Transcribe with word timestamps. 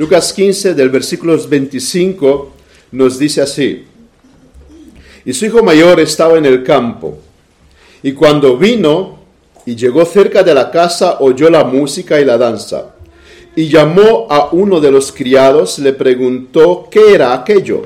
Lucas 0.00 0.32
15 0.32 0.72
del 0.72 0.88
versículo 0.88 1.36
25 1.36 2.52
nos 2.92 3.18
dice 3.18 3.42
así, 3.42 3.84
y 5.26 5.32
su 5.34 5.44
hijo 5.44 5.62
mayor 5.62 6.00
estaba 6.00 6.38
en 6.38 6.46
el 6.46 6.64
campo, 6.64 7.18
y 8.02 8.12
cuando 8.12 8.56
vino 8.56 9.18
y 9.66 9.76
llegó 9.76 10.06
cerca 10.06 10.42
de 10.42 10.54
la 10.54 10.70
casa 10.70 11.18
oyó 11.20 11.50
la 11.50 11.64
música 11.64 12.18
y 12.18 12.24
la 12.24 12.38
danza, 12.38 12.94
y 13.54 13.68
llamó 13.68 14.26
a 14.30 14.48
uno 14.52 14.80
de 14.80 14.90
los 14.90 15.12
criados, 15.12 15.78
le 15.80 15.92
preguntó 15.92 16.88
qué 16.90 17.12
era 17.12 17.34
aquello. 17.34 17.82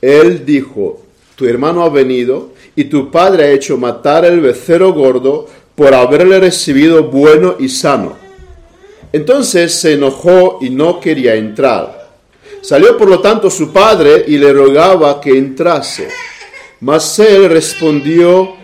Él 0.00 0.46
dijo, 0.46 1.02
tu 1.36 1.44
hermano 1.44 1.82
ha 1.82 1.90
venido 1.90 2.52
y 2.74 2.84
tu 2.84 3.10
padre 3.10 3.44
ha 3.44 3.50
hecho 3.50 3.76
matar 3.76 4.24
el 4.24 4.40
becerro 4.40 4.94
gordo 4.94 5.46
por 5.74 5.92
haberle 5.92 6.40
recibido 6.40 7.04
bueno 7.04 7.56
y 7.58 7.68
sano. 7.68 8.27
Entonces 9.12 9.74
se 9.74 9.94
enojó 9.94 10.58
y 10.60 10.70
no 10.70 11.00
quería 11.00 11.34
entrar. 11.34 12.08
Salió 12.60 12.96
por 12.96 13.08
lo 13.08 13.20
tanto 13.20 13.50
su 13.50 13.72
padre 13.72 14.24
y 14.26 14.36
le 14.36 14.52
rogaba 14.52 15.20
que 15.20 15.30
entrase. 15.30 16.08
Mas 16.80 17.18
él 17.18 17.48
respondió, 17.48 18.54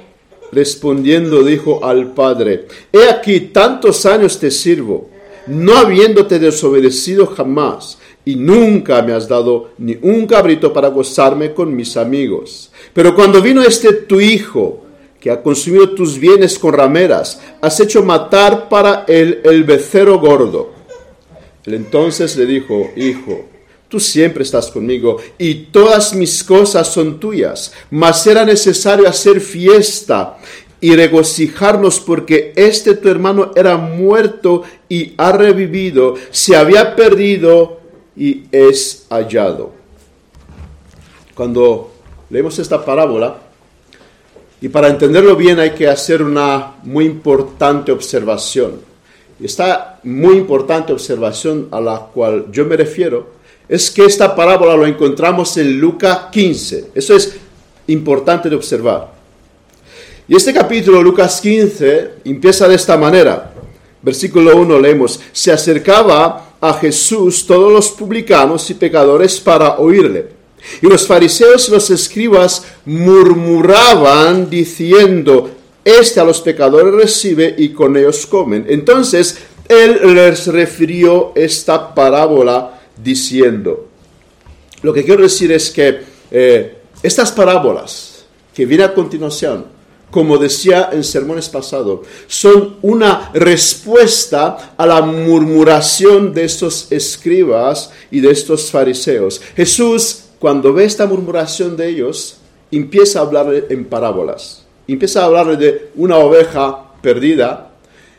respondiendo 0.52 1.42
dijo 1.42 1.84
al 1.84 2.12
padre, 2.12 2.66
He 2.92 3.08
aquí 3.08 3.40
tantos 3.40 4.04
años 4.06 4.38
te 4.38 4.50
sirvo, 4.50 5.10
no 5.46 5.76
habiéndote 5.76 6.38
desobedecido 6.38 7.26
jamás, 7.26 7.98
y 8.24 8.36
nunca 8.36 9.02
me 9.02 9.12
has 9.12 9.28
dado 9.28 9.70
ni 9.78 9.98
un 10.00 10.26
cabrito 10.26 10.72
para 10.72 10.88
gozarme 10.88 11.52
con 11.52 11.74
mis 11.74 11.96
amigos. 11.96 12.70
Pero 12.92 13.14
cuando 13.14 13.42
vino 13.42 13.62
este 13.62 13.92
tu 13.92 14.20
hijo, 14.20 14.83
que 15.24 15.30
ha 15.30 15.42
consumido 15.42 15.88
tus 15.88 16.18
bienes 16.18 16.58
con 16.58 16.74
rameras, 16.74 17.40
has 17.62 17.80
hecho 17.80 18.02
matar 18.02 18.68
para 18.68 19.06
él 19.08 19.40
el 19.44 19.64
becerro 19.64 20.20
gordo. 20.20 20.74
Él 21.64 21.72
entonces 21.72 22.36
le 22.36 22.44
dijo, 22.44 22.90
hijo, 22.94 23.46
tú 23.88 23.98
siempre 23.98 24.42
estás 24.42 24.70
conmigo 24.70 25.16
y 25.38 25.54
todas 25.72 26.12
mis 26.12 26.44
cosas 26.44 26.92
son 26.92 27.18
tuyas, 27.18 27.72
mas 27.90 28.26
era 28.26 28.44
necesario 28.44 29.08
hacer 29.08 29.40
fiesta 29.40 30.36
y 30.78 30.94
regocijarnos 30.94 32.00
porque 32.00 32.52
este 32.54 32.92
tu 32.92 33.08
hermano 33.08 33.52
era 33.56 33.78
muerto 33.78 34.62
y 34.90 35.14
ha 35.16 35.32
revivido, 35.32 36.16
se 36.32 36.54
había 36.54 36.94
perdido 36.94 37.80
y 38.14 38.42
es 38.52 39.06
hallado. 39.08 39.72
Cuando 41.34 41.94
leemos 42.28 42.58
esta 42.58 42.84
parábola, 42.84 43.43
y 44.60 44.68
para 44.68 44.88
entenderlo 44.88 45.36
bien 45.36 45.58
hay 45.58 45.70
que 45.70 45.88
hacer 45.88 46.22
una 46.22 46.74
muy 46.82 47.04
importante 47.04 47.92
observación. 47.92 48.80
Esta 49.42 49.98
muy 50.04 50.36
importante 50.36 50.92
observación 50.92 51.68
a 51.70 51.80
la 51.80 51.98
cual 51.98 52.46
yo 52.50 52.64
me 52.64 52.76
refiero 52.76 53.34
es 53.68 53.90
que 53.90 54.04
esta 54.04 54.34
parábola 54.34 54.76
lo 54.76 54.86
encontramos 54.86 55.56
en 55.56 55.80
Lucas 55.80 56.26
15. 56.30 56.90
Eso 56.94 57.16
es 57.16 57.36
importante 57.88 58.48
de 58.48 58.56
observar. 58.56 59.12
Y 60.26 60.36
este 60.36 60.54
capítulo, 60.54 61.02
Lucas 61.02 61.40
15, 61.40 62.10
empieza 62.24 62.68
de 62.68 62.76
esta 62.76 62.96
manera. 62.96 63.52
Versículo 64.00 64.56
1 64.56 64.78
leemos, 64.78 65.20
se 65.32 65.50
acercaba 65.52 66.56
a 66.60 66.74
Jesús 66.74 67.46
todos 67.46 67.72
los 67.72 67.90
publicanos 67.90 68.68
y 68.70 68.74
pecadores 68.74 69.40
para 69.40 69.76
oírle. 69.78 70.28
Y 70.82 70.86
los 70.86 71.06
fariseos 71.06 71.68
y 71.68 71.72
los 71.72 71.90
escribas 71.90 72.64
murmuraban 72.84 74.48
diciendo, 74.48 75.50
este 75.84 76.20
a 76.20 76.24
los 76.24 76.40
pecadores 76.40 76.94
recibe 76.94 77.54
y 77.58 77.70
con 77.70 77.96
ellos 77.96 78.26
comen. 78.26 78.66
Entonces 78.68 79.38
él 79.68 80.14
les 80.14 80.46
refirió 80.46 81.32
esta 81.34 81.94
parábola 81.94 82.80
diciendo, 83.02 83.88
lo 84.82 84.92
que 84.92 85.04
quiero 85.04 85.22
decir 85.22 85.50
es 85.52 85.70
que 85.70 86.00
eh, 86.30 86.78
estas 87.02 87.32
parábolas 87.32 88.24
que 88.54 88.66
vienen 88.66 88.90
a 88.90 88.94
continuación, 88.94 89.66
como 90.10 90.38
decía 90.38 90.90
en 90.92 91.02
sermones 91.02 91.48
pasados, 91.48 92.00
son 92.26 92.76
una 92.82 93.30
respuesta 93.34 94.74
a 94.76 94.86
la 94.86 95.02
murmuración 95.02 96.32
de 96.32 96.44
estos 96.44 96.92
escribas 96.92 97.90
y 98.10 98.20
de 98.20 98.30
estos 98.30 98.70
fariseos. 98.70 99.40
Jesús 99.56 100.23
cuando 100.44 100.74
ve 100.74 100.84
esta 100.84 101.06
murmuración 101.06 101.74
de 101.74 101.88
ellos, 101.88 102.36
empieza 102.70 103.18
a 103.18 103.22
hablar 103.22 103.64
en 103.70 103.86
parábolas. 103.86 104.62
Empieza 104.86 105.22
a 105.22 105.24
hablar 105.24 105.56
de 105.56 105.88
una 105.94 106.18
oveja 106.18 106.84
perdida 107.00 107.70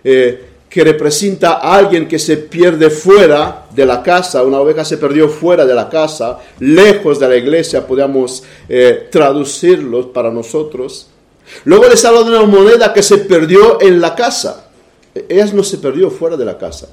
eh, 0.03 0.43
que 0.67 0.83
representa 0.83 1.59
a 1.59 1.77
alguien 1.77 2.07
que 2.07 2.17
se 2.17 2.37
pierde 2.37 2.89
fuera 2.89 3.67
de 3.69 3.85
la 3.85 4.01
casa. 4.01 4.41
Una 4.41 4.59
oveja 4.59 4.83
se 4.83 4.97
perdió 4.97 5.29
fuera 5.29 5.67
de 5.67 5.75
la 5.75 5.87
casa, 5.87 6.39
lejos 6.57 7.19
de 7.19 7.27
la 7.27 7.35
iglesia, 7.35 7.85
podríamos 7.85 8.41
eh, 8.67 9.07
traducirlo 9.11 10.11
para 10.11 10.31
nosotros. 10.31 11.05
Luego 11.65 11.87
les 11.87 12.03
habla 12.05 12.23
de 12.23 12.29
una 12.29 12.41
moneda 12.41 12.91
que 12.91 13.03
se 13.03 13.19
perdió 13.19 13.79
en 13.79 14.01
la 14.01 14.15
casa. 14.15 14.71
Ella 15.29 15.45
no 15.53 15.63
se 15.63 15.77
perdió 15.77 16.09
fuera 16.09 16.35
de 16.35 16.45
la 16.45 16.57
casa. 16.57 16.87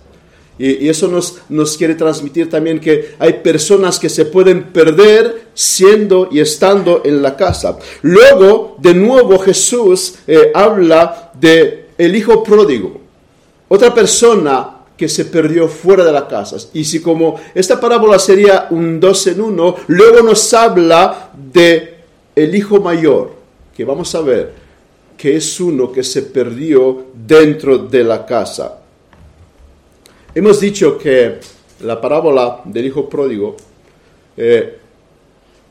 Y, 0.59 0.89
eso 0.89 1.09
nos, 1.09 1.39
nos, 1.49 1.77
quiere 1.77 1.95
transmitir 1.95 2.49
también 2.51 2.79
que 2.79 3.15
hay 3.19 3.35
personas 3.35 3.99
que 3.99 4.09
se 4.09 4.27
pueden 4.27 4.65
perder 4.65 5.49
siendo 5.55 6.29
y 6.31 6.41
estando 6.41 7.03
en 7.05 7.23
la 7.23 7.37
casa. 7.37 7.79
Luego, 8.03 8.77
de 8.79 8.95
nuevo, 8.95 9.39
Jesús 9.39 10.17
eh, 10.27 10.53
habla 10.55 11.33
de 11.41 11.87
el 11.99 12.15
hijo 12.15 12.43
pródigo. 12.43 13.01
Otra 13.69 13.95
persona 13.95 14.79
que 14.97 15.09
se 15.09 15.25
perdió 15.25 15.67
fuera 15.69 16.05
de 16.05 16.13
la 16.13 16.29
casa. 16.29 16.57
Y 16.75 16.85
si 16.85 17.01
como 17.01 17.41
esta 17.55 17.81
parábola 17.81 18.19
sería 18.19 18.69
un 18.71 19.01
dos 19.01 19.27
en 19.27 19.41
uno, 19.41 19.77
luego 19.89 20.23
nos 20.23 20.53
habla 20.55 21.31
de 21.53 21.95
el 22.37 22.55
hijo 22.55 22.81
mayor, 22.81 23.33
que 23.77 23.85
vamos 23.85 24.15
a 24.15 24.21
ver 24.21 24.63
que 25.17 25.37
es 25.37 25.61
uno 25.61 25.93
que 25.93 26.03
se 26.03 26.23
perdió 26.23 27.07
dentro 27.15 27.79
de 27.79 28.03
la 28.03 28.27
casa. 28.27 28.82
Hemos 30.35 30.61
dicho 30.61 30.97
que 30.97 31.41
la 31.81 32.01
parábola 32.01 32.63
del 32.65 32.87
hijo 32.87 33.07
pródigo 33.07 33.55
eh, 34.35 34.79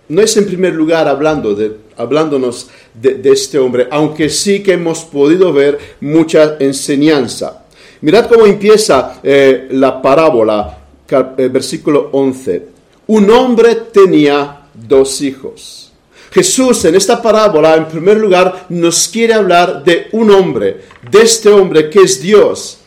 no 0.10 0.22
es 0.22 0.38
en 0.38 0.46
primer 0.46 0.76
lugar 0.76 1.08
hablándonos 1.08 2.70
de, 2.94 3.22
este 3.24 3.58
hombre, 3.58 3.88
aunque 3.90 4.30
sí 4.30 4.62
que 4.62 4.74
hemos 4.74 5.04
podido 5.06 5.52
ver 5.52 5.80
mucha 6.02 6.58
enseñanza. 6.60 7.66
Mirad 8.02 8.28
cómo 8.28 8.46
empieza 8.46 9.20
eh, 9.24 9.68
la 9.72 10.00
parábola, 10.00 10.78
eh, 11.10 11.48
versículo 11.48 12.10
11. 12.12 12.68
Un 13.08 13.32
hombre 13.32 13.76
tenía 13.92 14.68
dos 14.76 15.22
hijos. 15.22 15.92
Jesús 16.32 16.86
en 16.86 16.94
esta 16.94 17.20
parábola, 17.20 17.76
en 17.78 17.88
primer 17.88 18.18
lugar, 18.18 18.68
nos 18.70 19.08
quiere 19.08 19.34
hablar 19.34 19.84
de 19.84 20.08
un 20.12 20.30
hombre, 20.30 20.82
de 21.10 21.22
este 21.22 21.50
hombre 21.50 21.90
que 21.90 22.02
es 22.02 22.22
Dios, 22.22 22.81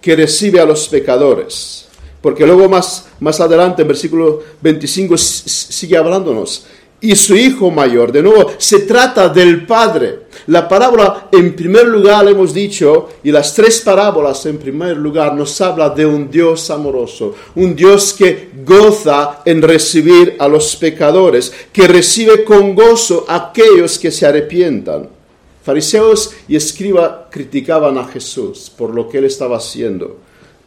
que 0.00 0.16
recibe 0.16 0.60
a 0.60 0.64
los 0.64 0.88
pecadores. 0.88 1.86
Porque 2.20 2.46
luego 2.46 2.68
más, 2.68 3.06
más 3.20 3.40
adelante 3.40 3.82
en 3.82 3.88
versículo 3.88 4.42
25 4.60 5.16
sigue 5.16 5.96
hablándonos. 5.96 6.66
Y 7.02 7.16
su 7.16 7.34
hijo 7.34 7.70
mayor, 7.70 8.12
de 8.12 8.22
nuevo, 8.22 8.52
se 8.58 8.80
trata 8.80 9.30
del 9.30 9.64
Padre. 9.64 10.26
La 10.48 10.68
parábola, 10.68 11.28
en 11.32 11.56
primer 11.56 11.86
lugar, 11.86 12.28
hemos 12.28 12.52
dicho, 12.52 13.08
y 13.24 13.32
las 13.32 13.54
tres 13.54 13.80
parábolas, 13.80 14.44
en 14.44 14.58
primer 14.58 14.98
lugar, 14.98 15.34
nos 15.34 15.58
habla 15.62 15.88
de 15.88 16.04
un 16.04 16.30
Dios 16.30 16.68
amoroso, 16.68 17.34
un 17.54 17.74
Dios 17.74 18.12
que 18.12 18.50
goza 18.66 19.40
en 19.46 19.62
recibir 19.62 20.36
a 20.38 20.46
los 20.46 20.76
pecadores, 20.76 21.50
que 21.72 21.88
recibe 21.88 22.44
con 22.44 22.74
gozo 22.74 23.24
a 23.26 23.48
aquellos 23.48 23.98
que 23.98 24.10
se 24.10 24.26
arrepientan. 24.26 25.19
Fariseos 25.62 26.32
y 26.48 26.56
escribas 26.56 27.12
criticaban 27.30 27.98
a 27.98 28.06
Jesús 28.06 28.70
por 28.76 28.94
lo 28.94 29.08
que 29.08 29.18
él 29.18 29.24
estaba 29.24 29.58
haciendo, 29.58 30.18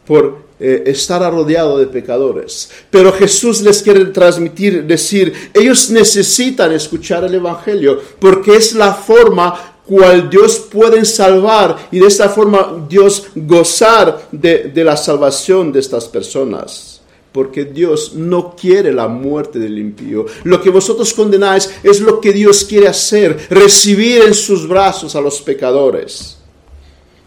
por 0.06 0.44
eh, 0.60 0.84
estar 0.86 1.20
rodeado 1.32 1.78
de 1.78 1.86
pecadores. 1.86 2.70
Pero 2.90 3.12
Jesús 3.12 3.60
les 3.60 3.82
quiere 3.82 4.04
transmitir, 4.06 4.84
decir, 4.84 5.50
ellos 5.52 5.90
necesitan 5.90 6.72
escuchar 6.72 7.24
el 7.24 7.34
Evangelio 7.34 8.00
porque 8.18 8.56
es 8.56 8.74
la 8.74 8.94
forma 8.94 9.78
cual 9.84 10.30
Dios 10.30 10.58
puede 10.70 11.04
salvar 11.04 11.88
y 11.90 11.98
de 11.98 12.06
esta 12.06 12.28
forma 12.28 12.86
Dios 12.88 13.26
gozar 13.34 14.28
de 14.30 14.84
la 14.84 14.96
salvación 14.96 15.72
de 15.72 15.80
estas 15.80 16.08
personas 16.08 16.93
porque 17.34 17.64
Dios 17.64 18.14
no 18.14 18.54
quiere 18.54 18.92
la 18.92 19.08
muerte 19.08 19.58
del 19.58 19.76
impío. 19.76 20.24
Lo 20.44 20.62
que 20.62 20.70
vosotros 20.70 21.12
condenáis 21.12 21.68
es 21.82 22.00
lo 22.00 22.20
que 22.20 22.32
Dios 22.32 22.64
quiere 22.64 22.86
hacer, 22.86 23.48
recibir 23.50 24.22
en 24.22 24.34
sus 24.34 24.68
brazos 24.68 25.16
a 25.16 25.20
los 25.20 25.42
pecadores. 25.42 26.38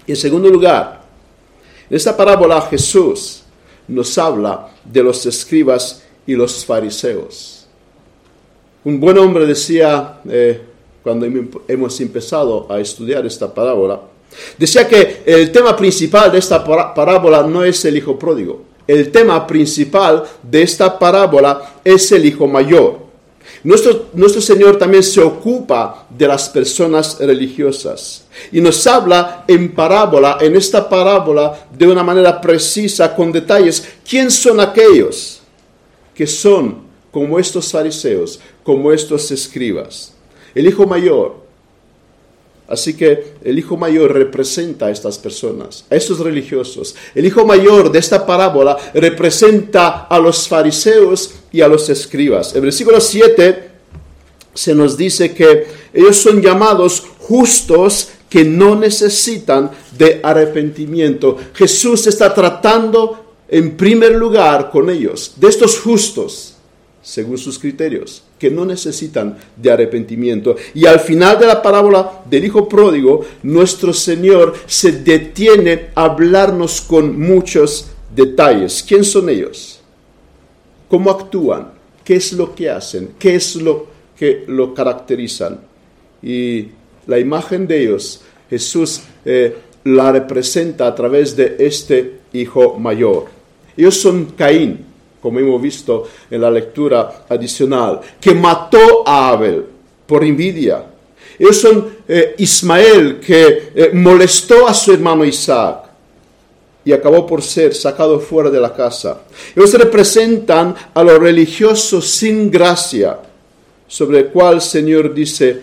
Y 0.05 0.11
en 0.11 0.15
segundo 0.15 0.49
lugar, 0.49 1.03
en 1.89 1.97
esta 1.97 2.15
parábola 2.15 2.61
Jesús 2.61 3.43
nos 3.89 4.17
habla 4.17 4.69
de 4.85 5.03
los 5.03 5.25
escribas 5.25 6.01
y 6.25 6.35
los 6.35 6.63
fariseos. 6.63 7.67
Un 8.85 9.01
buen 9.01 9.17
hombre 9.17 9.45
decía, 9.45 10.21
eh, 10.29 10.61
cuando 11.03 11.27
hemos 11.67 11.99
empezado 11.99 12.65
a 12.71 12.79
estudiar 12.79 13.25
esta 13.25 13.53
parábola, 13.53 13.99
decía 14.57 14.87
que 14.87 15.23
el 15.25 15.51
tema 15.51 15.75
principal 15.75 16.31
de 16.31 16.37
esta 16.37 16.63
parábola 16.63 17.43
no 17.43 17.61
es 17.65 17.83
el 17.83 17.97
hijo 17.97 18.17
pródigo, 18.17 18.76
el 18.87 19.11
tema 19.11 19.45
principal 19.45 20.23
de 20.41 20.61
esta 20.61 20.97
parábola 20.97 21.79
es 21.83 22.11
el 22.11 22.25
hijo 22.25 22.47
mayor. 22.47 23.07
Nuestro, 23.63 24.09
nuestro, 24.13 24.41
Señor 24.41 24.77
también 24.77 25.03
se 25.03 25.19
ocupa 25.19 26.05
de 26.09 26.27
las 26.27 26.47
personas 26.47 27.17
religiosas 27.19 28.25
y 28.51 28.61
nos 28.61 28.85
habla 28.85 29.43
en 29.47 29.73
parábola, 29.73 30.37
en 30.39 30.55
esta 30.55 30.87
parábola, 30.87 31.67
de 31.77 31.87
una 31.87 32.03
manera 32.03 32.39
precisa, 32.39 33.15
con 33.15 33.31
detalles, 33.31 33.83
quién 34.07 34.29
son 34.31 34.59
aquellos 34.59 35.41
que 36.13 36.27
son 36.27 36.83
como 37.11 37.39
estos 37.39 37.71
fariseos, 37.71 38.39
como 38.63 38.91
estos 38.91 39.31
escribas. 39.31 40.13
El 40.53 40.67
hijo 40.67 40.85
mayor 40.85 41.46
Así 42.67 42.95
que 42.95 43.35
el 43.43 43.57
hijo 43.57 43.77
mayor 43.77 44.13
representa 44.13 44.87
a 44.87 44.91
estas 44.91 45.17
personas, 45.17 45.85
a 45.89 45.95
estos 45.95 46.19
religiosos. 46.19 46.95
El 47.15 47.25
hijo 47.25 47.45
mayor 47.45 47.91
de 47.91 47.99
esta 47.99 48.25
parábola 48.25 48.77
representa 48.93 50.07
a 50.07 50.19
los 50.19 50.47
fariseos 50.47 51.35
y 51.51 51.61
a 51.61 51.67
los 51.67 51.89
escribas. 51.89 52.53
En 52.55 52.61
versículo 52.63 52.99
7 52.99 53.69
se 54.53 54.75
nos 54.75 54.97
dice 54.97 55.33
que 55.33 55.65
ellos 55.93 56.17
son 56.17 56.41
llamados 56.41 57.03
justos 57.19 58.09
que 58.29 58.43
no 58.43 58.75
necesitan 58.75 59.71
de 59.97 60.19
arrepentimiento. 60.21 61.37
Jesús 61.53 62.07
está 62.07 62.33
tratando 62.33 63.35
en 63.47 63.77
primer 63.77 64.15
lugar 64.15 64.69
con 64.71 64.89
ellos, 64.89 65.33
de 65.37 65.47
estos 65.47 65.79
justos, 65.79 66.56
según 67.07 67.37
sus 67.37 67.57
criterios 67.57 68.21
que 68.37 68.51
no 68.51 68.65
necesitan 68.65 69.37
de 69.55 69.71
arrepentimiento. 69.71 70.57
Y 70.73 70.85
al 70.85 70.99
final 70.99 71.39
de 71.39 71.47
la 71.47 71.61
parábola 71.61 72.23
del 72.29 72.43
Hijo 72.43 72.67
Pródigo, 72.67 73.25
nuestro 73.43 73.93
Señor 73.93 74.53
se 74.65 74.91
detiene 74.91 75.91
a 75.95 76.03
hablarnos 76.03 76.81
con 76.81 77.17
muchos 77.17 77.87
detalles. 78.13 78.83
¿Quién 78.85 79.05
son 79.05 79.29
ellos? 79.29 79.79
¿Cómo 80.89 81.09
actúan? 81.09 81.71
¿Qué 82.03 82.15
es 82.17 82.33
lo 82.33 82.53
que 82.53 82.69
hacen? 82.69 83.11
¿Qué 83.17 83.35
es 83.35 83.55
lo 83.55 83.87
que 84.17 84.43
lo 84.45 84.73
caracterizan? 84.73 85.61
Y 86.21 86.67
la 87.05 87.19
imagen 87.19 87.67
de 87.67 87.83
ellos, 87.83 88.19
Jesús 88.49 88.99
eh, 89.23 89.55
la 89.85 90.11
representa 90.11 90.87
a 90.87 90.93
través 90.93 91.37
de 91.37 91.55
este 91.57 92.17
Hijo 92.33 92.77
mayor. 92.77 93.27
Ellos 93.77 93.95
son 93.95 94.25
Caín, 94.37 94.86
como 95.27 95.41
hemos 95.41 95.61
visto 95.61 96.07
en 96.31 96.39
la 96.39 96.49
lectura 96.49 97.25
adicional, 97.27 97.99
que 98.17 98.33
mató 98.33 99.03
a 99.05 99.27
Abel 99.27 99.65
por 100.05 100.23
envidia. 100.23 100.85
Ellos 101.37 101.59
son 101.59 101.97
eh, 102.07 102.35
Ismael, 102.37 103.19
que 103.19 103.71
eh, 103.75 103.91
molestó 103.93 104.65
a 104.69 104.73
su 104.73 104.93
hermano 104.93 105.25
Isaac 105.25 105.79
y 106.85 106.93
acabó 106.93 107.27
por 107.27 107.41
ser 107.41 107.75
sacado 107.75 108.21
fuera 108.21 108.49
de 108.49 108.61
la 108.61 108.73
casa. 108.73 109.23
Ellos 109.53 109.73
representan 109.73 110.73
a 110.93 111.03
los 111.03 111.19
religiosos 111.19 112.07
sin 112.07 112.49
gracia, 112.49 113.19
sobre 113.85 114.19
el 114.19 114.27
cual 114.27 114.55
el 114.55 114.61
Señor 114.61 115.13
dice, 115.13 115.61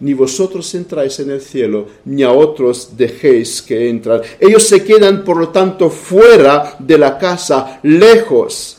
ni 0.00 0.12
vosotros 0.14 0.74
entráis 0.74 1.18
en 1.20 1.30
el 1.30 1.40
cielo, 1.40 1.86
ni 2.04 2.22
a 2.22 2.30
otros 2.30 2.96
dejéis 2.96 3.62
que 3.62 3.88
entran. 3.88 4.20
Ellos 4.38 4.62
se 4.64 4.84
quedan, 4.84 5.24
por 5.24 5.38
lo 5.38 5.48
tanto, 5.48 5.88
fuera 5.90 6.76
de 6.78 6.98
la 6.98 7.16
casa, 7.18 7.80
lejos 7.82 8.78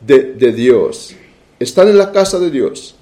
de, 0.00 0.52
Dios. 0.52 1.14
Están 1.58 1.88
en 1.88 1.98
la 1.98 2.12
casa 2.12 2.38
de 2.38 2.50
Dios, 2.50 2.94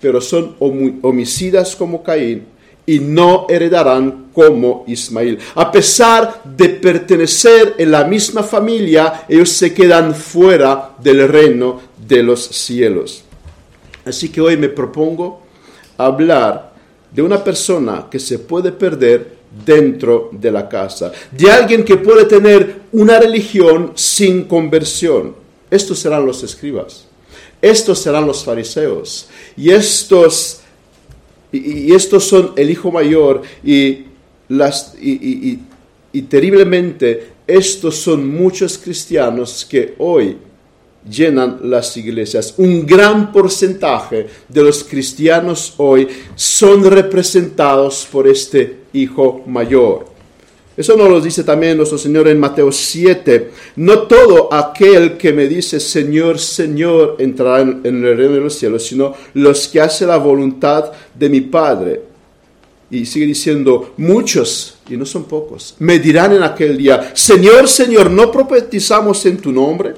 pero 0.00 0.20
son 0.20 0.56
homicidas 0.58 1.76
como 1.76 2.02
Caín 2.02 2.46
y 2.84 3.00
no 3.00 3.46
heredarán 3.48 4.28
como 4.32 4.84
Ismael. 4.86 5.38
A 5.54 5.70
pesar 5.70 6.42
de 6.44 6.70
pertenecer 6.70 7.74
en 7.78 7.90
la 7.90 8.04
misma 8.04 8.42
familia, 8.42 9.24
ellos 9.28 9.50
se 9.50 9.72
quedan 9.72 10.14
fuera 10.14 10.94
del 11.02 11.28
reino 11.28 11.80
de 12.06 12.22
los 12.22 12.42
cielos. 12.44 13.24
Así 14.04 14.30
que 14.30 14.40
hoy 14.40 14.56
me 14.56 14.70
propongo 14.70 15.42
hablar 15.98 16.67
de 17.10 17.22
una 17.22 17.42
persona 17.42 18.08
que 18.10 18.18
se 18.18 18.38
puede 18.38 18.72
perder 18.72 19.38
dentro 19.64 20.30
de 20.32 20.50
la 20.50 20.68
casa, 20.68 21.12
de 21.30 21.50
alguien 21.50 21.84
que 21.84 21.96
puede 21.96 22.24
tener 22.24 22.82
una 22.92 23.18
religión 23.18 23.92
sin 23.94 24.44
conversión. 24.44 25.34
Estos 25.70 25.98
serán 25.98 26.26
los 26.26 26.42
escribas, 26.42 27.06
estos 27.60 27.98
serán 27.98 28.26
los 28.26 28.44
fariseos, 28.44 29.28
y 29.56 29.70
estos, 29.70 30.60
y, 31.50 31.94
estos 31.94 32.24
son 32.24 32.52
el 32.56 32.70
hijo 32.70 32.90
mayor, 32.90 33.42
y, 33.64 34.04
las, 34.48 34.94
y, 35.00 35.58
y 36.12 36.22
terriblemente 36.22 37.32
estos 37.46 37.96
son 37.96 38.28
muchos 38.28 38.76
cristianos 38.78 39.66
que 39.68 39.94
hoy 39.98 40.36
llenan 41.08 41.58
las 41.64 41.96
iglesias. 41.96 42.54
Un 42.58 42.86
gran 42.86 43.32
porcentaje 43.32 44.26
de 44.48 44.62
los 44.62 44.84
cristianos 44.84 45.74
hoy 45.76 46.08
son 46.34 46.84
representados 46.84 48.06
por 48.10 48.26
este 48.26 48.78
Hijo 48.92 49.42
mayor. 49.46 50.06
Eso 50.78 50.96
nos 50.96 51.10
lo 51.10 51.20
dice 51.20 51.42
también 51.42 51.76
nuestro 51.76 51.98
Señor 51.98 52.28
en 52.28 52.38
Mateo 52.38 52.70
7. 52.70 53.50
No 53.76 54.02
todo 54.02 54.52
aquel 54.54 55.16
que 55.16 55.32
me 55.32 55.48
dice 55.48 55.80
Señor, 55.80 56.38
Señor 56.38 57.16
entrará 57.18 57.62
en, 57.62 57.80
el 57.84 58.16
reino 58.16 58.34
de 58.34 58.40
los 58.40 58.54
cielos, 58.54 58.86
sino 58.86 59.12
los 59.34 59.66
que 59.66 59.80
hacen 59.80 60.06
la 60.06 60.18
voluntad 60.18 60.92
de 61.14 61.28
mi 61.28 61.40
Padre. 61.40 62.02
Y 62.92 63.04
sigue 63.04 63.26
diciendo, 63.26 63.92
muchos, 63.96 64.78
y 64.88 64.96
no 64.96 65.04
son 65.04 65.24
pocos, 65.24 65.74
me 65.80 65.98
dirán 65.98 66.32
en 66.32 66.44
aquel 66.44 66.78
día, 66.78 67.10
Señor, 67.12 67.68
Señor, 67.68 68.08
¿no 68.08 68.30
profetizamos 68.30 69.26
en 69.26 69.38
tu 69.38 69.50
nombre? 69.50 69.94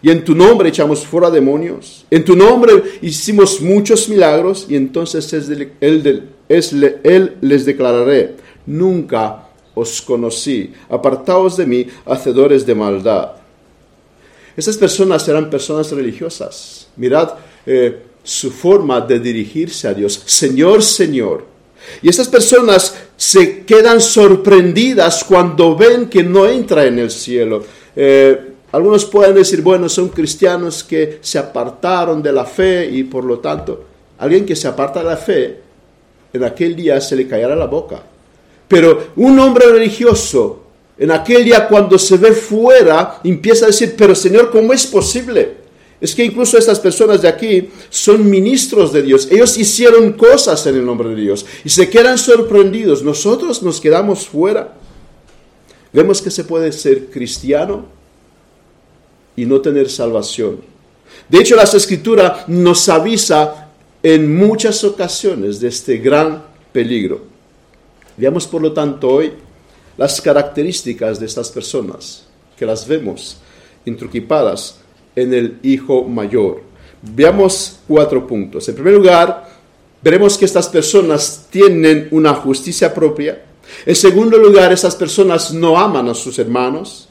Y 0.00 0.10
en 0.10 0.24
tu 0.24 0.34
nombre 0.34 0.68
echamos 0.68 1.06
fuera 1.06 1.30
demonios. 1.30 2.06
En 2.10 2.24
tu 2.24 2.36
nombre 2.36 2.98
hicimos 3.02 3.60
muchos 3.60 4.08
milagros. 4.08 4.66
Y 4.68 4.76
entonces 4.76 5.32
él, 5.32 6.28
él 6.48 7.36
les 7.40 7.64
declararé, 7.64 8.36
nunca 8.66 9.48
os 9.74 10.02
conocí. 10.02 10.72
Apartaos 10.88 11.56
de 11.56 11.66
mí, 11.66 11.86
hacedores 12.06 12.64
de 12.64 12.74
maldad. 12.74 13.32
Estas 14.56 14.76
personas 14.76 15.26
eran 15.28 15.48
personas 15.48 15.90
religiosas. 15.92 16.88
Mirad 16.96 17.34
eh, 17.64 18.02
su 18.24 18.50
forma 18.50 19.00
de 19.00 19.20
dirigirse 19.20 19.86
a 19.86 19.94
Dios. 19.94 20.20
Señor, 20.26 20.82
Señor. 20.82 21.46
Y 22.02 22.08
estas 22.08 22.28
personas 22.28 22.94
se 23.16 23.64
quedan 23.64 24.00
sorprendidas 24.00 25.24
cuando 25.24 25.76
ven 25.76 26.08
que 26.08 26.22
no 26.22 26.46
entra 26.46 26.84
en 26.86 26.98
el 26.98 27.10
cielo. 27.10 27.64
Eh, 27.94 28.54
algunos 28.70 29.06
pueden 29.06 29.34
decir, 29.34 29.62
bueno, 29.62 29.88
son 29.88 30.08
cristianos 30.08 30.84
que 30.84 31.18
se 31.22 31.38
apartaron 31.38 32.22
de 32.22 32.32
la 32.32 32.44
fe 32.44 32.88
y 32.90 33.04
por 33.04 33.24
lo 33.24 33.38
tanto, 33.38 33.84
alguien 34.18 34.44
que 34.44 34.56
se 34.56 34.68
aparta 34.68 35.00
de 35.00 35.06
la 35.06 35.16
fe, 35.16 35.60
en 36.32 36.44
aquel 36.44 36.76
día 36.76 37.00
se 37.00 37.16
le 37.16 37.26
caerá 37.26 37.56
la 37.56 37.66
boca. 37.66 38.02
Pero 38.66 39.08
un 39.16 39.38
hombre 39.38 39.66
religioso, 39.68 40.64
en 40.98 41.10
aquel 41.10 41.44
día 41.44 41.66
cuando 41.66 41.98
se 41.98 42.18
ve 42.18 42.32
fuera, 42.32 43.20
empieza 43.24 43.64
a 43.64 43.68
decir, 43.68 43.94
pero 43.96 44.14
Señor, 44.14 44.50
¿cómo 44.50 44.74
es 44.74 44.86
posible? 44.86 45.56
Es 46.00 46.14
que 46.14 46.24
incluso 46.24 46.58
estas 46.58 46.78
personas 46.78 47.22
de 47.22 47.28
aquí 47.28 47.70
son 47.88 48.28
ministros 48.28 48.92
de 48.92 49.02
Dios. 49.02 49.28
Ellos 49.30 49.56
hicieron 49.56 50.12
cosas 50.12 50.64
en 50.66 50.76
el 50.76 50.84
nombre 50.84 51.08
de 51.08 51.16
Dios 51.16 51.44
y 51.64 51.70
se 51.70 51.88
quedan 51.88 52.18
sorprendidos. 52.18 53.02
Nosotros 53.02 53.62
nos 53.62 53.80
quedamos 53.80 54.28
fuera. 54.28 54.74
Vemos 55.92 56.20
que 56.20 56.30
se 56.30 56.44
puede 56.44 56.70
ser 56.70 57.06
cristiano 57.06 57.97
y 59.38 59.46
no 59.46 59.60
tener 59.60 59.88
salvación. 59.88 60.58
De 61.28 61.38
hecho, 61.38 61.54
la 61.54 61.62
escritura 61.62 62.44
nos 62.48 62.88
avisa 62.88 63.68
en 64.02 64.36
muchas 64.36 64.82
ocasiones 64.82 65.60
de 65.60 65.68
este 65.68 65.98
gran 65.98 66.42
peligro. 66.72 67.22
Veamos, 68.16 68.48
por 68.48 68.62
lo 68.62 68.72
tanto, 68.72 69.08
hoy 69.08 69.32
las 69.96 70.20
características 70.20 71.20
de 71.20 71.26
estas 71.26 71.50
personas, 71.50 72.24
que 72.56 72.66
las 72.66 72.88
vemos 72.88 73.38
intruquipadas 73.84 74.80
en 75.14 75.32
el 75.32 75.58
Hijo 75.62 76.02
Mayor. 76.02 76.62
Veamos 77.00 77.78
cuatro 77.86 78.26
puntos. 78.26 78.68
En 78.68 78.74
primer 78.74 78.94
lugar, 78.94 79.48
veremos 80.02 80.36
que 80.36 80.46
estas 80.46 80.68
personas 80.68 81.46
tienen 81.48 82.08
una 82.10 82.34
justicia 82.34 82.92
propia. 82.92 83.44
En 83.86 83.94
segundo 83.94 84.36
lugar, 84.36 84.72
estas 84.72 84.96
personas 84.96 85.54
no 85.54 85.78
aman 85.78 86.08
a 86.08 86.14
sus 86.14 86.40
hermanos. 86.40 87.08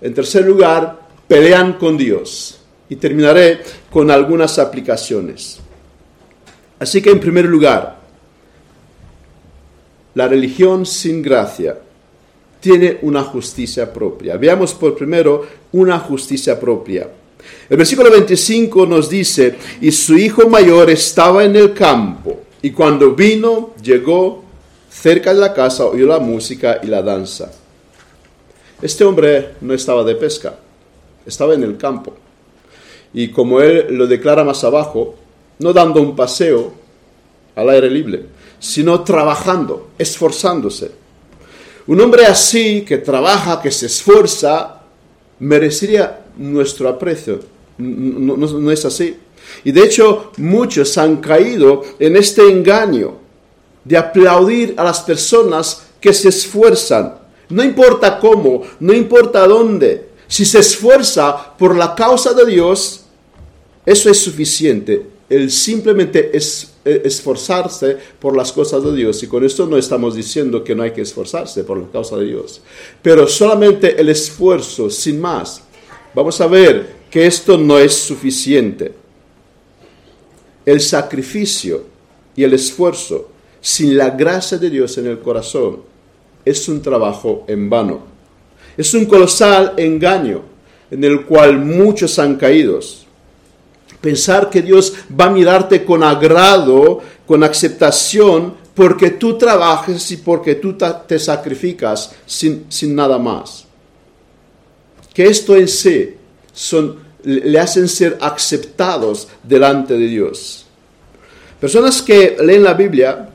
En 0.00 0.14
tercer 0.14 0.46
lugar, 0.46 1.05
pelean 1.28 1.74
con 1.74 1.96
Dios. 1.96 2.60
Y 2.88 2.96
terminaré 2.96 3.60
con 3.90 4.10
algunas 4.12 4.60
aplicaciones. 4.60 5.58
Así 6.78 7.02
que 7.02 7.10
en 7.10 7.18
primer 7.18 7.46
lugar, 7.46 7.98
la 10.14 10.28
religión 10.28 10.86
sin 10.86 11.20
gracia 11.20 11.78
tiene 12.60 12.98
una 13.02 13.24
justicia 13.24 13.92
propia. 13.92 14.36
Veamos 14.36 14.72
por 14.74 14.96
primero 14.96 15.46
una 15.72 15.98
justicia 15.98 16.58
propia. 16.60 17.08
El 17.68 17.76
versículo 17.76 18.10
25 18.10 18.86
nos 18.86 19.10
dice, 19.10 19.56
y 19.80 19.90
su 19.90 20.16
hijo 20.16 20.48
mayor 20.48 20.90
estaba 20.90 21.44
en 21.44 21.56
el 21.56 21.72
campo, 21.74 22.42
y 22.62 22.70
cuando 22.70 23.14
vino, 23.14 23.74
llegó 23.82 24.44
cerca 24.88 25.34
de 25.34 25.40
la 25.40 25.52
casa, 25.52 25.86
oyó 25.86 26.06
la 26.06 26.18
música 26.18 26.80
y 26.82 26.86
la 26.86 27.02
danza. 27.02 27.52
Este 28.80 29.04
hombre 29.04 29.54
no 29.60 29.74
estaba 29.74 30.04
de 30.04 30.14
pesca 30.14 30.56
estaba 31.26 31.54
en 31.54 31.62
el 31.62 31.76
campo. 31.76 32.14
Y 33.12 33.28
como 33.28 33.60
él 33.60 33.86
lo 33.90 34.06
declara 34.06 34.44
más 34.44 34.62
abajo, 34.64 35.14
no 35.58 35.72
dando 35.72 36.00
un 36.00 36.14
paseo 36.14 36.72
al 37.54 37.70
aire 37.70 37.90
libre, 37.90 38.26
sino 38.58 39.02
trabajando, 39.02 39.88
esforzándose. 39.98 40.90
Un 41.86 42.00
hombre 42.00 42.26
así, 42.26 42.82
que 42.82 42.98
trabaja, 42.98 43.60
que 43.62 43.70
se 43.70 43.86
esfuerza, 43.86 44.82
merecería 45.38 46.24
nuestro 46.36 46.88
aprecio. 46.88 47.40
No, 47.78 48.70
es 48.70 48.84
así. 48.84 49.16
Y 49.64 49.72
de 49.72 49.82
hecho, 49.82 50.32
muchos 50.38 50.98
han 50.98 51.18
caído 51.18 51.82
en 51.98 52.16
este 52.16 52.42
engaño 52.42 53.14
de 53.84 53.96
aplaudir 53.96 54.74
a 54.76 54.84
las 54.84 55.00
personas 55.00 55.86
que 56.00 56.12
se 56.12 56.28
esfuerzan. 56.28 57.14
No 57.48 57.62
importa 57.62 58.18
cómo, 58.18 58.62
no 58.80 58.92
importa 58.92 59.46
dónde. 59.46 60.05
Si 60.28 60.44
se 60.44 60.58
esfuerza 60.58 61.56
por 61.56 61.76
la 61.76 61.94
causa 61.94 62.32
de 62.34 62.46
Dios, 62.46 63.02
eso 63.84 64.10
es 64.10 64.18
suficiente. 64.18 65.06
El 65.28 65.50
simplemente 65.50 66.36
es, 66.36 66.72
e, 66.84 67.02
esforzarse 67.04 67.96
por 68.18 68.36
las 68.36 68.52
cosas 68.52 68.82
de 68.82 68.94
Dios. 68.94 69.22
Y 69.22 69.28
con 69.28 69.44
esto 69.44 69.66
no 69.66 69.76
estamos 69.76 70.14
diciendo 70.14 70.64
que 70.64 70.74
no 70.74 70.82
hay 70.82 70.92
que 70.92 71.02
esforzarse 71.02 71.64
por 71.64 71.78
la 71.78 71.88
causa 71.88 72.16
de 72.16 72.26
Dios. 72.26 72.60
Pero 73.02 73.26
solamente 73.26 74.00
el 74.00 74.08
esfuerzo, 74.08 74.90
sin 74.90 75.20
más. 75.20 75.62
Vamos 76.14 76.40
a 76.40 76.46
ver 76.46 76.96
que 77.10 77.26
esto 77.26 77.56
no 77.56 77.78
es 77.78 77.94
suficiente. 77.94 78.92
El 80.64 80.80
sacrificio 80.80 81.84
y 82.34 82.42
el 82.42 82.54
esfuerzo 82.54 83.28
sin 83.60 83.96
la 83.96 84.10
gracia 84.10 84.58
de 84.58 84.70
Dios 84.70 84.98
en 84.98 85.06
el 85.06 85.20
corazón 85.20 85.82
es 86.44 86.68
un 86.68 86.82
trabajo 86.82 87.44
en 87.48 87.68
vano. 87.68 88.15
Es 88.76 88.92
un 88.94 89.06
colosal 89.06 89.74
engaño 89.76 90.42
en 90.90 91.04
el 91.04 91.24
cual 91.24 91.58
muchos 91.58 92.18
han 92.18 92.36
caído. 92.36 92.80
Pensar 94.00 94.50
que 94.50 94.62
Dios 94.62 94.92
va 95.18 95.26
a 95.26 95.30
mirarte 95.30 95.84
con 95.84 96.02
agrado, 96.02 97.00
con 97.26 97.42
aceptación, 97.42 98.54
porque 98.74 99.10
tú 99.10 99.38
trabajes 99.38 100.10
y 100.10 100.18
porque 100.18 100.56
tú 100.56 100.76
te 101.06 101.18
sacrificas 101.18 102.14
sin, 102.26 102.66
sin 102.68 102.94
nada 102.94 103.18
más. 103.18 103.64
Que 105.14 105.24
esto 105.24 105.56
en 105.56 105.66
sí 105.66 106.14
le 107.24 107.58
hacen 107.58 107.88
ser 107.88 108.18
aceptados 108.20 109.28
delante 109.42 109.94
de 109.94 110.06
Dios. 110.06 110.66
Personas 111.58 112.02
que 112.02 112.36
leen 112.38 112.62
la 112.62 112.74
Biblia 112.74 113.30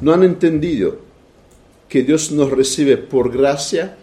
no 0.00 0.12
han 0.12 0.24
entendido 0.24 1.09
que 1.90 2.04
Dios 2.04 2.30
nos 2.30 2.50
recibe 2.50 2.96
por 2.96 3.30
gracia, 3.30 3.96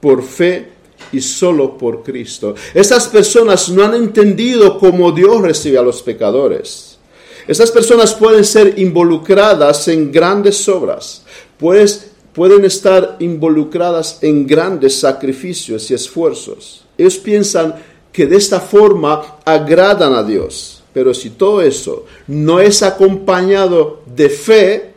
por 0.00 0.22
fe 0.22 0.68
y 1.12 1.20
solo 1.20 1.76
por 1.76 2.02
Cristo. 2.02 2.54
Estas 2.72 3.06
personas 3.06 3.68
no 3.68 3.84
han 3.84 3.94
entendido 3.94 4.78
cómo 4.78 5.12
Dios 5.12 5.42
recibe 5.42 5.78
a 5.78 5.82
los 5.82 6.02
pecadores. 6.02 6.98
Estas 7.46 7.70
personas 7.70 8.14
pueden 8.14 8.44
ser 8.44 8.78
involucradas 8.78 9.86
en 9.88 10.10
grandes 10.10 10.66
obras, 10.68 11.22
pues 11.58 12.10
pueden 12.32 12.64
estar 12.64 13.16
involucradas 13.20 14.18
en 14.22 14.46
grandes 14.46 14.98
sacrificios 14.98 15.90
y 15.90 15.94
esfuerzos. 15.94 16.86
Ellos 16.96 17.18
piensan 17.18 17.74
que 18.10 18.26
de 18.26 18.36
esta 18.36 18.60
forma 18.60 19.38
agradan 19.44 20.14
a 20.14 20.22
Dios. 20.22 20.82
Pero 20.94 21.12
si 21.12 21.30
todo 21.30 21.60
eso 21.60 22.06
no 22.28 22.60
es 22.60 22.82
acompañado 22.82 24.02
de 24.06 24.30
fe, 24.30 24.93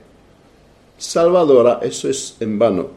salvadora, 0.97 1.79
eso 1.81 2.09
es 2.09 2.35
en 2.39 2.57
vano. 2.57 2.87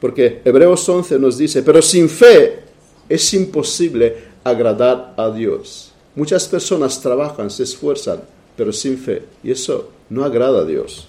Porque 0.00 0.42
Hebreos 0.44 0.88
11 0.88 1.18
nos 1.18 1.38
dice, 1.38 1.62
pero 1.62 1.82
sin 1.82 2.08
fe 2.08 2.60
es 3.08 3.34
imposible 3.34 4.16
agradar 4.44 5.14
a 5.16 5.30
Dios. 5.30 5.92
Muchas 6.14 6.46
personas 6.48 7.00
trabajan, 7.00 7.50
se 7.50 7.64
esfuerzan, 7.64 8.20
pero 8.56 8.72
sin 8.72 8.98
fe. 8.98 9.22
Y 9.42 9.50
eso 9.50 9.90
no 10.10 10.24
agrada 10.24 10.60
a 10.60 10.64
Dios. 10.64 11.08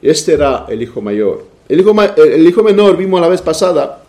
Este 0.00 0.34
era 0.34 0.66
el 0.68 0.82
hijo 0.82 1.00
mayor. 1.00 1.44
El 1.68 1.80
hijo, 1.80 2.62
menor, 2.62 2.96
vimos 2.96 3.20
la 3.20 3.28
vez 3.28 3.42
pasada, 3.42 4.02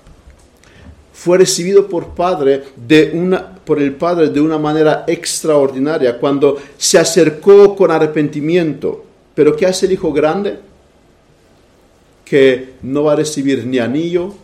fue 1.11 1.39
recibido 1.39 1.87
por, 1.87 2.09
padre 2.09 2.63
de 2.75 3.11
una, 3.13 3.53
por 3.55 3.81
el 3.81 3.95
padre 3.95 4.29
de 4.29 4.39
una 4.39 4.57
manera 4.57 5.03
extraordinaria 5.07 6.17
cuando 6.17 6.57
se 6.77 6.97
acercó 6.97 7.75
con 7.75 7.91
arrepentimiento. 7.91 9.03
Pero 9.35 9.55
¿qué 9.55 9.65
hace 9.65 9.87
el 9.87 9.93
hijo 9.93 10.13
grande? 10.13 10.59
Que 12.29 12.75
no 12.83 13.03
va 13.03 13.13
a 13.13 13.15
recibir 13.15 13.65
ni 13.65 13.79
anillo, 13.79 14.35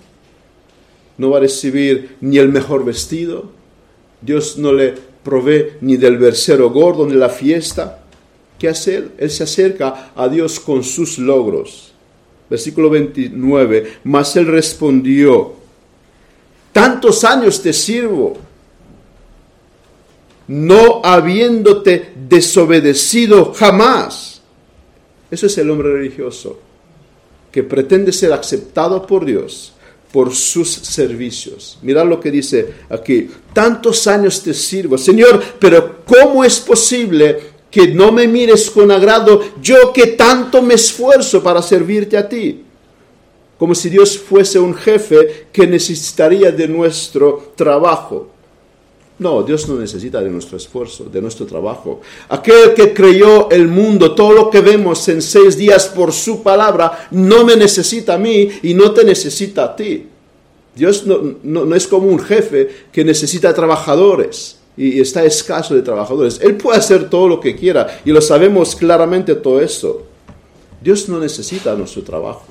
no 1.20 1.30
va 1.30 1.38
a 1.38 1.42
recibir 1.42 2.18
ni 2.20 2.40
el 2.40 2.50
mejor 2.50 2.84
vestido, 2.84 3.52
Dios 4.22 4.58
no 4.58 4.74
le 4.74 4.96
provee 5.24 5.74
ni 5.82 5.96
del 5.96 6.18
versero 6.18 6.72
gordo 6.72 7.06
ni 7.06 7.14
la 7.14 7.30
fiesta. 7.30 8.02
¿Qué 8.58 8.70
hacer? 8.70 9.12
Él 9.20 9.30
se 9.30 9.44
acerca 9.44 10.14
a 10.16 10.28
Dios 10.28 10.60
con 10.60 10.84
sus 10.84 11.20
logros. 11.20 11.94
Versículo 12.50 12.90
29, 12.90 13.98
mas 14.06 14.36
él 14.36 14.48
respondió, 14.48 15.54
tantos 16.72 17.24
años 17.24 17.62
te 17.62 17.74
sirvo, 17.74 18.38
no 20.48 21.02
habiéndote 21.04 22.14
desobedecido 22.28 23.54
jamás. 23.54 24.42
Eso 25.30 25.46
es 25.48 25.58
el 25.58 25.70
hombre 25.70 25.92
religioso 25.94 26.65
que 27.56 27.64
pretende 27.64 28.12
ser 28.12 28.34
aceptado 28.34 29.08
por 29.08 29.24
Dios 29.24 29.72
por 30.12 30.36
sus 30.36 30.70
servicios. 30.70 31.80
Mirad 31.82 32.06
lo 32.06 32.20
que 32.20 32.30
dice 32.30 32.74
aquí. 32.90 33.30
Tantos 33.54 34.08
años 34.08 34.44
te 34.44 34.54
sirvo, 34.54 34.98
Señor, 34.98 35.42
pero 35.58 36.04
¿cómo 36.04 36.44
es 36.44 36.60
posible 36.60 37.40
que 37.72 37.88
no 37.88 38.12
me 38.12 38.28
mires 38.28 38.70
con 38.70 38.92
agrado 38.92 39.42
yo 39.62 39.94
que 39.94 40.08
tanto 40.08 40.62
me 40.62 40.74
esfuerzo 40.74 41.42
para 41.42 41.62
servirte 41.62 42.18
a 42.18 42.28
ti? 42.28 42.62
Como 43.58 43.74
si 43.74 43.90
Dios 43.90 44.18
fuese 44.18 44.60
un 44.60 44.76
jefe 44.76 45.48
que 45.54 45.66
necesitaría 45.66 46.52
de 46.52 46.68
nuestro 46.68 47.54
trabajo. 47.56 48.32
No, 49.18 49.44
Dios 49.44 49.68
no 49.70 49.76
necesita 49.76 50.22
de 50.22 50.30
nuestro 50.30 50.58
esfuerzo, 50.58 51.06
de 51.06 51.22
nuestro 51.22 51.46
trabajo. 51.46 52.02
Aquel 52.28 52.74
que 52.74 52.94
creyó 52.94 53.50
el 53.50 53.70
mundo, 53.70 54.14
todo 54.14 54.34
lo 54.34 54.50
que 54.50 54.60
vemos 54.60 55.08
en 55.08 55.22
seis 55.22 55.56
días 55.56 55.88
por 55.88 56.12
su 56.12 56.44
palabra, 56.44 57.08
no 57.12 57.46
me 57.46 57.56
necesita 57.56 58.16
a 58.16 58.18
mí 58.18 58.50
y 58.62 58.74
no 58.74 58.92
te 58.92 59.06
necesita 59.06 59.64
a 59.64 59.76
ti. 59.76 60.08
Dios 60.76 61.06
no, 61.06 61.76
es 61.76 61.88
como 61.88 62.08
un 62.08 62.20
jefe 62.20 62.68
que 62.92 63.06
necesita 63.06 63.54
trabajadores 63.54 64.60
y 64.76 65.00
está 65.00 65.24
escaso 65.24 65.74
de 65.74 65.82
trabajadores. 65.82 66.40
Él 66.42 66.58
puede 66.58 66.78
hacer 66.78 67.10
todo 67.10 67.30
lo 67.30 67.40
que 67.40 67.56
quiera 67.56 68.02
y 68.04 68.12
lo 68.12 68.20
sabemos 68.20 68.76
claramente 68.76 69.36
todo 69.36 69.62
eso. 69.62 70.04
Dios 70.82 71.08
no 71.08 71.20
necesita 71.20 71.74
nuestro 71.76 72.04
trabajo. 72.04 72.48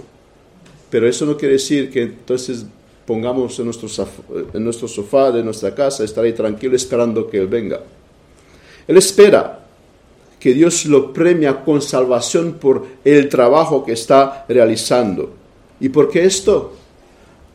Pero 0.89 1.07
eso 1.07 1.27
no 1.27 1.37
quiere 1.37 1.55
decir 1.55 1.91
que 1.91 2.03
entonces 2.03 2.65
pongamos 3.07 3.59
en 3.59 3.67
nuestro, 3.67 3.89
en 4.53 4.65
nuestro 4.65 4.89
sofá 4.89 5.31
de 5.31 5.43
nuestra 5.43 5.75
casa, 5.75 6.05
estar 6.05 6.25
ahí 6.25 6.33
tranquilo 6.33 6.75
esperando 6.75 7.29
que 7.29 7.39
Él 7.39 7.47
venga. 7.47 7.81
Él 8.87 8.97
espera 8.97 9.61
que 10.39 10.53
Dios 10.53 10.85
lo 10.87 11.13
premia 11.13 11.65
con 11.65 11.81
salvación 11.81 12.55
por 12.55 12.85
el 13.05 13.29
trabajo 13.29 13.85
que 13.85 13.93
está 13.93 14.45
realizando. 14.49 15.31
¿Y 15.81 15.89
por 15.89 16.11
qué 16.11 16.25
esto? 16.25 16.75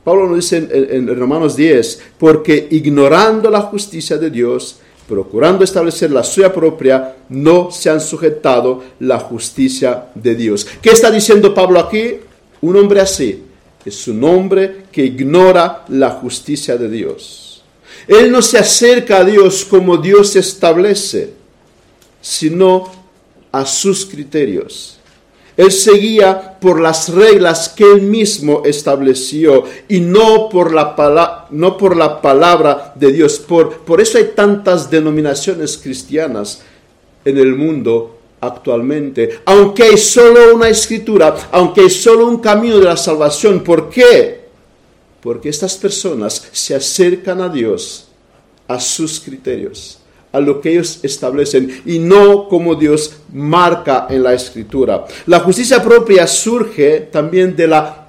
Pablo 0.03 0.27
nos 0.27 0.38
dice 0.38 0.58
en, 0.58 1.10
en, 1.10 1.20
Romanos 1.20 1.56
10, 1.56 2.01
porque 2.18 2.68
ignorando 2.72 3.50
la 3.50 3.62
justicia 3.62 4.18
de 4.18 4.29
Dios, 4.29 4.79
procurando 5.08 5.63
establecer 5.63 6.12
la 6.12 6.24
suya 6.24 6.53
propia, 6.53 7.15
no 7.29 7.70
se 7.72 7.89
han 7.89 8.01
sujetado 8.01 8.82
la 9.00 9.20
justicia 9.20 10.06
de 10.15 10.36
Dios. 10.36 10.65
¿Qué 10.82 10.91
está 10.91 11.12
diciendo 11.12 11.53
Pablo 11.53 11.79
aquí? 11.79 12.15
Un 12.62 12.75
hombre 12.75 13.01
así 13.01 13.49
es 13.86 14.08
un 14.08 14.24
hombre 14.24 14.86
que 14.92 15.06
ignora 15.06 15.86
la 15.88 16.12
justicia 16.12 16.78
de 16.78 16.90
Dios. 16.90 17.64
Él 18.08 18.32
no 18.32 18.42
se 18.42 18.58
acerca 18.58 19.18
a 19.18 19.24
Dios 19.24 19.66
como 19.66 19.98
Dios 19.98 20.36
establece, 20.36 21.34
sino 22.22 22.92
a 23.52 23.66
sus 23.66 24.06
criterios. 24.06 24.98
Él 25.56 25.72
seguía 25.72 26.58
por 26.60 26.80
las 26.80 27.10
reglas 27.10 27.68
que 27.68 27.84
él 27.84 28.04
mismo 28.04 28.64
estableció 28.66 29.66
y 29.90 30.00
no 30.00 30.48
por 30.50 30.74
la, 30.74 31.48
no 31.52 31.76
por 31.76 31.98
la 31.98 32.22
palabra 32.22 32.94
de 32.96 33.12
Dios. 33.12 33.40
Por, 33.40 33.80
por 33.80 34.00
eso 34.00 34.18
hay 34.18 34.32
tantas 34.36 34.90
denominaciones 34.90 35.78
cristianas 35.78 36.62
en 37.26 37.38
el 37.38 37.56
mundo 37.56 38.19
actualmente, 38.41 39.39
aunque 39.46 39.84
hay 39.84 39.98
solo 39.98 40.55
una 40.55 40.69
escritura, 40.69 41.50
aunque 41.51 41.81
hay 41.81 41.89
solo 41.89 42.27
un 42.27 42.38
camino 42.39 42.77
de 42.77 42.86
la 42.86 42.98
salvación. 42.98 43.63
¿Por 43.63 43.89
qué? 43.89 44.48
Porque 45.22 45.50
estas 45.50 45.75
personas 45.77 46.48
se 46.51 46.75
acercan 46.75 47.41
a 47.41 47.50
Dios, 47.50 48.08
a 48.67 48.79
sus 48.79 49.19
criterios, 49.19 50.00
a 50.31 50.39
lo 50.39 50.62
que 50.62 50.72
ellos 50.72 51.00
establecen 51.03 51.81
y 51.86 52.00
no 52.00 52.48
como 52.48 52.75
Dios 52.75 53.17
marca 53.34 54.08
en 54.10 54.24
la 54.24 54.34
escritura. 54.34 55.05
La 55.25 55.39
justicia 55.41 55.84
propia 55.84 56.25
surge 56.27 57.01
también 57.12 57.55
de 57.55 57.67
la 57.67 58.08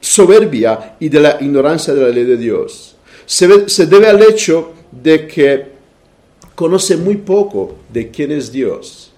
soberbia 0.00 0.96
y 1.00 1.08
de 1.08 1.20
la 1.20 1.38
ignorancia 1.40 1.94
de 1.94 2.02
la 2.02 2.08
ley 2.08 2.24
de 2.24 2.36
Dios. 2.36 2.96
se, 3.26 3.68
se 3.68 3.86
debe 3.86 4.08
al 4.08 4.22
hecho 4.22 4.72
de 4.90 5.26
que 5.26 5.72
conoce 6.54 6.96
muy 6.96 7.16
poco 7.16 7.76
de 7.92 8.10
quién 8.10 8.30
es 8.32 8.52
Dios 8.52 9.11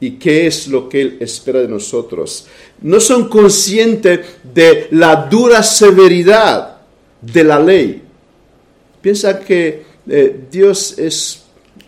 y 0.00 0.12
qué 0.12 0.46
es 0.46 0.68
lo 0.68 0.88
que 0.88 1.00
Él 1.00 1.16
espera 1.20 1.60
de 1.60 1.68
nosotros. 1.68 2.46
No 2.82 3.00
son 3.00 3.28
conscientes 3.28 4.20
de 4.42 4.88
la 4.90 5.16
dura 5.16 5.62
severidad 5.62 6.76
de 7.20 7.44
la 7.44 7.58
ley. 7.58 8.02
Piensa 9.00 9.38
que 9.40 9.84
eh, 10.08 10.40
Dios 10.50 10.98
es 10.98 11.46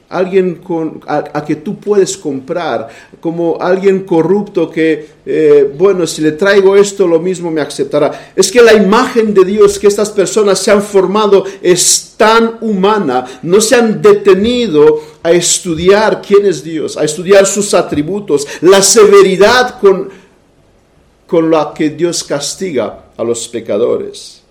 alguien 0.08 0.60
a, 1.06 1.44
que 1.44 1.56
tú 1.56 1.78
puedes 1.78 2.16
comprar, 2.16 2.88
como 3.20 3.58
alguien 3.60 4.04
corrupto 4.04 4.70
que, 4.70 5.06
eh, 5.26 5.70
bueno, 5.76 6.06
si 6.06 6.22
le 6.22 6.32
traigo 6.32 6.76
esto, 6.76 7.06
lo 7.06 7.18
mismo 7.20 7.50
me 7.50 7.60
aceptará. 7.60 8.32
Es 8.34 8.50
que 8.50 8.62
la 8.62 8.72
imagen 8.72 9.34
de 9.34 9.44
Dios 9.44 9.78
que 9.78 9.86
estas 9.86 10.10
personas 10.10 10.58
se 10.60 10.70
han 10.70 10.82
formado 10.82 11.44
es 11.60 12.14
tan 12.16 12.58
humana, 12.62 13.24
no 13.42 13.60
se 13.60 13.76
han 13.76 14.00
detenido 14.00 15.00
a 15.28 15.32
estudiar 15.32 16.22
quién 16.22 16.46
es 16.46 16.64
Dios, 16.64 16.96
a 16.96 17.04
estudiar 17.04 17.46
sus 17.46 17.74
atributos, 17.74 18.46
la 18.62 18.82
severidad 18.82 19.78
con, 19.78 20.08
con 21.26 21.50
la 21.50 21.72
que 21.74 21.90
Dios 21.90 22.24
castiga 22.24 23.04
a 23.16 23.22
los 23.22 23.46
pecadores. 23.48 24.42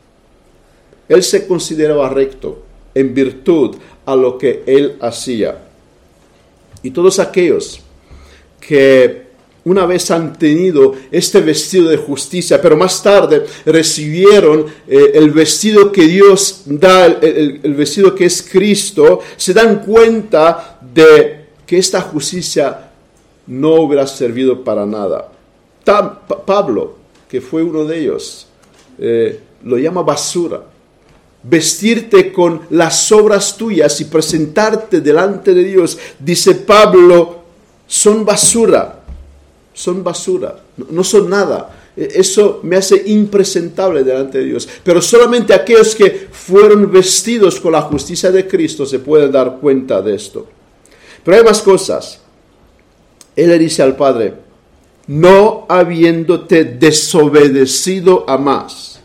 Él 1.09 1.23
se 1.23 1.47
consideraba 1.47 2.09
recto 2.09 2.63
en 2.93 3.13
virtud 3.13 3.77
a 4.05 4.15
lo 4.15 4.37
que 4.37 4.63
él 4.67 4.97
hacía. 5.01 5.63
Y 6.83 6.91
todos 6.91 7.19
aquellos 7.19 7.79
que 8.59 9.26
una 9.67 9.85
vez 9.85 10.09
han 10.11 10.37
tenido 10.37 10.95
este 11.11 11.41
vestido 11.41 11.89
de 11.89 11.97
justicia, 11.97 12.61
pero 12.61 12.77
más 12.77 13.03
tarde 13.03 13.45
recibieron 13.65 14.65
eh, 14.87 15.11
el 15.15 15.31
vestido 15.31 15.91
que 15.91 16.07
Dios 16.07 16.63
da, 16.65 17.05
el, 17.05 17.59
vestido 17.75 18.15
que 18.15 18.25
es 18.25 18.41
Cristo, 18.49 19.19
se 19.35 19.53
dan 19.53 19.79
cuenta 19.83 20.79
de 20.93 21.47
que 21.65 21.77
esta 21.77 22.01
justicia 22.01 22.91
no 23.47 23.75
hubiera 23.75 24.07
servido 24.07 24.63
para 24.63 24.85
nada. 24.85 25.31
Pablo, 25.83 26.95
que 27.29 27.41
fue 27.41 27.61
uno 27.61 27.83
de 27.83 27.99
ellos, 27.99 28.47
eh, 28.99 29.39
lo 29.63 29.77
llama 29.77 30.01
basura 30.01 30.63
vestirte 31.43 32.33
con 32.33 32.61
las 32.71 33.11
obras 33.11 33.55
tuyas 33.55 34.01
y 34.01 34.05
presentarte 34.05 35.01
delante 35.01 35.53
de 35.53 35.63
Dios, 35.63 35.97
dice 36.19 36.55
Pablo, 36.55 37.43
son 37.85 38.25
basura, 38.25 38.96
son 39.77 40.03
basura, 40.03 40.59
no, 40.89 41.03
son 41.03 41.29
nada. 41.29 41.69
E, 41.95 42.09
eso 42.15 42.61
me 42.63 42.77
hace 42.77 43.03
impresentable 43.05 44.03
delante 44.03 44.39
de 44.39 44.45
Dios. 44.45 44.67
Pero 44.83 45.01
solamente 45.01 45.53
aquellos 45.53 45.93
que 45.93 46.27
fueron 46.31 46.91
vestidos 46.91 47.59
con 47.59 47.73
la 47.73 47.81
justicia 47.83 48.31
de 48.31 48.47
Cristo 48.47 48.85
se 48.85 48.99
pueden 48.99 49.31
dar 49.31 49.57
cuenta 49.59 50.01
de 50.01 50.15
esto. 50.15 50.47
Pero 51.23 51.37
hay 51.37 51.43
más 51.43 51.61
cosas. 51.61 52.21
Él 53.35 53.49
le 53.49 53.59
dice 53.59 53.83
al 53.83 53.95
Padre, 53.95 54.33
no 55.07 55.65
habiéndote 55.69 56.63
desobedecido 56.63 58.25
a 58.27 58.37
más 58.37 58.97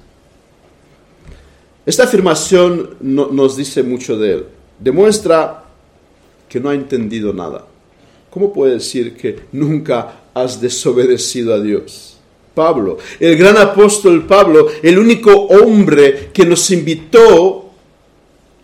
esta 1.85 2.05
afirmación 2.05 2.97
nos 3.00 3.57
dice 3.57 3.83
mucho 3.83 4.17
de 4.17 4.35
él. 4.35 4.47
Demuestra 4.79 5.64
que 6.49 6.61
no 6.61 6.69
ha 6.69 6.75
entendido 6.75 7.33
nada. 7.33 7.67
¿Cómo 8.31 8.52
puede 8.52 8.75
decir 8.75 9.17
que 9.17 9.41
nunca 9.50 10.22
has 10.35 10.61
desobedecido 10.61 11.55
a 11.55 11.61
Dios? 11.61 12.19
Pablo, 12.55 12.99
el 13.19 13.37
gran 13.37 13.57
apóstol 13.57 14.27
Pablo, 14.27 14.69
el 14.83 14.99
único 14.99 15.31
hombre 15.31 16.31
que 16.33 16.45
nos 16.45 16.71
invitó, 16.71 17.71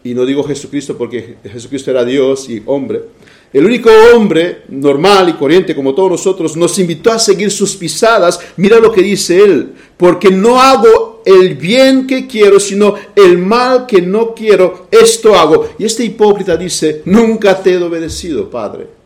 y 0.04 0.14
no 0.14 0.26
digo 0.26 0.44
Jesucristo 0.44 0.96
porque 0.96 1.36
Jesucristo 1.42 1.90
era 1.90 2.04
Dios 2.04 2.48
y 2.50 2.62
hombre, 2.66 3.02
el 3.50 3.64
único 3.64 3.90
hombre 4.14 4.62
normal 4.68 5.30
y 5.30 5.32
corriente 5.32 5.74
como 5.74 5.94
todos 5.94 6.10
nosotros 6.10 6.54
nos 6.54 6.78
invitó 6.78 7.10
a 7.10 7.18
seguir 7.18 7.50
sus 7.50 7.76
pisadas. 7.76 8.38
Mira 8.58 8.78
lo 8.78 8.92
que 8.92 9.02
dice 9.02 9.42
él, 9.42 9.72
porque 9.96 10.30
no 10.30 10.60
hago 10.60 11.22
el 11.24 11.54
bien 11.54 12.06
que 12.06 12.26
quiero, 12.26 12.60
sino 12.60 12.94
el 13.14 13.38
mal 13.38 13.86
que 13.86 14.02
no 14.02 14.34
quiero, 14.34 14.88
esto 14.90 15.34
hago. 15.34 15.70
Y 15.78 15.86
este 15.86 16.04
hipócrita 16.04 16.58
dice, 16.58 17.02
nunca 17.06 17.62
te 17.62 17.72
he 17.72 17.78
obedecido, 17.78 18.50
Padre. 18.50 18.97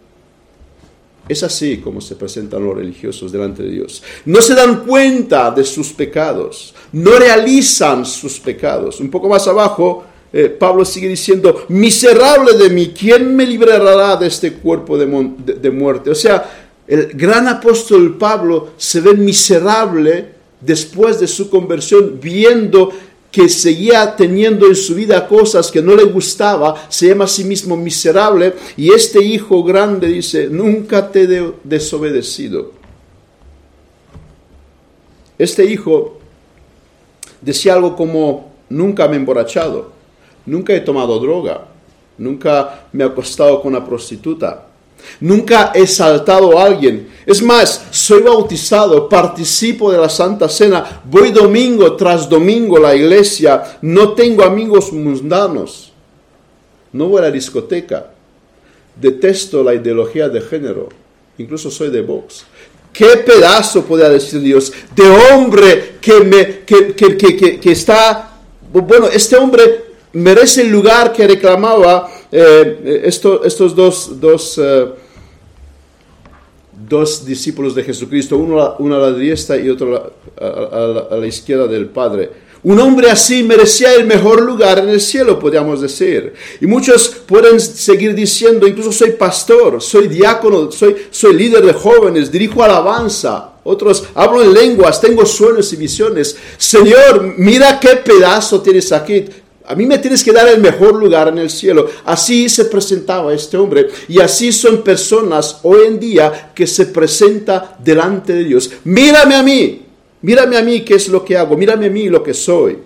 Es 1.32 1.42
así 1.42 1.78
como 1.78 2.02
se 2.02 2.14
presentan 2.14 2.62
los 2.62 2.76
religiosos 2.76 3.32
delante 3.32 3.62
de 3.62 3.70
Dios. 3.70 4.02
No 4.26 4.42
se 4.42 4.54
dan 4.54 4.84
cuenta 4.84 5.50
de 5.50 5.64
sus 5.64 5.90
pecados, 5.94 6.74
no 6.92 7.12
realizan 7.18 8.04
sus 8.04 8.38
pecados. 8.38 9.00
Un 9.00 9.10
poco 9.10 9.30
más 9.30 9.48
abajo, 9.48 10.04
eh, 10.30 10.50
Pablo 10.50 10.84
sigue 10.84 11.08
diciendo, 11.08 11.64
miserable 11.68 12.52
de 12.58 12.68
mí, 12.68 12.88
¿quién 12.88 13.34
me 13.34 13.46
librará 13.46 14.14
de 14.16 14.26
este 14.26 14.52
cuerpo 14.52 14.98
de, 14.98 15.06
muerte? 15.70 16.10
O 16.10 16.14
sea, 16.14 16.74
el 16.86 17.06
gran 17.14 17.48
apóstol 17.48 18.18
Pablo 18.18 18.72
se 18.76 19.00
ve 19.00 19.14
miserable 19.14 20.34
después 20.60 21.18
de 21.18 21.28
su 21.28 21.48
conversión, 21.48 22.18
viendo 22.20 22.92
que 23.32 23.48
seguía 23.48 24.14
teniendo 24.14 24.66
en 24.66 24.76
su 24.76 24.94
vida 24.94 25.26
cosas 25.26 25.70
que 25.70 25.80
no 25.80 25.96
le 25.96 26.04
gustaba, 26.04 26.86
se 26.90 27.08
llama 27.08 27.24
a 27.24 27.28
sí 27.28 27.44
mismo 27.44 27.76
miserable, 27.76 28.54
y 28.76 28.92
este 28.92 29.24
hijo 29.24 29.64
grande 29.64 30.06
dice, 30.06 30.48
nunca 30.48 31.10
te 31.10 31.22
he 31.22 31.52
desobedecido. 31.64 32.72
Este 35.38 35.64
hijo 35.64 36.18
decía 37.40 37.72
algo 37.72 37.96
como, 37.96 38.52
nunca 38.68 39.08
me 39.08 39.14
he 39.14 39.16
emborrachado. 39.16 39.92
Nunca 40.44 40.74
he 40.74 40.80
tomado 40.80 41.18
droga. 41.18 41.68
Nunca 42.18 42.86
me 42.92 43.02
he 43.02 43.06
acostado 43.06 43.62
con 43.62 43.74
una 43.74 43.84
prostituta. 43.84 44.66
Nunca 45.20 45.72
he 45.74 45.86
saltado 45.86 46.58
a 46.58 46.64
alguien. 46.64 47.08
Es 47.24 47.42
más, 47.42 47.86
soy 47.90 48.22
bautizado, 48.22 49.08
participo 49.08 49.92
de 49.92 49.98
la 49.98 50.08
Santa 50.08 50.48
Cena, 50.48 51.02
voy 51.04 51.30
domingo 51.30 51.94
tras 51.94 52.28
domingo 52.28 52.76
a 52.78 52.80
la 52.80 52.96
iglesia, 52.96 53.78
no 53.82 54.12
tengo 54.12 54.42
amigos 54.42 54.92
mundanos, 54.92 55.92
no 56.92 57.06
voy 57.06 57.20
a 57.20 57.22
la 57.22 57.30
discoteca, 57.30 58.10
detesto 58.96 59.62
la 59.62 59.74
ideología 59.74 60.28
de 60.28 60.40
género, 60.40 60.88
incluso 61.38 61.70
soy 61.70 61.90
de 61.90 62.02
Vox. 62.02 62.44
¿Qué 62.92 63.18
pedazo 63.18 63.84
podría 63.84 64.08
decir 64.08 64.40
Dios 64.40 64.72
de 64.94 65.08
hombre 65.08 65.94
que, 66.00 66.20
me, 66.20 66.58
que, 66.60 66.94
que, 66.94 67.60
que 67.60 67.72
está, 67.72 68.38
bueno, 68.72 69.06
este 69.06 69.36
hombre 69.36 69.91
merece 70.12 70.62
el 70.62 70.70
lugar 70.70 71.12
que 71.12 71.26
reclamaba 71.26 72.10
eh, 72.30 73.02
estos 73.04 73.74
dos, 73.74 74.20
dos, 74.20 74.58
eh, 74.62 74.86
dos, 76.88 77.24
discípulos 77.24 77.74
de 77.74 77.84
Jesucristo, 77.84 78.36
uno, 78.36 78.94
a 78.94 78.98
la 78.98 79.12
diestra 79.12 79.56
y 79.56 79.68
otro 79.68 80.12
a 80.38 81.16
la, 81.16 81.26
izquierda 81.26 81.66
del 81.66 81.86
Padre. 81.86 82.30
Un 82.64 82.78
hombre 82.78 83.10
así 83.10 83.42
merecía 83.42 83.92
el 83.94 84.06
mejor 84.06 84.40
lugar 84.40 84.78
en 84.78 84.88
el 84.88 85.00
cielo, 85.00 85.36
podríamos 85.38 85.80
decir. 85.80 86.32
Y 86.60 86.66
muchos 86.66 87.08
pueden 87.26 87.58
seguir 87.58 88.14
diciendo, 88.14 88.68
incluso 88.68 88.92
soy 88.92 89.12
pastor, 89.12 89.82
soy 89.82 90.06
diácono, 90.06 90.70
soy, 90.70 90.94
soy 91.10 91.34
líder 91.34 91.66
de 91.66 91.72
jóvenes, 91.72 92.30
dirijo 92.30 92.62
alabanza. 92.62 93.52
Otros 93.64 94.04
hablo 94.14 94.42
en 94.42 94.52
lenguas, 94.52 95.00
tengo 95.00 95.26
sueños 95.26 95.72
y 95.72 95.76
visiones. 95.76 96.36
Señor, 96.56 97.34
mira 97.36 97.80
qué 97.80 97.96
pedazo 97.96 98.60
tienes 98.60 98.92
aquí. 98.92 99.24
A 99.72 99.74
mí 99.74 99.86
me 99.86 99.96
tienes 99.96 100.22
que 100.22 100.32
dar 100.32 100.46
el 100.48 100.60
mejor 100.60 100.96
lugar 100.96 101.28
en 101.28 101.38
el 101.38 101.48
cielo. 101.48 101.88
Así 102.04 102.50
se 102.50 102.66
presentaba 102.66 103.32
este 103.32 103.56
hombre. 103.56 103.88
Y 104.06 104.20
así 104.20 104.52
son 104.52 104.82
personas 104.82 105.60
hoy 105.62 105.86
en 105.86 105.98
día 105.98 106.52
que 106.54 106.66
se 106.66 106.84
presenta 106.84 107.78
delante 107.82 108.34
de 108.34 108.44
Dios. 108.44 108.70
Mírame 108.84 109.34
a 109.34 109.42
mí. 109.42 109.86
Mírame 110.20 110.58
a 110.58 110.62
mí 110.62 110.82
qué 110.82 110.96
es 110.96 111.08
lo 111.08 111.24
que 111.24 111.38
hago. 111.38 111.56
Mírame 111.56 111.86
a 111.86 111.90
mí 111.90 112.10
lo 112.10 112.22
que 112.22 112.34
soy. 112.34 112.76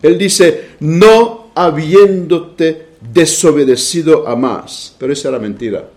Él 0.00 0.16
dice, 0.16 0.68
no 0.78 1.50
habiéndote 1.56 2.90
desobedecido 3.00 4.28
a 4.28 4.36
más. 4.36 4.94
Pero 4.98 5.12
esa 5.12 5.30
era 5.30 5.40
mentira. 5.40 5.88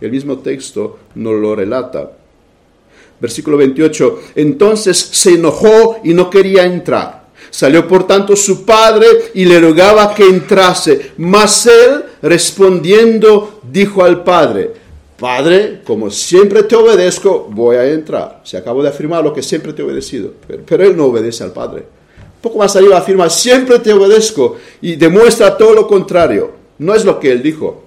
El 0.00 0.10
mismo 0.10 0.38
texto 0.38 0.98
nos 1.14 1.34
lo 1.34 1.54
relata. 1.54 2.10
Versículo 3.20 3.58
28. 3.58 4.18
Entonces 4.36 4.96
se 4.96 5.34
enojó 5.34 5.98
y 6.02 6.14
no 6.14 6.30
quería 6.30 6.64
entrar. 6.64 7.19
Salió 7.50 7.86
por 7.86 8.06
tanto 8.06 8.36
su 8.36 8.64
padre 8.64 9.06
y 9.34 9.44
le 9.44 9.60
rogaba 9.60 10.14
que 10.14 10.24
entrase. 10.24 11.12
Mas 11.16 11.66
él 11.66 12.04
respondiendo 12.22 13.60
dijo 13.70 14.04
al 14.04 14.22
padre, 14.22 14.72
Padre, 15.20 15.82
como 15.84 16.10
siempre 16.10 16.62
te 16.62 16.74
obedezco, 16.74 17.46
voy 17.50 17.76
a 17.76 17.84
entrar. 17.84 18.40
Se 18.42 18.56
acabó 18.56 18.82
de 18.82 18.88
afirmar 18.88 19.22
lo 19.22 19.34
que 19.34 19.42
siempre 19.42 19.74
te 19.74 19.82
he 19.82 19.84
obedecido, 19.84 20.32
pero, 20.66 20.82
él 20.82 20.96
no 20.96 21.04
obedece 21.04 21.44
al 21.44 21.52
Padre. 21.52 21.84
poco 22.40 22.56
más 22.56 22.74
arriba 22.74 22.96
afirma, 22.96 23.28
siempre 23.28 23.78
te 23.80 23.92
obedezco 23.92 24.56
y 24.80 24.96
demuestra 24.96 25.58
todo 25.58 25.74
lo 25.74 25.86
contrario. 25.86 26.52
No 26.78 26.94
es 26.94 27.04
lo 27.04 27.20
que 27.20 27.30
él 27.32 27.42
dijo, 27.42 27.84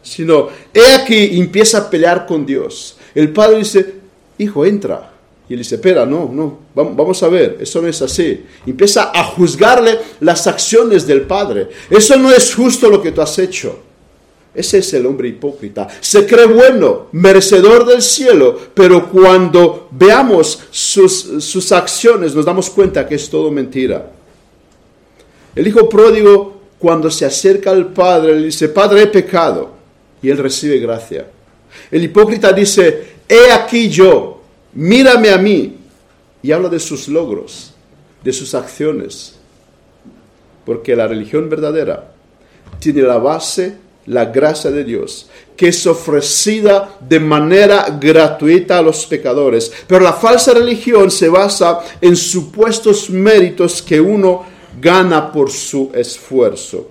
sino, 0.00 0.48
he 0.72 0.94
aquí, 0.94 1.38
empieza 1.38 1.76
a 1.76 1.90
pelear 1.90 2.24
con 2.24 2.46
Dios. 2.46 2.96
El 3.14 3.30
Padre 3.30 3.58
dice, 3.58 3.94
hijo, 4.38 4.64
entra. 4.64 5.12
Y 5.50 5.54
él 5.54 5.58
dice, 5.58 5.74
espera, 5.74 6.06
no, 6.06 6.30
no, 6.32 6.60
vamos 6.76 7.20
a 7.24 7.28
ver, 7.28 7.58
eso 7.60 7.82
no 7.82 7.88
es 7.88 8.00
así. 8.00 8.44
Empieza 8.64 9.10
a 9.12 9.24
juzgarle 9.24 9.98
las 10.20 10.46
acciones 10.46 11.08
del 11.08 11.22
Padre. 11.22 11.68
Eso 11.90 12.16
no 12.16 12.30
es 12.30 12.54
justo 12.54 12.88
lo 12.88 13.02
que 13.02 13.10
tú 13.10 13.20
has 13.20 13.36
hecho. 13.40 13.80
Ese 14.54 14.78
es 14.78 14.94
el 14.94 15.06
hombre 15.06 15.26
hipócrita. 15.26 15.88
Se 16.00 16.24
cree 16.24 16.46
bueno, 16.46 17.08
merecedor 17.10 17.84
del 17.84 18.00
cielo, 18.00 18.60
pero 18.72 19.10
cuando 19.10 19.88
veamos 19.90 20.60
sus, 20.70 21.44
sus 21.44 21.72
acciones 21.72 22.32
nos 22.32 22.44
damos 22.44 22.70
cuenta 22.70 23.04
que 23.08 23.16
es 23.16 23.28
todo 23.28 23.50
mentira. 23.50 24.08
El 25.56 25.66
hijo 25.66 25.88
pródigo, 25.88 26.60
cuando 26.78 27.10
se 27.10 27.26
acerca 27.26 27.72
al 27.72 27.92
Padre, 27.92 28.38
le 28.38 28.46
dice, 28.46 28.68
Padre, 28.68 29.02
he 29.02 29.06
pecado. 29.08 29.72
Y 30.22 30.30
él 30.30 30.38
recibe 30.38 30.78
gracia. 30.78 31.26
El 31.90 32.04
hipócrita 32.04 32.52
dice, 32.52 33.14
he 33.28 33.50
aquí 33.50 33.88
yo, 33.88 34.39
mírame 34.74 35.30
a 35.30 35.38
mí. 35.38 35.76
Y 36.42 36.52
habla 36.52 36.68
de 36.68 36.80
sus 36.80 37.08
logros, 37.08 37.72
de 38.24 38.32
sus 38.32 38.54
acciones. 38.54 39.36
Porque 40.64 40.96
la 40.96 41.06
religión 41.06 41.48
verdadera 41.50 42.12
tiene 42.78 43.02
la 43.02 43.18
base, 43.18 43.76
la 44.06 44.26
gracia 44.26 44.70
de 44.70 44.84
Dios, 44.84 45.28
que 45.56 45.68
es 45.68 45.86
ofrecida 45.86 46.96
de 47.00 47.20
manera 47.20 47.98
gratuita 48.00 48.78
a 48.78 48.82
los 48.82 49.06
pecadores. 49.06 49.70
Pero 49.86 50.00
la 50.00 50.14
falsa 50.14 50.54
religión 50.54 51.10
se 51.10 51.28
basa 51.28 51.80
en 52.00 52.16
supuestos 52.16 53.10
méritos 53.10 53.82
que 53.82 54.00
uno 54.00 54.44
gana 54.80 55.30
por 55.30 55.50
su 55.50 55.90
esfuerzo. 55.94 56.90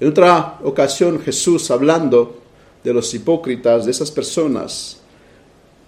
En 0.00 0.08
otra 0.08 0.58
ocasión 0.64 1.20
Jesús 1.20 1.70
hablando 1.70 2.40
de 2.82 2.92
los 2.92 3.12
hipócritas, 3.14 3.84
de 3.84 3.90
esas 3.90 4.10
personas, 4.10 5.00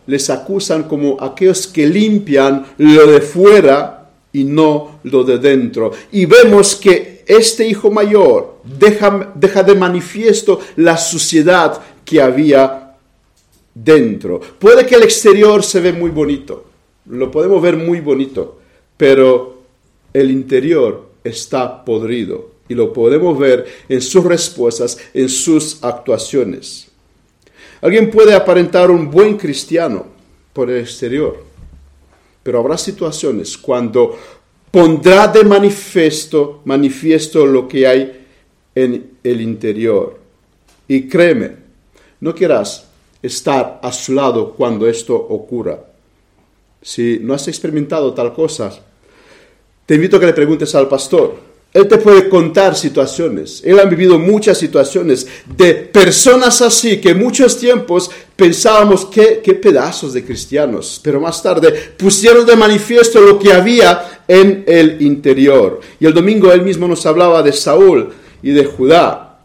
les 0.06 0.30
acusan 0.30 0.84
como 0.84 1.20
aquellos 1.20 1.66
que 1.66 1.86
limpian 1.86 2.66
lo 2.78 3.06
de 3.06 3.20
fuera 3.20 4.10
y 4.32 4.44
no 4.44 5.00
lo 5.04 5.24
de 5.24 5.38
dentro. 5.38 5.92
Y 6.12 6.26
vemos 6.26 6.76
que 6.76 7.24
este 7.26 7.66
hijo 7.66 7.90
mayor 7.90 8.58
deja, 8.64 9.32
deja 9.34 9.62
de 9.62 9.74
manifiesto 9.74 10.60
la 10.76 10.96
suciedad 10.96 11.80
que 12.04 12.20
había 12.20 12.94
dentro. 13.74 14.40
Puede 14.58 14.86
que 14.86 14.94
el 14.94 15.02
exterior 15.02 15.62
se 15.62 15.80
ve 15.80 15.92
muy 15.92 16.10
bonito, 16.10 16.64
lo 17.06 17.30
podemos 17.30 17.60
ver 17.60 17.76
muy 17.76 18.00
bonito, 18.00 18.58
pero 18.96 19.62
el 20.12 20.30
interior 20.30 21.10
está 21.24 21.84
podrido 21.84 22.50
y 22.68 22.74
lo 22.74 22.92
podemos 22.92 23.38
ver 23.38 23.66
en 23.88 24.00
sus 24.00 24.24
respuestas, 24.24 24.98
en 25.12 25.28
sus 25.28 25.82
actuaciones. 25.82 26.88
Alguien 27.80 28.10
puede 28.10 28.34
aparentar 28.34 28.90
un 28.90 29.10
buen 29.10 29.36
cristiano 29.36 30.06
por 30.52 30.70
el 30.70 30.80
exterior, 30.80 31.44
pero 32.42 32.58
habrá 32.58 32.78
situaciones 32.78 33.56
cuando 33.58 34.16
pondrá 34.70 35.28
de 35.28 35.44
manifiesto, 35.44 36.62
manifiesto 36.64 37.46
lo 37.46 37.68
que 37.68 37.86
hay 37.86 38.26
en 38.74 39.18
el 39.22 39.40
interior. 39.40 40.18
Y 40.88 41.08
créeme, 41.08 41.56
no 42.20 42.34
quieras 42.34 42.86
estar 43.22 43.80
a 43.82 43.92
su 43.92 44.12
lado 44.12 44.52
cuando 44.52 44.86
esto 44.86 45.14
ocurra. 45.14 45.80
Si 46.80 47.18
no 47.20 47.34
has 47.34 47.48
experimentado 47.48 48.14
tal 48.14 48.32
cosa, 48.32 48.70
te 49.84 49.94
invito 49.94 50.16
a 50.16 50.20
que 50.20 50.26
le 50.26 50.32
preguntes 50.32 50.74
al 50.74 50.88
pastor. 50.88 51.45
Él 51.76 51.88
te 51.88 51.98
puede 51.98 52.30
contar 52.30 52.74
situaciones. 52.74 53.60
Él 53.62 53.78
ha 53.78 53.84
vivido 53.84 54.18
muchas 54.18 54.56
situaciones 54.56 55.26
de 55.58 55.74
personas 55.74 56.62
así 56.62 57.02
que 57.02 57.14
muchos 57.14 57.58
tiempos 57.58 58.10
pensábamos 58.34 59.04
que 59.04 59.42
qué 59.44 59.52
pedazos 59.52 60.14
de 60.14 60.24
cristianos, 60.24 60.98
pero 61.04 61.20
más 61.20 61.42
tarde 61.42 61.70
pusieron 61.98 62.46
de 62.46 62.56
manifiesto 62.56 63.20
lo 63.20 63.38
que 63.38 63.52
había 63.52 64.22
en 64.26 64.64
el 64.66 65.02
interior. 65.02 65.80
Y 66.00 66.06
el 66.06 66.14
domingo 66.14 66.50
él 66.50 66.62
mismo 66.62 66.88
nos 66.88 67.04
hablaba 67.04 67.42
de 67.42 67.52
Saúl 67.52 68.08
y 68.42 68.52
de 68.52 68.64
Judá. 68.64 69.40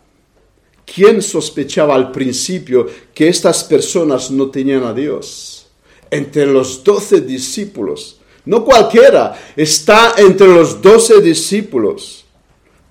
¿Quién 0.85 1.21
sospechaba 1.21 1.95
al 1.95 2.13
principio 2.13 2.87
que 3.13 3.27
estas 3.27 3.65
personas 3.65 4.31
no 4.31 4.49
tenían 4.49 4.85
a 4.85 4.93
Dios? 4.93 5.67
Entre 6.09 6.45
los 6.45 6.81
doce 6.81 7.19
discípulos 7.19 8.21
no 8.45 8.65
cualquiera, 8.65 9.39
está 9.55 10.15
entre 10.17 10.47
los 10.47 10.81
doce 10.81 11.21
discípulos. 11.21 12.20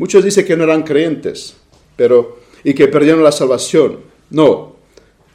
Muchos 0.01 0.25
dicen 0.25 0.47
que 0.47 0.57
no 0.57 0.65
eran 0.65 0.83
creyentes, 0.83 1.55
pero 1.95 2.39
y 2.65 2.73
que 2.73 2.89
perdieron 2.89 3.23
la 3.23 3.31
salvación. 3.31 3.99
No, 4.31 4.77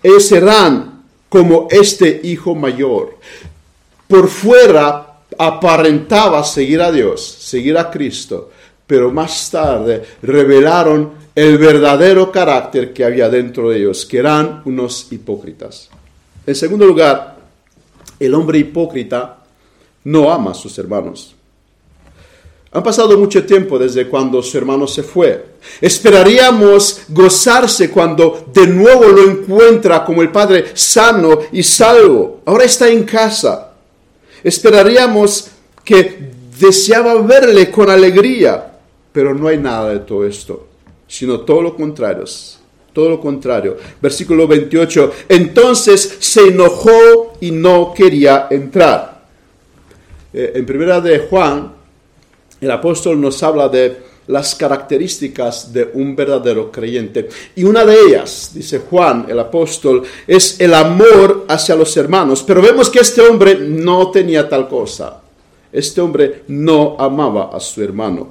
ellos 0.01 0.28
serán 0.28 1.04
como 1.30 1.67
este 1.69 2.21
hijo 2.23 2.56
mayor. 2.56 3.15
Por 4.08 4.28
fuera 4.28 5.19
aparentaba 5.38 6.43
seguir 6.43 6.82
a 6.82 6.91
Dios, 6.91 7.23
seguir 7.23 7.78
a 7.78 7.91
Cristo, 7.91 8.49
pero 8.88 9.12
más 9.12 9.51
tarde 9.51 10.04
revelaron 10.23 11.12
el 11.36 11.60
verdadero 11.60 12.32
carácter 12.32 12.91
que 12.91 13.06
había 13.06 13.30
dentro 13.30 13.69
de 13.69 13.78
ellos, 13.78 14.04
que 14.04 14.17
eran 14.17 14.63
unos 14.65 15.12
hipócritas. 15.12 15.91
En 16.43 16.56
segundo 16.56 16.88
lugar, 16.88 17.38
el 18.19 18.34
hombre 18.34 18.58
hipócrita 18.58 19.43
no 20.06 20.32
ama 20.32 20.51
a 20.51 20.56
sus 20.56 20.75
hermanos. 20.80 21.35
Han 22.71 22.84
pasado 22.84 23.17
mucho 23.17 23.45
tiempo 23.45 23.80
desde 23.80 24.08
cuando 24.08 24.41
su 24.41 24.58
hermano 24.58 24.86
se 24.86 25.01
fue. 25.01 25.45
Esperaríamos 25.80 27.04
gozarse 27.08 27.89
cuando 27.89 28.47
de 28.54 28.67
nuevo 28.67 29.06
lo 29.06 29.23
encuentra 29.23 30.04
como 30.04 30.21
el 30.21 30.32
Padre 30.32 30.65
sano 30.73 31.39
y 31.54 31.63
salvo. 31.63 32.41
Ahora 32.45 32.65
está 32.65 32.89
en 32.89 33.04
casa. 33.04 33.71
Esperaríamos 34.43 35.47
que 35.84 36.32
deseaba 36.60 37.21
verle 37.21 37.71
con 37.71 37.89
alegría, 37.89 38.73
pero 39.12 39.34
no 39.34 39.47
hay 39.47 39.58
nada 39.58 39.89
de 39.91 39.99
todo 39.99 40.25
esto, 40.25 40.67
sino 41.08 41.41
todo 41.41 41.62
lo 41.62 41.75
contrario. 41.75 42.25
Todo 42.91 43.10
lo 43.10 43.19
contrario. 43.19 43.75
Versículo 44.01 44.47
28. 44.47 45.12
Entonces 45.30 46.17
se 46.19 46.47
enojó 46.47 47.34
y 47.41 47.51
no 47.51 47.93
quería 47.93 48.47
entrar. 48.49 49.25
Eh, 50.34 50.54
en 50.56 50.65
primera 50.65 51.01
de 51.01 51.19
Juan, 51.19 51.75
el 52.62 52.72
apóstol 52.72 53.20
nos 53.20 53.41
habla 53.44 53.70
de 53.70 54.15
las 54.28 54.56
características 54.56 55.72
de 55.72 55.91
un 55.94 56.15
verdadero 56.15 56.72
creyente. 56.72 57.30
Y 57.56 57.63
una 57.63 57.86
de 57.86 57.96
ellas, 58.08 58.52
dice 58.54 58.80
Juan, 58.80 59.26
el 59.30 59.39
apóstol, 59.39 60.04
es 60.26 60.60
el 60.60 60.74
amor 60.74 61.46
hacia 61.48 61.76
los 61.76 61.96
hermanos. 61.98 62.44
Pero 62.44 62.62
vemos 62.62 62.89
que 62.89 63.00
este 63.00 63.22
hombre 63.22 63.56
no 63.56 64.10
tenía 64.12 64.50
tal 64.50 64.68
cosa. 64.68 65.22
Este 65.72 66.02
hombre 66.02 66.44
no 66.48 66.96
amaba 67.00 67.50
a 67.54 67.60
su 67.60 67.84
hermano. 67.84 68.30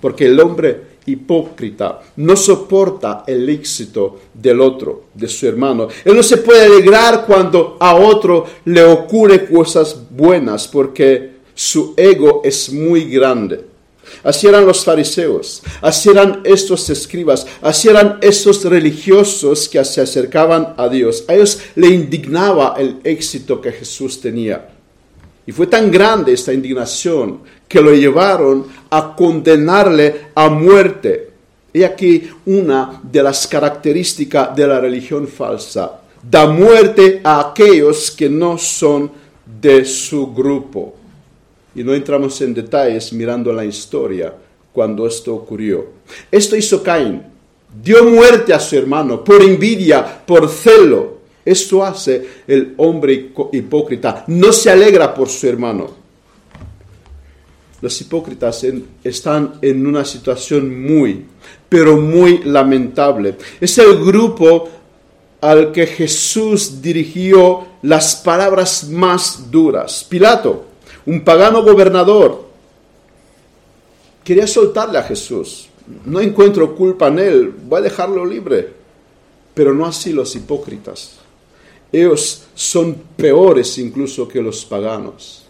Porque 0.00 0.26
el 0.26 0.38
hombre 0.40 0.90
hipócrita 1.06 2.00
no 2.16 2.36
soporta 2.36 3.24
el 3.26 3.48
éxito 3.48 4.20
del 4.34 4.60
otro, 4.60 5.04
de 5.14 5.28
su 5.28 5.46
hermano. 5.46 5.88
Él 6.04 6.14
no 6.14 6.22
se 6.22 6.38
puede 6.38 6.64
alegrar 6.64 7.24
cuando 7.26 7.76
a 7.80 7.94
otro 7.94 8.44
le 8.66 8.82
ocurre 8.82 9.46
cosas 9.48 9.98
buenas 10.10 10.68
porque 10.68 11.29
su 11.54 11.94
ego 11.96 12.42
es 12.44 12.72
muy 12.72 13.04
grande. 13.04 13.70
Así 14.22 14.46
eran 14.46 14.66
los 14.66 14.84
fariseos, 14.84 15.62
así 15.80 16.10
eran 16.10 16.40
estos 16.44 16.88
escribas, 16.90 17.46
así 17.62 17.88
eran 17.88 18.18
estos 18.20 18.64
religiosos 18.64 19.68
que 19.68 19.82
se 19.84 20.00
acercaban 20.00 20.74
a 20.76 20.88
Dios. 20.88 21.24
A 21.28 21.34
ellos 21.34 21.58
le 21.76 21.88
indignaba 21.88 22.74
el 22.78 22.98
éxito 23.04 23.60
que 23.60 23.72
Jesús 23.72 24.20
tenía. 24.20 24.68
Y 25.46 25.52
fue 25.52 25.66
tan 25.66 25.90
grande 25.90 26.32
esta 26.32 26.52
indignación 26.52 27.40
que 27.66 27.80
lo 27.80 27.94
llevaron 27.94 28.66
a 28.90 29.14
condenarle 29.16 30.26
a 30.34 30.48
muerte. 30.48 31.30
Y 31.72 31.82
aquí 31.82 32.28
una 32.46 33.00
de 33.02 33.22
las 33.22 33.46
características 33.46 34.54
de 34.54 34.66
la 34.66 34.80
religión 34.80 35.26
falsa. 35.26 36.00
Da 36.22 36.46
muerte 36.46 37.20
a 37.24 37.40
aquellos 37.40 38.10
que 38.10 38.28
no 38.28 38.58
son 38.58 39.10
de 39.60 39.84
su 39.84 40.32
grupo 40.34 40.99
y 41.80 41.82
no 41.82 41.94
entramos 41.94 42.38
en 42.42 42.52
detalles 42.52 43.10
mirando 43.14 43.54
la 43.54 43.64
historia 43.64 44.34
cuando 44.70 45.06
esto 45.06 45.34
ocurrió. 45.34 45.86
Esto 46.30 46.54
hizo 46.54 46.82
Caín. 46.82 47.22
Dio 47.82 48.04
muerte 48.04 48.52
a 48.52 48.60
su 48.60 48.76
hermano 48.76 49.24
por 49.24 49.40
envidia, 49.40 50.22
por 50.26 50.50
celo. 50.50 51.20
Esto 51.42 51.82
hace 51.82 52.42
el 52.46 52.74
hombre 52.76 53.30
hipócrita. 53.52 54.24
No 54.26 54.52
se 54.52 54.70
alegra 54.70 55.14
por 55.14 55.30
su 55.30 55.46
hermano. 55.48 55.88
Los 57.80 57.98
hipócritas 57.98 58.62
están 59.02 59.54
en 59.62 59.86
una 59.86 60.04
situación 60.04 60.82
muy, 60.82 61.24
pero 61.66 61.96
muy 61.96 62.42
lamentable. 62.44 63.36
Es 63.58 63.78
el 63.78 64.04
grupo 64.04 64.68
al 65.40 65.72
que 65.72 65.86
Jesús 65.86 66.82
dirigió 66.82 67.68
las 67.80 68.16
palabras 68.16 68.86
más 68.86 69.50
duras. 69.50 70.04
Pilato, 70.06 70.66
un 71.06 71.24
pagano 71.24 71.62
gobernador 71.62 72.44
quería 74.24 74.46
soltarle 74.46 74.98
a 74.98 75.02
Jesús. 75.02 75.68
No 76.04 76.20
encuentro 76.20 76.74
culpa 76.76 77.08
en 77.08 77.18
él, 77.18 77.54
voy 77.64 77.78
a 77.78 77.82
dejarlo 77.82 78.24
libre. 78.24 78.72
Pero 79.54 79.74
no 79.74 79.86
así 79.86 80.12
los 80.12 80.34
hipócritas. 80.36 81.18
ellos 81.92 82.44
son 82.54 82.94
peores 83.16 83.76
incluso 83.78 84.28
que 84.28 84.40
los 84.40 84.64
paganos. 84.64 85.44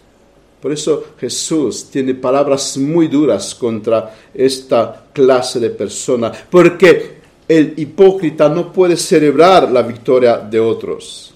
Por 0.61 0.71
eso 0.71 1.05
Jesús 1.19 1.89
tiene 1.89 2.15
palabras 2.15 2.77
muy 2.77 3.07
duras 3.07 3.55
contra 3.55 4.15
esta 4.33 5.05
clase 5.11 5.59
de 5.59 5.71
persona, 5.71 6.31
porque 6.49 7.21
el 7.47 7.73
hipócrita 7.77 8.47
no 8.47 8.71
puede 8.71 8.95
celebrar 8.95 9.71
la 9.71 9.81
victoria 9.81 10.37
de 10.37 10.59
otros. 10.59 11.33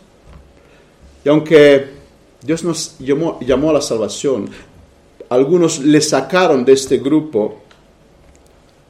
Y 1.23 1.29
aunque 1.29 1.94
Dios 2.45 2.63
nos 2.63 2.95
llamó, 2.99 3.39
a 3.69 3.73
la 3.73 3.81
salvación, 3.81 4.49
algunos 5.29 5.79
le 5.79 5.99
sacaron 5.99 6.63
de 6.63 6.73
este 6.73 6.99
grupo, 6.99 7.61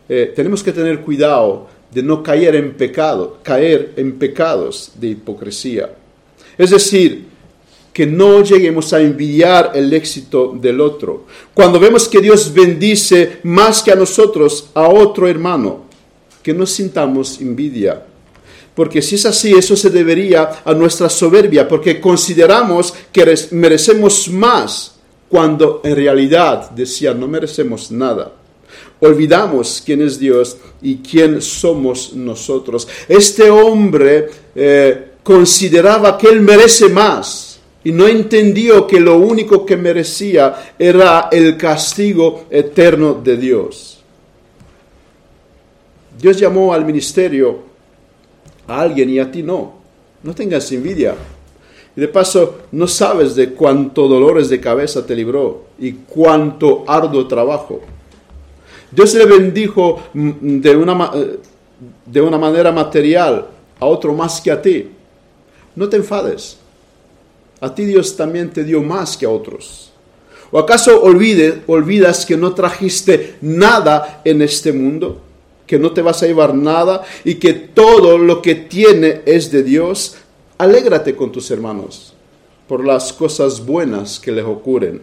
eh, 0.10 0.34
tenemos 0.36 0.62
que 0.62 0.74
tener 0.74 1.00
cuidado 1.02 1.68
de 1.90 2.04
no 2.04 2.22
caer 2.22 2.56
en 2.56 2.74
pecado, 2.74 3.40
caer 3.42 3.94
en 3.96 4.20
pecados 4.20 4.92
de 4.96 5.08
hipocresía. 5.08 5.96
Es 6.58 6.72
decir, 6.72 7.28
que 7.94 8.06
no 8.06 8.44
lleguemos 8.44 8.92
a 8.92 9.00
envidiar 9.00 9.72
el 9.74 9.94
éxito 9.94 10.54
del 10.60 10.82
otro. 10.82 11.26
Cuando 11.54 11.80
vemos 11.80 12.10
que 12.10 12.20
Dios 12.20 12.54
bendice 12.54 13.40
más 13.44 13.82
que 13.82 13.94
a 13.94 13.96
nosotros, 13.96 14.70
a 14.74 14.90
otro 14.90 15.30
hermano, 15.30 15.86
que 16.44 16.54
no 16.54 16.66
sintamos 16.66 17.40
envidia. 17.40 18.04
Porque 18.76 19.02
si 19.02 19.16
es 19.16 19.26
así, 19.26 19.54
eso 19.54 19.76
se 19.76 19.90
debería 19.90 20.62
a 20.66 20.74
nuestra 20.74 21.10
soberbia, 21.10 21.68
porque 21.68 22.02
consideramos 22.02 22.94
que 23.12 23.34
merecemos 23.52 24.28
más 24.30 24.96
cuando 25.30 25.82
en 25.84 25.96
realidad, 25.96 26.72
decía, 26.72 27.14
no 27.14 27.28
merecemos 27.28 27.90
nada. 27.90 28.34
Olvidamos 29.00 29.82
quién 29.86 30.02
es 30.02 30.20
Dios 30.20 30.58
y 30.82 30.98
quién 30.98 31.42
somos 31.42 32.14
nosotros. 32.14 32.88
Este 33.08 33.50
hombre 33.50 34.28
eh, 34.54 35.12
consideraba 35.24 36.18
que 36.18 36.28
él 36.28 36.42
merece 36.42 36.90
más 36.90 37.60
y 37.84 37.92
no 37.92 38.08
entendió 38.08 38.88
que 38.88 39.00
lo 39.00 39.18
único 39.18 39.66
que 39.66 39.78
merecía 39.78 40.74
era 40.78 41.30
el 41.32 41.56
castigo 41.56 42.46
eterno 42.50 43.14
de 43.24 43.38
Dios. 43.38 44.00
Dios 46.20 46.38
llamó 46.40 46.74
al 46.74 46.86
ministerio 46.86 47.75
a 48.68 48.82
alguien 48.82 49.10
y 49.10 49.20
a 49.20 49.32
ti 49.32 49.44
no. 49.44 49.74
No 50.24 50.34
tengas 50.34 50.72
envidia. 50.72 51.16
Y 51.96 52.02
de 52.02 52.08
paso, 52.08 52.60
no 52.72 52.88
sabes 52.88 53.36
de 53.36 53.52
cuánto 53.54 54.08
dolores 54.08 54.50
de 54.50 54.60
cabeza 54.60 55.06
te 55.06 55.16
libró 55.16 55.66
y 55.80 55.94
cuánto 55.94 56.84
arduo 56.88 57.28
trabajo. 57.28 57.82
Dios 58.92 59.14
le 59.14 59.26
bendijo 59.26 60.02
mm, 60.14 60.60
de 60.60 60.76
una, 60.76 61.12
eh, 61.16 61.40
de 62.06 62.22
una 62.22 62.38
manera 62.38 62.72
material 62.72 63.48
a 63.80 63.86
otro 63.86 64.14
más 64.14 64.42
que 64.42 64.52
a 64.52 64.62
ti. 64.62 64.90
No 65.76 65.90
te 65.90 65.98
enfades. 65.98 66.58
A 67.62 67.74
ti 67.74 67.86
Dios 67.86 68.16
también 68.16 68.52
te 68.52 68.64
dio 68.64 68.82
más 68.82 69.18
que 69.18 69.26
a 69.26 69.30
otros. 69.30 69.92
¿O 70.52 70.60
acaso 70.60 71.02
olvidas 71.02 72.26
que 72.26 72.38
no 72.38 72.54
trajiste 72.54 73.36
nada 73.42 74.22
en 74.24 74.42
este 74.42 74.72
mundo? 74.72 75.22
Que 75.68 75.80
no 75.80 75.92
te 75.92 76.02
vas 76.02 76.22
a 76.22 76.28
llevar 76.28 76.54
nada 76.54 77.04
y 77.24 77.36
que 77.36 77.54
todo 77.54 78.18
lo 78.18 78.42
que 78.42 78.56
tiene 78.56 79.22
es 79.26 79.52
de 79.52 79.64
Dios. 79.64 80.18
Alégrate 80.58 81.16
con 81.16 81.32
tus 81.32 81.50
hermanos 81.52 82.14
por 82.68 82.84
las 82.84 83.14
cosas 83.14 83.66
buenas 83.66 84.20
que 84.20 84.32
les 84.32 84.46
ocurren. 84.46 85.02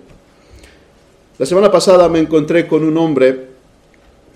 La 1.38 1.46
semana 1.46 1.70
pasada 1.70 2.09
me 2.09 2.18
encontré 2.18 2.66
con 2.66 2.85
un 2.85 2.96
hombre 2.96 3.48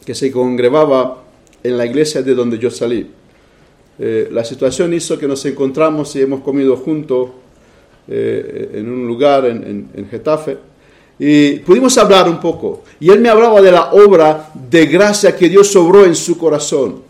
que 0.05 0.15
se 0.15 0.31
congregaba 0.31 1.25
en 1.63 1.77
la 1.77 1.85
iglesia 1.85 2.23
de 2.23 2.35
donde 2.35 2.59
yo 2.59 2.71
salí. 2.71 3.11
Eh, 3.99 4.29
la 4.31 4.45
situación 4.45 4.93
hizo 4.95 5.19
que 5.19 5.27
nos 5.27 5.45
encontramos 5.47 6.15
y 6.17 6.23
hemos 6.23 6.41
comido 6.41 6.77
juntos 6.77 7.31
eh, 8.09 8.71
en 8.75 8.89
un 8.89 9.07
lugar 9.07 9.47
en, 9.47 10.09
Getafe, 10.11 10.59
y 11.19 11.61
pudimos 11.61 11.97
hablar 11.99 12.29
un 12.29 12.41
poco. 12.41 12.83
Y 13.01 13.11
él 13.11 13.21
me 13.21 13.29
hablaba 13.29 13.61
de 13.63 13.73
la 13.73 13.93
obra 13.93 14.51
de 14.55 14.87
gracia 14.87 15.37
que 15.37 15.49
Dios 15.49 15.69
sobró 15.69 16.05
en 16.05 16.15
su 16.15 16.37
corazón. 16.37 17.03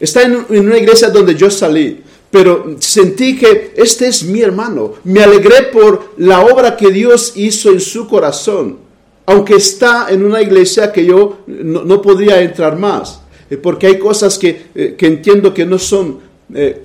Está 0.00 0.22
en, 0.22 0.44
una 0.48 0.78
iglesia 0.78 1.10
donde 1.10 1.34
yo 1.34 1.50
salí, 1.50 2.00
pero 2.30 2.76
sentí 2.80 3.36
que 3.36 3.72
este 3.76 4.08
es 4.08 4.24
mi 4.24 4.40
hermano. 4.40 4.94
Me 5.04 5.22
alegré 5.22 5.64
por 5.64 6.12
la 6.16 6.40
obra 6.40 6.76
que 6.76 6.90
Dios 6.90 7.34
hizo 7.36 7.70
en 7.70 7.80
su 7.80 8.08
corazón, 8.08 8.78
aunque 9.26 9.54
está 9.54 10.08
en 10.10 10.24
una 10.24 10.42
iglesia 10.42 10.92
que 10.92 11.04
yo 11.04 11.38
no, 11.46 12.02
podría 12.02 12.40
entrar 12.42 12.76
más, 12.76 13.20
eh, 13.48 13.56
porque 13.56 13.86
hay 13.86 13.98
cosas 13.98 14.38
que, 14.38 14.66
eh, 14.74 14.94
que, 14.98 15.06
entiendo 15.06 15.54
que 15.54 15.64
no 15.64 15.78
son 15.78 16.32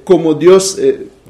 como 0.06 0.34
Dios 0.34 0.78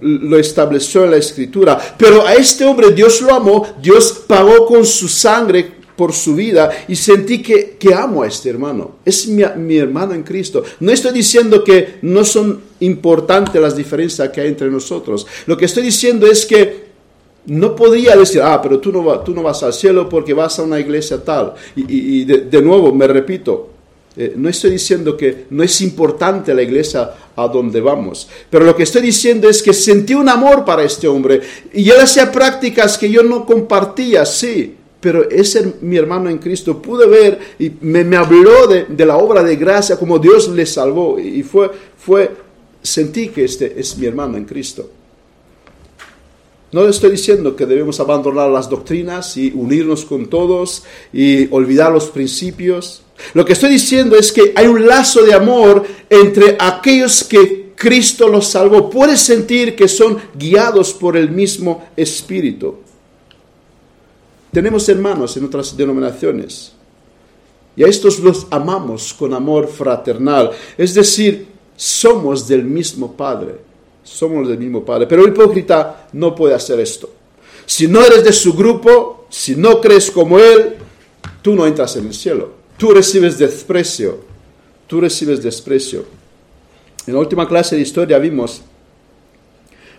lo 0.02 0.38
estableció 0.38 1.04
en 1.04 1.12
la 1.12 1.18
escritura. 1.18 1.96
Pero 1.98 2.26
a 2.26 2.34
este 2.34 2.66
hombre 2.66 2.92
Dios 2.92 3.22
lo 3.22 3.34
amó, 3.34 3.68
Dios 3.82 4.24
pagó 4.28 4.66
con 4.66 4.86
su 4.86 5.08
sangre 5.08 5.78
por 5.96 6.14
su 6.14 6.36
vida 6.36 6.70
y 6.88 6.96
sentí 6.96 7.42
que, 7.42 7.78
amo 7.94 8.22
a 8.22 8.28
este 8.28 8.50
hermano. 8.50 8.98
Es 9.04 9.28
mi, 9.28 9.44
mi, 9.58 9.78
hermano 9.78 10.14
en 10.14 10.24
Cristo. 10.24 10.64
No 10.80 10.92
estoy 10.92 11.12
diciendo 11.12 11.64
que 11.64 11.96
no 12.04 12.24
son 12.24 12.62
importantes 12.80 13.60
las 13.60 13.76
diferencias 13.76 14.30
que 14.30 14.42
hay 14.42 14.48
entre 14.48 14.70
nosotros. 14.70 15.26
Lo 15.48 15.58
que 15.58 15.66
estoy 15.66 15.84
diciendo 15.84 16.28
es 16.28 16.46
que 16.46 16.88
no 17.48 17.76
podía 17.76 18.16
decir, 18.16 18.42
ah, 18.42 18.62
pero 18.62 18.80
tú 18.80 18.92
no, 18.92 19.20
tú 19.22 19.34
no 19.34 19.42
vas 19.42 19.64
al 19.64 19.74
cielo 19.74 20.08
porque 20.08 20.34
vas 20.34 20.60
a 20.60 20.64
una 20.64 20.80
iglesia 20.80 21.24
tal. 21.24 21.54
Y, 21.76 22.26
de 22.26 22.62
nuevo, 22.62 22.94
me 22.94 23.08
repito, 23.08 23.70
eh, 24.18 24.34
no 24.36 24.50
estoy 24.50 24.72
diciendo 24.72 25.16
que 25.16 25.46
no 25.52 25.64
es 25.64 25.80
importante 25.82 26.54
la 26.54 26.64
iglesia 26.64 27.12
a 27.36 27.48
donde 27.48 27.80
vamos, 27.80 28.28
pero 28.50 28.66
lo 28.66 28.76
que 28.76 28.84
estoy 28.84 29.04
diciendo 29.04 29.48
es 29.48 29.62
que 29.62 29.74
sentí 29.74 30.16
un 30.16 30.28
amor 30.28 30.66
para 30.66 30.84
este 30.84 31.08
hombre 31.08 31.42
y 31.72 31.88
él 31.90 32.00
hacía 32.02 32.32
prácticas 32.32 32.98
que 32.98 33.12
yo 33.12 33.22
no 33.22 33.46
compartía, 33.46 34.26
sí, 34.26 34.76
pero 35.00 35.30
es 35.30 35.58
mi 35.82 35.96
hermano 35.98 36.30
en 36.30 36.40
Cristo. 36.40 36.82
Pude 36.82 37.06
ver 37.08 37.40
y 37.60 37.72
me, 37.82 38.16
habló 38.16 38.68
de, 38.68 39.06
la 39.06 39.18
obra 39.18 39.44
de 39.44 39.56
gracia, 39.56 39.98
como 39.98 40.20
Dios 40.20 40.50
le 40.50 40.66
salvó 40.66 41.20
y 41.20 41.44
fue, 41.44 41.70
sentí 42.82 43.30
que 43.30 43.46
este 43.46 43.80
es 43.80 43.98
mi 43.98 44.08
hermano 44.08 44.38
en 44.38 44.46
Cristo. 44.46 44.90
No 46.72 46.86
estoy 46.88 47.12
diciendo 47.12 47.56
que 47.56 47.66
debemos 47.66 48.00
abandonar 48.00 48.50
las 48.50 48.70
doctrinas 48.70 49.38
y 49.38 49.54
unirnos 49.56 50.04
con 50.04 50.28
todos 50.28 50.84
y 51.14 51.48
olvidar 51.54 51.92
los 51.92 52.10
principios. 52.10 53.04
Lo 53.34 53.46
que 53.46 53.54
estoy 53.54 53.72
diciendo 53.72 54.16
es 54.16 54.32
que 54.32 54.54
hay 54.56 54.68
un 54.68 54.88
lazo 54.88 55.24
de 55.24 55.34
amor 55.34 55.86
entre 56.10 56.56
aquellos 56.60 57.24
que 57.24 57.74
Cristo 57.76 58.28
los 58.28 58.48
salvó. 58.48 58.90
Puedes 58.90 59.22
sentir 59.22 59.76
que 59.76 59.88
son 59.88 60.18
guiados 60.36 60.94
por 60.94 61.18
el 61.18 61.30
mismo 61.30 61.88
Espíritu. 61.96 62.76
Tenemos 64.52 64.88
hermanos 64.90 65.36
en 65.38 65.46
otras 65.46 65.76
denominaciones 65.76 66.74
y 67.76 67.84
a 67.84 67.88
estos 67.88 68.20
los 68.20 68.48
amamos 68.50 69.14
con 69.14 69.34
amor 69.34 69.68
fraternal. 69.68 70.52
Es 70.78 70.94
decir, 70.94 71.48
somos 71.76 72.48
del 72.48 72.64
mismo 72.64 73.14
Padre. 73.14 73.68
Somos 74.04 74.48
del 74.48 74.58
mismo 74.58 74.84
Padre. 74.84 75.06
Pero 75.06 75.24
el 75.24 75.30
hipócrita 75.30 76.08
no 76.14 76.34
puede 76.34 76.56
hacer 76.56 76.80
esto. 76.80 77.10
Si 77.66 77.88
no 77.88 78.04
eres 78.04 78.24
de 78.24 78.32
su 78.32 78.54
grupo, 78.54 79.28
si 79.30 79.56
no 79.56 79.82
crees 79.82 80.10
como 80.10 80.40
Él, 80.40 80.78
tú 81.42 81.54
no 81.54 81.68
entras 81.68 81.96
en 81.98 82.08
el 82.08 82.14
cielo 82.14 82.57
tú 82.78 82.92
recibes 82.92 83.38
desprecio, 83.38 84.20
tú 84.88 85.02
recibes 85.02 85.42
desprecio. 85.42 86.06
En 87.06 87.14
la 87.14 87.20
última 87.20 87.48
clase 87.48 87.76
de 87.76 87.82
historia 87.82 88.20
vimos 88.20 88.62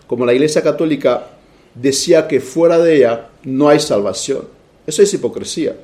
como 0.08 0.24
la 0.24 0.32
Iglesia 0.32 0.62
Católica 0.62 1.28
decía 1.74 2.26
que 2.26 2.40
fuera 2.40 2.78
de 2.78 2.96
ella 2.96 3.28
no 3.44 3.68
hay 3.68 3.78
salvación. 3.78 4.42
Eso 4.86 5.02
es 5.02 5.12
hipocresía. 5.12 5.76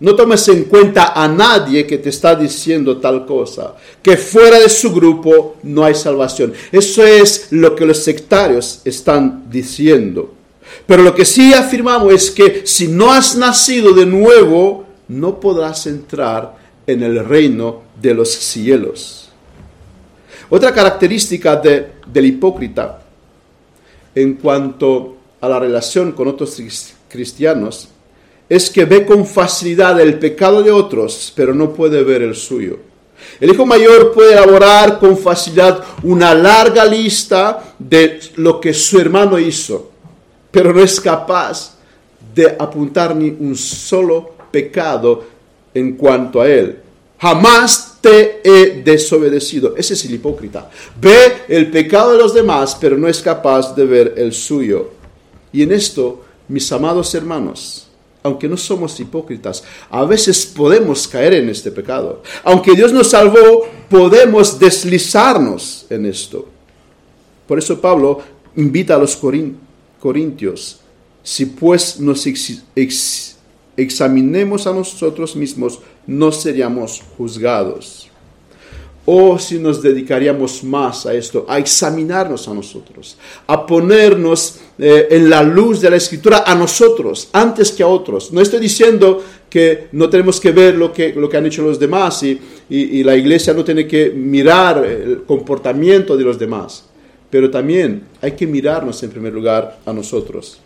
No 0.00 0.16
tomes 0.16 0.48
en 0.48 0.64
cuenta 0.64 1.12
a 1.14 1.28
nadie 1.28 1.86
que 1.86 1.98
te 1.98 2.08
está 2.08 2.34
diciendo 2.34 2.98
tal 2.98 3.24
cosa, 3.26 3.76
que 4.02 4.16
fuera 4.16 4.58
de 4.58 4.68
su 4.68 4.92
grupo 4.92 5.56
no 5.62 5.84
hay 5.84 5.94
salvación. 5.94 6.52
Eso 6.72 7.04
es 7.04 7.48
lo 7.50 7.76
que 7.76 7.86
los 7.86 7.98
sectarios 7.98 8.80
están 8.84 9.48
diciendo. 9.48 10.34
Pero 10.86 11.02
lo 11.02 11.14
que 11.14 11.24
sí 11.24 11.52
afirmamos 11.52 12.12
es 12.12 12.30
que 12.30 12.62
si 12.64 12.88
no 12.88 13.12
has 13.12 13.36
nacido 13.36 13.92
de 13.92 14.06
nuevo, 14.06 14.86
no 15.10 15.40
podrás 15.40 15.86
entrar 15.88 16.56
en 16.86 17.02
el 17.02 17.24
reino 17.24 17.82
de 18.00 18.14
los 18.14 18.30
cielos. 18.30 19.28
Otra 20.48 20.72
característica 20.72 21.56
del 21.56 22.26
hipócrita 22.26 23.02
en 24.14 24.34
cuanto 24.34 25.16
a 25.40 25.48
la 25.48 25.58
relación 25.58 26.12
con 26.12 26.28
otros 26.28 26.62
cristianos 27.08 27.88
es 28.48 28.70
que 28.70 28.84
ve 28.84 29.04
con 29.04 29.26
facilidad 29.26 30.00
el 30.00 30.18
pecado 30.18 30.62
de 30.62 30.70
otros, 30.70 31.32
pero 31.34 31.54
no 31.54 31.72
puede 31.72 32.04
ver 32.04 32.22
el 32.22 32.36
suyo. 32.36 32.78
El 33.40 33.50
hijo 33.50 33.66
mayor 33.66 34.12
puede 34.12 34.32
elaborar 34.32 34.98
con 35.00 35.16
facilidad 35.18 35.82
una 36.04 36.34
larga 36.34 36.84
lista 36.84 37.74
de 37.78 38.20
lo 38.36 38.60
que 38.60 38.72
su 38.72 39.00
hermano 39.00 39.38
hizo, 39.38 39.90
pero 40.50 40.72
no 40.72 40.80
es 40.80 41.00
capaz 41.00 41.76
de 42.32 42.56
apuntar 42.58 43.14
ni 43.14 43.28
un 43.28 43.56
solo 43.56 44.39
pecado 44.50 45.24
en 45.74 45.96
cuanto 45.96 46.40
a 46.40 46.48
él. 46.48 46.78
Jamás 47.18 47.98
te 48.00 48.40
he 48.42 48.82
desobedecido. 48.82 49.76
Ese 49.76 49.94
es 49.94 50.04
el 50.06 50.14
hipócrita. 50.14 50.70
Ve 51.00 51.42
el 51.48 51.70
pecado 51.70 52.12
de 52.12 52.18
los 52.18 52.32
demás, 52.32 52.76
pero 52.80 52.96
no 52.96 53.08
es 53.08 53.20
capaz 53.20 53.74
de 53.74 53.84
ver 53.84 54.14
el 54.16 54.32
suyo. 54.32 54.90
Y 55.52 55.62
en 55.62 55.72
esto, 55.72 56.24
mis 56.48 56.70
amados 56.72 57.14
hermanos, 57.14 57.88
aunque 58.22 58.48
no 58.48 58.56
somos 58.56 58.98
hipócritas, 59.00 59.62
a 59.90 60.04
veces 60.04 60.46
podemos 60.46 61.06
caer 61.08 61.34
en 61.34 61.48
este 61.48 61.70
pecado. 61.70 62.22
Aunque 62.42 62.74
Dios 62.74 62.92
nos 62.92 63.10
salvó, 63.10 63.66
podemos 63.88 64.58
deslizarnos 64.58 65.86
en 65.90 66.06
esto. 66.06 66.48
Por 67.46 67.58
eso 67.58 67.80
Pablo 67.80 68.20
invita 68.56 68.94
a 68.94 68.98
los 68.98 69.18
corintios, 70.00 70.80
si 71.22 71.46
pues 71.46 72.00
nos 72.00 72.26
examinemos 73.82 74.66
a 74.66 74.72
nosotros 74.72 75.36
mismos, 75.36 75.80
no 76.06 76.32
seríamos 76.32 77.02
juzgados. 77.16 78.08
O 79.06 79.38
si 79.38 79.58
nos 79.58 79.82
dedicaríamos 79.82 80.62
más 80.62 81.06
a 81.06 81.14
esto, 81.14 81.46
a 81.48 81.58
examinarnos 81.58 82.46
a 82.46 82.54
nosotros, 82.54 83.16
a 83.46 83.66
ponernos 83.66 84.60
eh, 84.78 85.08
en 85.10 85.30
la 85.30 85.42
luz 85.42 85.80
de 85.80 85.90
la 85.90 85.96
escritura 85.96 86.44
a 86.46 86.54
nosotros, 86.54 87.28
antes 87.32 87.72
que 87.72 87.82
a 87.82 87.86
otros. 87.86 88.32
No 88.32 88.40
estoy 88.40 88.60
diciendo 88.60 89.24
que 89.48 89.88
no 89.92 90.08
tenemos 90.08 90.38
que 90.38 90.52
ver 90.52 90.76
lo 90.76 90.92
que, 90.92 91.14
lo 91.14 91.28
que 91.28 91.38
han 91.38 91.46
hecho 91.46 91.62
los 91.62 91.80
demás 91.80 92.22
y, 92.22 92.38
y 92.68 93.02
la 93.02 93.16
iglesia 93.16 93.54
no 93.54 93.64
tiene 93.64 93.86
que 93.86 94.10
mirar 94.10 94.84
el 94.84 95.22
comportamiento 95.24 96.16
de 96.16 96.24
los 96.24 96.38
demás, 96.38 96.84
pero 97.30 97.50
también 97.50 98.04
hay 98.20 98.32
que 98.32 98.46
mirarnos 98.46 99.02
en 99.02 99.10
primer 99.10 99.32
lugar 99.32 99.80
a 99.86 99.92
nosotros. 99.92 100.60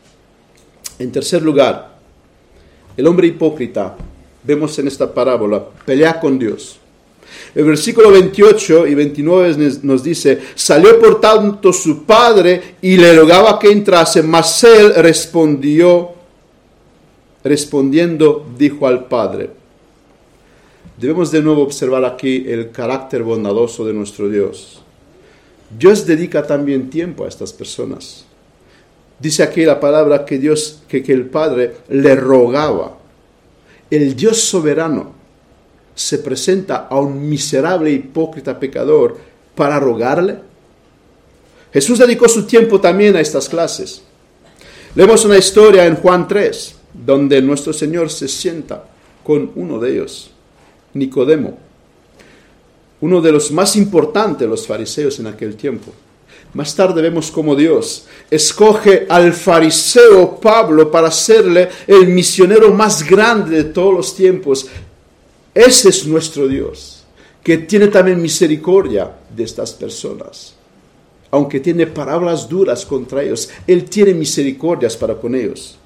En 0.98 1.11
tercer 1.11 1.42
lugar, 1.42 1.93
el 2.96 3.07
hombre 3.07 3.28
hipócrita 3.28 3.96
vemos 4.42 4.78
en 4.78 4.88
esta 4.88 5.12
parábola, 5.12 5.64
pelea 5.85 6.20
con 6.20 6.38
Dios. 6.38 6.78
El 7.54 7.64
versículo 7.64 8.11
28 8.11 8.87
y 8.87 8.94
29 8.94 9.57
nos 9.83 10.02
dice, 10.02 10.40
salió 10.54 10.98
por 11.00 11.20
tanto 11.20 11.72
su 11.72 12.04
padre 12.04 12.76
y 12.83 12.96
le 12.96 13.16
rogaba 13.16 13.59
que 13.59 13.70
entrase, 13.70 14.22
mas 14.22 14.64
él 14.64 14.94
respondió, 14.96 16.11
respondiendo, 17.42 18.46
dijo 18.57 18.87
al 18.87 19.07
padre. 19.07 19.50
Debemos 20.96 21.30
de 21.30 21.42
nuevo 21.42 21.62
observar 21.62 22.04
aquí 22.04 22.44
el 22.46 22.70
carácter 22.70 23.22
bondadoso 23.22 23.85
de 23.85 23.92
nuestro 23.92 24.28
Dios. 24.28 24.80
Dios 25.76 26.07
dedica 26.07 26.46
también 26.46 26.90
tiempo 26.90 27.24
a 27.24 27.28
estas 27.28 27.52
personas. 27.52 28.23
Dice 29.18 29.42
aquí 29.42 29.64
la 29.64 29.81
palabra 29.81 30.24
que 30.24 30.38
Dios, 30.38 30.83
que, 30.88 31.03
que 31.03 31.12
el 31.12 31.27
Padre 31.27 31.77
le 31.88 32.14
rogaba 32.14 32.98
el 33.90 34.16
Dios 34.16 34.40
soberano 34.40 35.12
se 35.94 36.18
presenta 36.18 36.88
a 36.90 36.98
un 36.98 37.29
miserable 37.29 37.90
hipócrita 37.90 38.59
pecador 38.59 39.16
para 39.55 39.79
rogarle? 39.79 40.38
Jesús 41.72 41.98
dedicó 41.98 42.29
su 42.29 42.44
tiempo 42.46 42.81
también 42.81 43.16
a 43.16 43.20
estas 43.20 43.48
clases. 43.48 44.03
Leemos 44.94 45.24
una 45.24 45.37
historia 45.37 45.87
en 45.87 45.96
Juan 45.96 46.27
3, 46.27 46.74
donde 46.92 47.42
nuestro 47.42 47.72
Señor 47.72 48.11
se 48.11 48.29
sienta 48.29 48.85
con 49.22 49.50
uno 49.57 49.79
de 49.79 49.92
ellos, 49.92 50.31
Nicodemo, 50.94 51.59
uno 53.00 53.20
de 53.20 53.33
los 53.33 53.50
más 53.50 53.77
importantes 53.77 54.40
de 54.40 54.48
los 54.48 54.66
fariseos 54.66 55.18
en 55.18 55.27
aquel 55.27 55.57
tiempo. 55.57 55.92
Más 56.54 56.74
tarde 56.76 57.02
vemos 57.02 57.32
cómo 57.32 57.56
Dios 57.56 58.06
escoge 58.30 59.06
al 59.08 59.32
fariseo 59.32 60.38
Pablo 60.40 60.88
para 60.90 61.10
serle 61.10 61.68
el 61.86 62.08
misionero 62.08 62.72
más 62.72 63.04
grande 63.08 63.56
de 63.56 63.64
todos 63.64 63.92
los 63.92 64.14
tiempos. 64.14 64.66
Ese 65.52 65.88
es 65.88 66.06
nuestro 66.06 66.46
Dios, 66.46 67.04
que 67.42 67.58
tiene 67.58 67.88
también 67.88 68.22
misericordia 68.22 69.10
de 69.34 69.42
estas 69.42 69.72
personas. 69.72 70.54
Aunque 71.32 71.58
tiene 71.58 71.88
palabras 71.88 72.48
duras 72.48 72.86
contra 72.86 73.24
ellos, 73.24 73.50
Él 73.66 73.84
tiene 73.84 74.14
misericordias 74.14 74.96
para 74.96 75.16
con 75.16 75.34
ellos. 75.34 75.76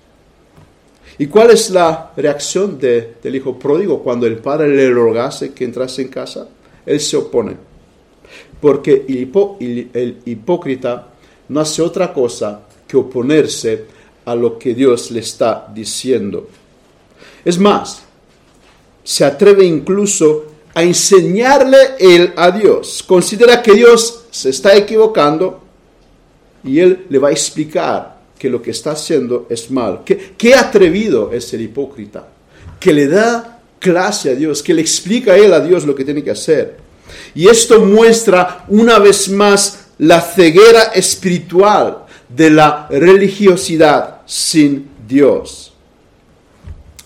¿Y 1.17 1.27
cuál 1.29 1.51
es 1.51 1.71
la 1.71 2.13
reacción 2.15 2.79
del 2.79 3.35
hijo 3.35 3.59
pródigo 3.59 4.03
cuando 4.03 4.27
el 4.27 4.37
padre 4.37 4.69
le 4.69 4.91
rogase 4.91 5.53
que 5.53 5.65
entrase 5.65 6.03
en 6.03 6.09
casa? 6.09 6.47
Él 6.85 7.01
se 7.01 7.17
opone 7.17 7.68
porque 8.61 9.05
el, 9.09 10.19
hipócrita 10.25 11.09
no 11.49 11.61
hace 11.61 11.83
otra 11.83 12.13
cosa 12.13 12.63
que 12.87 12.97
oponerse 12.97 13.85
a 14.25 14.35
lo 14.35 14.59
que 14.59 14.75
Dios 14.75 15.11
le 15.11 15.21
está 15.21 15.67
diciendo. 15.73 16.49
Es 17.45 17.59
más, 17.59 18.03
se 19.05 19.25
atreve 19.25 19.65
incluso 19.65 20.47
a 20.75 20.83
enseñarle 20.83 21.79
él 21.99 22.33
a 22.37 22.51
Dios. 22.51 23.03
Considera 23.07 23.63
que 23.63 23.75
Dios 23.75 24.27
se 24.31 24.51
está 24.51 24.77
equivocando 24.77 25.63
y 26.65 26.81
él 26.81 27.07
le 27.09 27.19
va 27.19 27.29
a 27.29 27.33
explicar 27.33 28.19
que 28.39 28.51
lo 28.51 28.61
que 28.61 28.73
está 28.73 28.93
haciendo 28.93 29.47
es 29.49 29.71
mal. 29.71 30.03
¿Qué, 30.05 30.35
qué 30.37 30.55
atrevido 30.55 31.33
es 31.33 31.53
el 31.55 31.63
hipócrita? 31.63 32.29
Que 32.79 32.93
le 32.93 33.09
da 33.09 33.61
clase 33.79 34.31
a 34.31 34.35
Dios, 34.35 34.63
que 34.63 34.75
le 34.75 34.83
explica 34.83 35.33
a 35.33 35.37
él 35.37 35.53
a 35.53 35.61
Dios 35.61 35.85
lo 35.85 35.95
que 35.95 36.05
tiene 36.05 36.23
que 36.23 36.31
hacer. 36.31 36.88
Y 37.35 37.49
esto 37.49 37.81
muestra 37.81 38.65
una 38.69 38.99
vez 38.99 39.29
más 39.29 39.89
la 39.99 40.21
ceguera 40.21 40.85
espiritual 40.95 42.05
de 42.29 42.51
la 42.51 42.87
religiosidad 42.91 44.23
sin 44.27 44.89
Dios. 45.07 45.73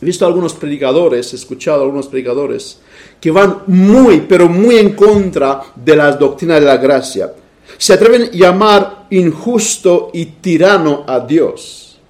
He 0.00 0.04
visto 0.04 0.26
algunos 0.26 0.54
predicadores, 0.54 1.32
he 1.32 1.36
escuchado 1.36 1.84
algunos 1.84 2.08
predicadores 2.08 2.80
que 3.20 3.30
van 3.30 3.62
muy, 3.68 4.22
pero 4.22 4.48
muy 4.48 4.76
en 4.76 4.94
contra 4.94 5.62
de 5.76 5.94
la 5.94 6.10
doctrina 6.12 6.56
de 6.56 6.66
la 6.66 6.76
gracia. 6.76 7.32
Se 7.78 7.92
atreven 7.92 8.22
a 8.22 8.30
llamar 8.32 9.06
injusto 9.10 10.10
y 10.12 10.26
tirano 10.26 11.04
a 11.06 11.20
Dios. 11.20 12.00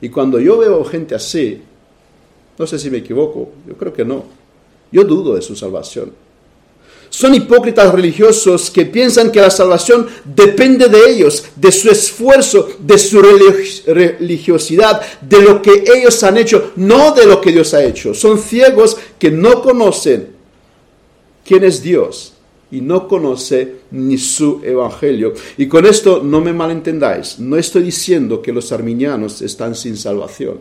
Y 0.00 0.08
cuando 0.08 0.40
yo 0.40 0.58
veo 0.58 0.84
gente 0.84 1.14
así, 1.14 1.60
no 2.58 2.66
sé 2.66 2.78
si 2.78 2.90
me 2.90 2.98
equivoco, 2.98 3.50
yo 3.66 3.76
creo 3.76 3.92
que 3.92 4.04
no, 4.04 4.24
yo 4.90 5.04
dudo 5.04 5.34
de 5.34 5.42
su 5.42 5.54
salvación. 5.54 6.12
Son 7.08 7.34
hipócritas 7.34 7.92
religiosos 7.92 8.70
que 8.70 8.84
piensan 8.84 9.30
que 9.30 9.40
la 9.40 9.50
salvación 9.50 10.06
depende 10.24 10.88
de 10.88 11.10
ellos, 11.10 11.44
de 11.56 11.72
su 11.72 11.90
esfuerzo, 11.90 12.68
de 12.78 12.98
su 12.98 13.22
religiosidad, 13.22 15.00
de 15.20 15.40
lo 15.40 15.62
que 15.62 15.84
ellos 15.94 16.22
han 16.22 16.36
hecho, 16.36 16.72
no 16.76 17.12
de 17.12 17.26
lo 17.26 17.40
que 17.40 17.52
Dios 17.52 17.72
ha 17.74 17.84
hecho. 17.84 18.12
Son 18.12 18.38
ciegos 18.38 18.96
que 19.18 19.30
no 19.30 19.62
conocen 19.62 20.28
quién 21.44 21.64
es 21.64 21.82
Dios 21.82 22.32
y 22.70 22.80
no 22.80 23.06
conoce 23.06 23.76
ni 23.92 24.18
su 24.18 24.60
evangelio. 24.64 25.34
Y 25.56 25.66
con 25.68 25.86
esto 25.86 26.20
no 26.22 26.40
me 26.40 26.52
malentendáis, 26.52 27.38
no 27.38 27.56
estoy 27.56 27.84
diciendo 27.84 28.42
que 28.42 28.52
los 28.52 28.72
arminianos 28.72 29.40
están 29.42 29.74
sin 29.74 29.96
salvación. 29.96 30.60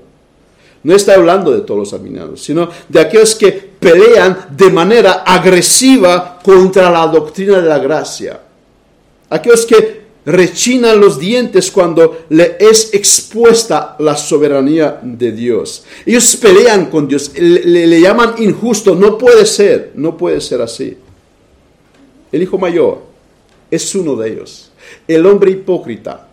No 0.84 0.96
está 0.96 1.16
hablando 1.16 1.52
de 1.52 1.62
todos 1.62 1.80
los 1.80 1.94
arminianos, 1.94 2.44
sino 2.44 2.70
de 2.88 3.00
aquellos 3.00 3.34
que 3.34 3.52
pelean 3.52 4.50
de 4.56 4.70
manera 4.70 5.24
agresiva 5.26 6.35
contra 6.46 6.92
la 6.92 7.08
doctrina 7.08 7.60
de 7.60 7.68
la 7.68 7.80
gracia. 7.80 8.40
Aquellos 9.32 9.66
que 9.66 10.06
rechinan 10.26 11.00
los 11.00 11.18
dientes 11.20 11.72
cuando 11.72 12.26
le 12.30 12.56
es 12.60 12.94
expuesta 12.94 13.96
la 13.98 14.16
soberanía 14.16 15.00
de 15.02 15.32
Dios. 15.32 15.84
Ellos 16.06 16.36
pelean 16.36 16.92
con 16.92 17.08
Dios, 17.08 17.32
le, 17.36 17.88
le, 17.88 18.00
llaman 18.00 18.36
injusto, 18.38 18.94
no 18.94 19.18
puede 19.18 19.46
ser, 19.46 19.92
no 19.96 20.16
puede 20.16 20.40
ser 20.40 20.62
así. 20.62 20.96
El 22.32 22.44
hijo 22.44 22.60
mayor 22.60 23.02
es 23.72 23.96
uno 23.96 24.16
de 24.16 24.32
ellos. 24.32 24.72
El 25.08 25.26
hombre 25.26 25.52
hipócrita, 25.52 26.28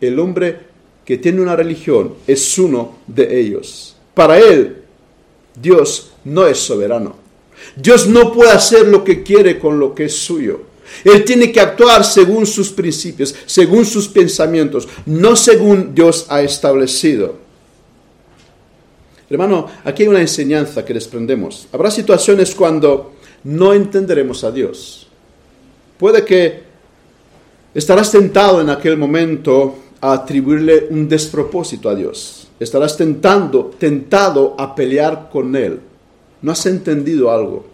el 0.00 0.18
hombre 0.18 0.58
que 1.04 1.18
tiene 1.18 1.42
una 1.42 1.56
religión 1.56 2.14
es 2.26 2.58
uno 2.58 2.96
de 3.06 3.40
ellos. 3.40 3.96
Para 4.14 4.38
él, 4.38 4.84
Dios 5.54 6.12
no 6.24 6.46
es 6.46 6.58
soberano. 6.58 7.19
Dios 7.76 8.06
no 8.06 8.32
puede 8.32 8.50
hacer 8.50 8.88
lo 8.88 9.04
que 9.04 9.22
quiere 9.22 9.58
con 9.58 9.78
lo 9.78 9.94
que 9.94 10.06
es 10.06 10.16
suyo. 10.16 10.62
Él 11.04 11.24
tiene 11.24 11.52
que 11.52 11.60
actuar 11.60 12.04
según 12.04 12.46
sus 12.46 12.70
principios, 12.70 13.34
según 13.46 13.84
sus 13.84 14.08
pensamientos, 14.08 14.88
no 15.06 15.36
según 15.36 15.94
Dios 15.94 16.26
ha 16.28 16.42
establecido. 16.42 17.36
Hermano, 19.28 19.68
aquí 19.84 20.02
hay 20.02 20.08
una 20.08 20.20
enseñanza 20.20 20.84
que 20.84 20.92
desprendemos. 20.92 21.68
Habrá 21.72 21.90
situaciones 21.90 22.54
cuando 22.54 23.12
no 23.44 23.72
entenderemos 23.72 24.42
a 24.42 24.50
Dios. 24.50 25.06
Puede 25.98 26.24
que 26.24 26.62
estarás 27.72 28.10
tentado 28.10 28.60
en 28.60 28.70
aquel 28.70 28.96
momento 28.96 29.76
a 30.00 30.12
atribuirle 30.12 30.88
un 30.90 31.08
despropósito 31.08 31.88
a 31.88 31.94
Dios. 31.94 32.48
Estarás 32.58 32.96
tentando, 32.96 33.70
tentado 33.78 34.56
a 34.58 34.74
pelear 34.74 35.28
con 35.30 35.54
Él. 35.54 35.80
No 36.42 36.52
has 36.52 36.64
entendido 36.66 37.30
algo, 37.30 37.66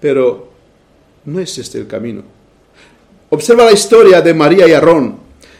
pero 0.00 0.48
no 1.24 1.40
es 1.40 1.58
este 1.58 1.78
el 1.78 1.86
camino. 1.86 2.22
Observa 3.30 3.64
la 3.64 3.72
historia 3.72 4.20
de 4.20 4.34
María 4.34 4.68
y 4.68 4.72
Aarón, 4.72 5.16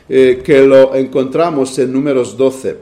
eh, 0.08 0.42
que 0.44 0.62
lo 0.62 0.94
encontramos 0.94 1.78
en 1.78 1.92
números 1.92 2.36
12, 2.36 2.76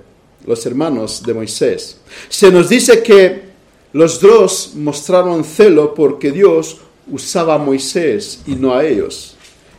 los 0.46 0.66
hermanos 0.66 1.22
de 1.24 1.34
Moisés. 1.34 2.00
Se 2.28 2.50
nos 2.50 2.68
dice 2.68 3.02
que 3.02 3.50
Los 3.92 4.20
dos 4.20 4.72
mostraron 4.76 5.42
celo 5.42 5.94
porque 5.94 6.30
Dios 6.30 6.78
usaba 7.10 7.54
a 7.54 7.58
Moisés 7.58 8.40
y 8.46 8.54
no 8.54 8.72
a 8.72 8.86
ellos. 8.86 9.34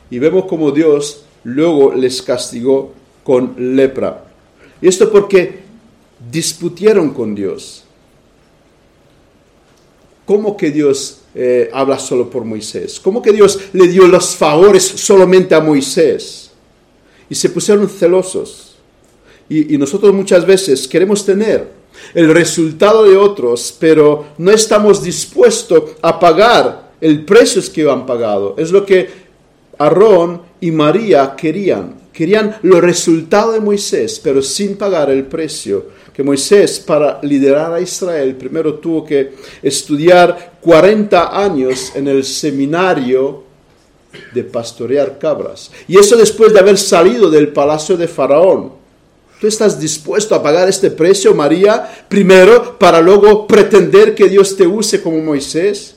Y 0.10 0.20
vemos 0.20 0.46
como 0.46 0.72
Dios 0.72 1.24
luego 1.46 1.94
les 1.94 2.22
castigó 2.22 2.92
con 3.24 3.56
lepra. 3.58 4.26
Y 4.82 4.88
esto 4.90 5.10
porque 5.10 5.60
disputieron 6.30 7.14
con 7.14 7.34
Dios. 7.34 7.81
¿Cómo 10.26 10.56
que 10.56 10.72
Dios 10.72 11.20
eh, 11.36 11.70
habla 11.74 12.00
solo 12.00 12.30
por 12.30 12.46
Moisés? 12.46 13.00
¿Cómo 13.00 13.22
que 13.22 13.32
Dios 13.32 13.60
le 13.74 13.88
dio 13.88 14.08
los 14.08 14.36
favores 14.36 14.84
solamente 14.84 15.56
a 15.56 15.60
Moisés? 15.60 16.52
Y 17.30 17.36
se 17.36 17.50
pusieron 17.50 17.88
celosos. 17.90 18.68
y 19.50 19.78
nosotros 19.78 20.14
muchas 20.14 20.46
veces 20.46 20.88
queremos 20.88 21.26
tener 21.26 21.82
el 22.14 22.34
resultado 22.34 23.04
de 23.04 23.18
otros, 23.18 23.76
pero 23.80 24.28
no 24.38 24.52
estamos 24.52 25.04
dispuestos 25.04 25.92
a 26.02 26.20
pagar 26.20 26.92
el 27.02 27.26
precio 27.26 27.62
que 27.74 27.90
han 27.90 28.06
pagado. 28.06 28.56
Es 28.58 28.72
lo 28.72 28.86
que 28.86 29.10
Aarón 29.78 30.42
y 30.60 30.72
María 30.72 31.36
querían. 31.36 32.00
Querían 32.14 32.58
los 32.62 32.82
resultados 32.82 33.54
de 33.54 33.62
Moisés, 33.62 34.20
pero 34.24 34.42
sin 34.42 34.76
pagar 34.76 35.10
el 35.10 35.26
precio 35.26 35.86
que 36.14 36.24
Moisés 36.24 36.80
para 36.80 37.20
liderar 37.22 37.74
a 37.74 37.80
Israel 37.80 38.36
primero 38.36 38.76
tuvo 38.76 39.06
que 39.06 39.34
estudiar 39.62 40.58
40 40.62 41.44
años 41.44 41.94
en 41.96 42.08
el 42.08 42.24
seminario 42.24 43.44
de 44.34 44.44
pastorear 44.44 45.18
cabras. 45.18 45.72
Y 45.88 45.98
eso 45.98 46.18
después 46.18 46.54
de 46.54 46.60
haber 46.60 46.78
salido 46.78 47.30
del 47.30 47.50
palacio 47.50 47.96
de 47.96 48.08
Faraón. 48.08 48.74
¿Tú 49.40 49.48
estás 49.48 49.80
dispuesto 49.80 50.36
a 50.36 50.44
pagar 50.44 50.70
este 50.70 50.92
precio, 50.92 51.34
María, 51.34 52.06
primero 52.08 52.78
para 52.78 53.02
luego 53.02 53.48
pretender 53.48 54.14
que 54.14 54.30
Dios 54.30 54.56
te 54.56 54.68
use 54.68 55.02
como 55.02 55.18
Moisés? 55.18 55.96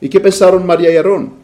¿Y 0.00 0.08
qué 0.08 0.20
pensaron 0.20 0.66
María 0.66 0.90
y 0.90 0.96
Aarón? 0.96 1.34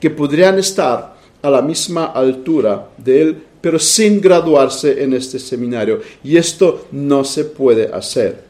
Que 0.00 0.08
podrían 0.08 0.58
estar 0.58 1.14
a 1.42 1.50
la 1.50 1.60
misma 1.60 2.06
altura 2.06 2.88
de 2.96 3.22
él, 3.22 3.42
pero 3.60 3.78
sin 3.78 4.20
graduarse 4.20 5.02
en 5.02 5.12
este 5.12 5.38
seminario. 5.38 6.00
Y 6.24 6.36
esto 6.36 6.86
no 6.92 7.24
se 7.24 7.44
puede 7.44 7.92
hacer. 7.92 8.42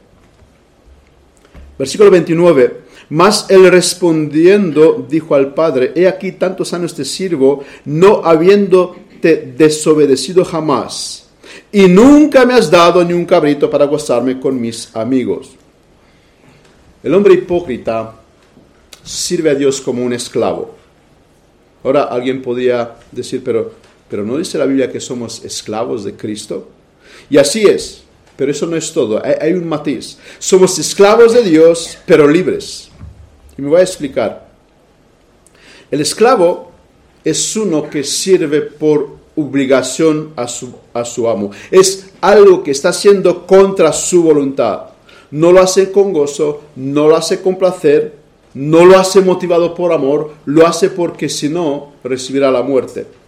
Versículo 1.78 2.10
29. 2.10 2.90
Mas 3.10 3.46
él 3.48 3.68
respondiendo 3.70 5.04
dijo 5.08 5.34
al 5.34 5.52
padre, 5.52 5.92
he 5.96 6.06
aquí 6.06 6.32
tantos 6.32 6.72
años 6.72 6.94
te 6.94 7.04
sirvo, 7.04 7.64
no 7.84 8.22
habiéndote 8.24 9.54
desobedecido 9.56 10.44
jamás, 10.44 11.28
y 11.72 11.88
nunca 11.88 12.44
me 12.46 12.54
has 12.54 12.70
dado 12.70 13.04
ni 13.04 13.12
un 13.12 13.24
cabrito 13.24 13.68
para 13.68 13.86
gozarme 13.86 14.38
con 14.38 14.60
mis 14.60 14.94
amigos. 14.94 15.50
El 17.02 17.14
hombre 17.14 17.34
hipócrita 17.34 18.14
sirve 19.02 19.50
a 19.50 19.54
Dios 19.54 19.80
como 19.80 20.04
un 20.04 20.12
esclavo. 20.12 20.74
Ahora 21.82 22.04
alguien 22.04 22.42
podría 22.42 22.96
decir, 23.10 23.42
pero, 23.42 23.72
pero 24.10 24.24
¿no 24.24 24.36
dice 24.36 24.58
la 24.58 24.66
Biblia 24.66 24.90
que 24.90 25.00
somos 25.00 25.44
esclavos 25.44 26.02
de 26.02 26.14
Cristo? 26.14 26.68
Y 27.30 27.38
así 27.38 27.62
es, 27.62 28.02
pero 28.36 28.50
eso 28.50 28.66
no 28.66 28.76
es 28.76 28.92
todo, 28.92 29.22
hay, 29.24 29.52
un 29.52 29.68
matiz. 29.68 30.18
Somos 30.38 30.78
esclavos 30.78 31.32
de 31.32 31.42
Dios, 31.42 31.96
pero 32.06 32.26
libres. 32.26 32.90
Y 33.56 33.62
me 33.62 33.68
voy 33.68 33.80
a 33.80 33.84
explicar. 33.84 34.50
El 35.90 36.00
esclavo 36.00 36.72
es 37.24 37.56
uno 37.56 37.88
que 37.88 38.02
sirve 38.02 38.62
por 38.62 39.20
obligación 39.36 40.32
a 40.34 40.48
su, 40.48 40.74
a 40.92 41.04
su 41.04 41.28
amo. 41.28 41.52
Es 41.70 42.10
algo 42.20 42.64
que 42.64 42.72
está 42.72 42.88
haciendo 42.88 43.46
contra 43.46 43.92
su 43.92 44.24
voluntad. 44.24 44.86
No 45.30 45.52
lo 45.52 45.60
hace 45.60 45.92
con 45.92 46.12
gozo, 46.12 46.62
no 46.74 47.06
lo 47.06 47.16
hace 47.16 47.40
con 47.40 47.56
placer, 47.56 48.14
no 48.54 48.84
lo 48.84 48.98
hace 48.98 49.20
motivado 49.20 49.74
por 49.74 49.92
amor, 49.92 50.32
lo 50.44 50.66
hace 50.66 50.90
porque 50.90 51.28
si 51.28 51.48
no 51.48 51.92
recibirá 52.02 52.50
la 52.50 52.62
muerte. 52.62 53.19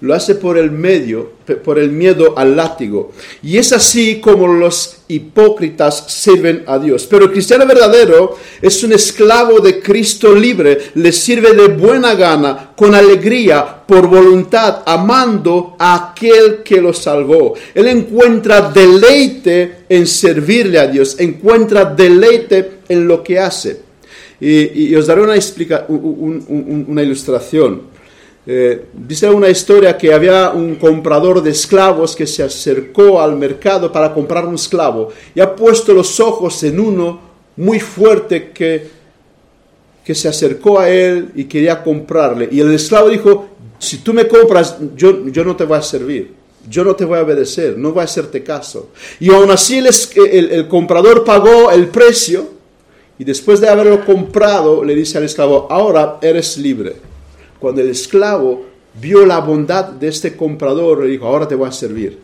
Lo 0.00 0.12
hace 0.12 0.34
por 0.34 0.58
el 0.58 0.70
medio, 0.70 1.32
por 1.64 1.78
el 1.78 1.90
miedo 1.90 2.36
al 2.36 2.54
látigo. 2.54 3.12
Y 3.42 3.56
es 3.56 3.72
así 3.72 4.20
como 4.20 4.46
los 4.46 4.98
hipócritas 5.08 6.04
sirven 6.08 6.64
a 6.66 6.78
Dios. 6.78 7.06
Pero 7.06 7.24
el 7.24 7.32
cristiano 7.32 7.66
verdadero 7.66 8.36
es 8.60 8.84
un 8.84 8.92
esclavo 8.92 9.58
de 9.60 9.80
Cristo 9.80 10.34
libre, 10.34 10.90
le 10.96 11.12
sirve 11.12 11.54
de 11.54 11.68
buena 11.68 12.14
gana, 12.14 12.72
con 12.76 12.94
alegría, 12.94 13.86
por 13.86 14.06
voluntad, 14.06 14.82
amando 14.84 15.76
a 15.78 16.10
aquel 16.10 16.62
que 16.62 16.78
lo 16.78 16.92
salvó. 16.92 17.54
Él 17.74 17.88
encuentra 17.88 18.70
deleite 18.70 19.84
en 19.88 20.06
servirle 20.06 20.78
a 20.78 20.88
Dios, 20.88 21.16
encuentra 21.18 21.86
deleite 21.86 22.80
en 22.86 23.08
lo 23.08 23.22
que 23.22 23.38
hace. 23.38 23.80
Y, 24.38 24.94
os 24.94 25.06
daré 25.06 25.22
una, 25.22 25.36
explica, 25.36 25.86
una 25.88 27.02
ilustración. 27.02 27.95
Eh, 28.48 28.86
dice 28.92 29.28
una 29.28 29.48
historia 29.48 29.98
que 29.98 30.14
había 30.14 30.50
un 30.50 30.76
comprador 30.76 31.42
de 31.42 31.50
esclavos 31.50 32.14
que 32.14 32.28
se 32.28 32.44
acercó 32.44 33.20
al 33.20 33.34
mercado 33.34 33.90
para 33.90 34.14
comprar 34.14 34.46
un 34.46 34.54
esclavo 34.54 35.08
y 35.34 35.40
ha 35.40 35.56
puesto 35.56 35.92
los 35.92 36.20
ojos 36.20 36.62
en 36.62 36.78
uno 36.78 37.20
muy 37.56 37.80
fuerte 37.80 38.52
que, 38.52 38.88
que 40.04 40.14
se 40.14 40.28
acercó 40.28 40.78
a 40.78 40.88
él 40.88 41.32
y 41.34 41.44
quería 41.44 41.82
comprarle. 41.82 42.48
Y 42.52 42.60
el 42.60 42.72
esclavo 42.72 43.08
dijo, 43.08 43.48
si 43.80 43.98
tú 43.98 44.14
me 44.14 44.28
compras, 44.28 44.76
yo, 44.94 45.26
yo 45.26 45.44
no 45.44 45.56
te 45.56 45.64
voy 45.64 45.78
a 45.78 45.82
servir. 45.82 46.34
Yo 46.68 46.84
no 46.84 46.94
te 46.94 47.04
voy 47.04 47.18
a 47.18 47.22
obedecer, 47.22 47.78
no 47.78 47.92
voy 47.92 48.00
a 48.00 48.04
hacerte 48.04 48.42
caso. 48.42 48.90
Y 49.20 49.32
aún 49.32 49.50
así 49.50 49.78
el 49.78 50.66
comprador 50.68 51.24
pagó 51.24 51.70
el 51.70 51.88
precio 51.88 52.48
y 53.18 53.24
después 53.24 53.60
de 53.60 53.68
haberlo 53.68 54.04
comprado, 54.04 54.84
le 54.84 54.94
dice 54.94 55.18
al 55.18 55.24
esclavo, 55.24 55.68
ahora 55.70 56.18
eres 56.20 56.58
libre. 56.58 56.96
Cuando 57.58 57.80
el 57.80 57.90
esclavo 57.90 58.64
vio 59.00 59.26
la 59.26 59.40
bondad 59.40 59.84
de 59.84 60.08
este 60.08 60.36
comprador, 60.36 61.04
le 61.04 61.10
dijo, 61.10 61.26
ahora 61.26 61.48
te 61.48 61.54
voy 61.54 61.68
a 61.68 61.72
servir. 61.72 62.18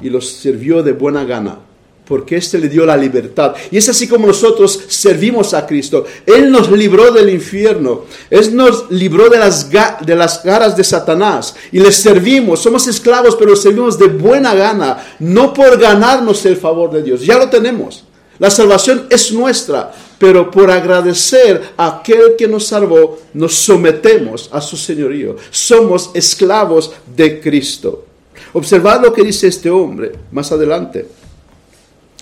Y 0.00 0.10
los 0.10 0.28
sirvió 0.28 0.82
de 0.82 0.92
buena 0.92 1.24
gana, 1.24 1.58
porque 2.06 2.36
éste 2.36 2.58
le 2.58 2.68
dio 2.68 2.86
la 2.86 2.96
libertad. 2.96 3.54
Y 3.70 3.76
es 3.76 3.88
así 3.88 4.06
como 4.06 4.26
nosotros 4.26 4.84
servimos 4.88 5.54
a 5.54 5.66
Cristo. 5.66 6.04
Él 6.24 6.50
nos 6.50 6.70
libró 6.70 7.12
del 7.12 7.28
infierno, 7.30 8.04
Él 8.30 8.54
nos 8.54 8.90
libró 8.90 9.28
de 9.28 9.38
las, 9.38 9.68
de 9.70 10.14
las 10.14 10.42
garras 10.44 10.76
de 10.76 10.84
Satanás. 10.84 11.54
Y 11.72 11.80
le 11.80 11.90
servimos, 11.92 12.60
somos 12.60 12.86
esclavos, 12.86 13.36
pero 13.36 13.56
servimos 13.56 13.98
de 13.98 14.06
buena 14.06 14.54
gana, 14.54 15.04
no 15.18 15.52
por 15.52 15.78
ganarnos 15.78 16.46
el 16.46 16.56
favor 16.56 16.92
de 16.92 17.02
Dios. 17.02 17.26
Ya 17.26 17.38
lo 17.38 17.50
tenemos. 17.50 18.04
La 18.38 18.50
salvación 18.50 19.06
es 19.10 19.32
nuestra, 19.32 19.92
pero 20.18 20.50
por 20.50 20.70
agradecer 20.70 21.62
a 21.76 21.98
aquel 21.98 22.36
que 22.36 22.48
nos 22.48 22.66
salvó, 22.66 23.18
nos 23.34 23.54
sometemos 23.54 24.48
a 24.52 24.60
su 24.60 24.76
señorío. 24.76 25.36
Somos 25.50 26.10
esclavos 26.14 26.92
de 27.14 27.40
Cristo. 27.40 28.04
Observad 28.52 29.02
lo 29.02 29.12
que 29.12 29.22
dice 29.22 29.46
este 29.46 29.70
hombre 29.70 30.12
más 30.32 30.50
adelante. 30.50 31.06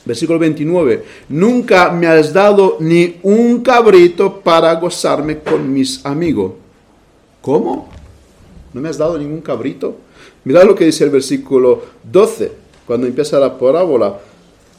Versículo 0.05 0.39
29. 0.39 1.05
Nunca 1.31 1.91
me 1.91 2.07
has 2.07 2.33
dado 2.33 2.77
ni 2.81 3.17
un 3.23 3.63
cabrito 3.63 4.41
para 4.41 4.75
gozarme 4.75 5.41
con 5.41 5.73
mis 5.73 6.05
amigos. 6.05 6.53
¿Cómo? 7.41 7.89
¿No 8.73 8.81
me 8.81 8.89
has 8.89 8.99
dado 8.99 9.19
ningún 9.19 9.41
cabrito? 9.41 9.97
Mirad 10.45 10.65
lo 10.65 10.75
que 10.75 10.85
dice 10.85 11.05
el 11.05 11.11
versículo 11.11 11.83
12, 12.05 12.53
cuando 12.87 13.07
empieza 13.07 13.39
la 13.41 13.59
parábola 13.59 14.19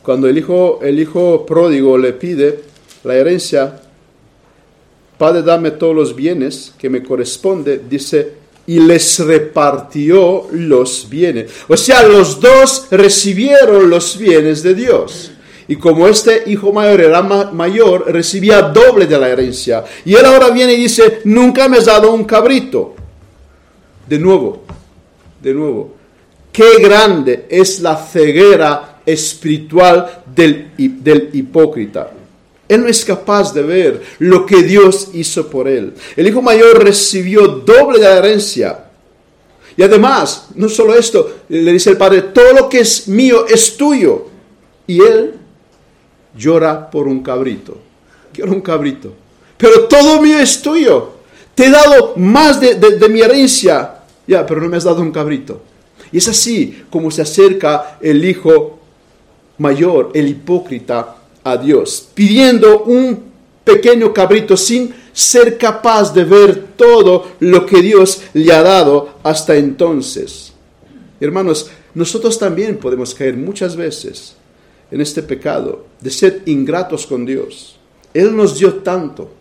cuando 0.07 0.29
el 0.29 0.37
hijo, 0.37 0.79
el 0.83 1.01
hijo 1.01 1.45
pródigo 1.45 1.97
le 1.97 2.13
pide 2.13 2.61
la 3.03 3.15
herencia, 3.15 3.79
Padre, 5.17 5.41
dame 5.41 5.71
todos 5.71 5.95
los 5.95 6.15
bienes 6.15 6.73
que 6.77 6.89
me 6.89 7.01
corresponde, 7.01 7.81
dice, 7.89 8.33
y 8.67 8.79
les 8.79 9.19
repartió 9.19 10.47
los 10.51 11.07
bienes. 11.09 11.51
O 11.67 11.77
sea, 11.77 12.03
los 12.03 12.39
dos 12.39 12.87
recibieron 12.91 13.89
los 13.89 14.17
bienes 14.17 14.61
de 14.61 14.75
Dios. 14.75 15.31
Y 15.69 15.77
como 15.77 16.07
este 16.07 16.43
hijo 16.47 16.71
mayor 16.71 17.01
era 17.01 17.21
mayor, 17.21 18.11
recibía 18.11 18.61
doble 18.61 19.07
de 19.07 19.17
la 19.17 19.29
herencia. 19.29 19.83
Y 20.05 20.13
él 20.13 20.25
ahora 20.25 20.49
viene 20.49 20.73
y 20.73 20.81
dice, 20.81 21.21
nunca 21.23 21.67
me 21.67 21.77
has 21.77 21.85
dado 21.85 22.13
un 22.13 22.25
cabrito. 22.25 22.95
De 24.07 24.19
nuevo, 24.19 24.63
de 25.41 25.53
nuevo, 25.53 25.95
qué 26.51 26.79
grande 26.79 27.45
es 27.49 27.81
la 27.81 27.97
ceguera 27.97 29.01
espiritual 29.05 30.23
del, 30.33 30.71
del 30.77 31.29
hipócrita. 31.33 32.11
Él 32.67 32.81
no 32.81 32.87
es 32.87 33.05
capaz 33.05 33.53
de 33.53 33.61
ver 33.61 34.01
lo 34.19 34.45
que 34.45 34.63
Dios 34.63 35.09
hizo 35.13 35.47
por 35.49 35.67
él. 35.67 35.93
El 36.15 36.27
hijo 36.27 36.41
mayor 36.41 36.83
recibió 36.83 37.47
doble 37.47 37.99
de 37.99 38.05
la 38.05 38.17
herencia. 38.17 38.85
Y 39.77 39.83
además, 39.83 40.47
no 40.55 40.67
solo 40.67 40.95
esto, 40.95 41.37
le 41.49 41.71
dice 41.71 41.91
el 41.91 41.97
padre, 41.97 42.23
todo 42.23 42.53
lo 42.53 42.69
que 42.69 42.79
es 42.79 43.07
mío 43.07 43.45
es 43.47 43.77
tuyo. 43.77 44.25
Y 44.85 45.01
él 45.01 45.35
llora 46.35 46.89
por 46.89 47.07
un 47.07 47.21
cabrito. 47.21 47.77
Quiero 48.33 48.51
un 48.51 48.61
cabrito. 48.61 49.13
Pero 49.57 49.85
todo 49.85 50.21
mío 50.21 50.39
es 50.39 50.61
tuyo. 50.61 51.11
Te 51.55 51.67
he 51.67 51.69
dado 51.69 52.13
más 52.17 52.59
de, 52.59 52.75
de 52.75 53.09
mi 53.09 53.21
herencia. 53.21 53.99
Ya, 54.27 54.45
pero 54.45 54.59
no 54.61 54.67
me 54.67 54.77
has 54.77 54.83
dado 54.83 55.01
un 55.01 55.11
cabrito. 55.11 55.61
Y 56.11 56.17
es 56.17 56.27
así 56.27 56.83
como 56.89 57.11
se 57.11 57.21
acerca 57.21 57.97
el 58.01 58.23
hijo 58.23 58.79
mayor, 59.57 60.11
el 60.13 60.27
hipócrita, 60.27 61.16
a 61.51 61.57
Dios, 61.57 62.09
pidiendo 62.13 62.83
un 62.83 63.23
pequeño 63.63 64.13
cabrito 64.13 64.55
sin 64.55 64.93
ser 65.11 65.57
capaz 65.57 66.13
de 66.13 66.23
ver 66.23 66.67
todo 66.75 67.27
lo 67.39 67.65
que 67.65 67.81
Dios 67.81 68.21
le 68.33 68.53
ha 68.53 68.61
dado 68.61 69.15
hasta 69.23 69.55
entonces. 69.55 70.53
Hermanos, 71.19 71.69
nosotros 71.93 72.37
también 72.37 72.77
podemos 72.77 73.13
caer 73.15 73.35
muchas 73.35 73.75
veces 73.75 74.35
en 74.91 75.01
este 75.01 75.23
pecado 75.23 75.85
de 75.99 76.11
ser 76.11 76.43
ingratos 76.45 77.07
con 77.07 77.25
Dios. 77.25 77.77
Él 78.13 78.35
nos 78.35 78.57
dio 78.57 78.75
tanto, 78.75 79.31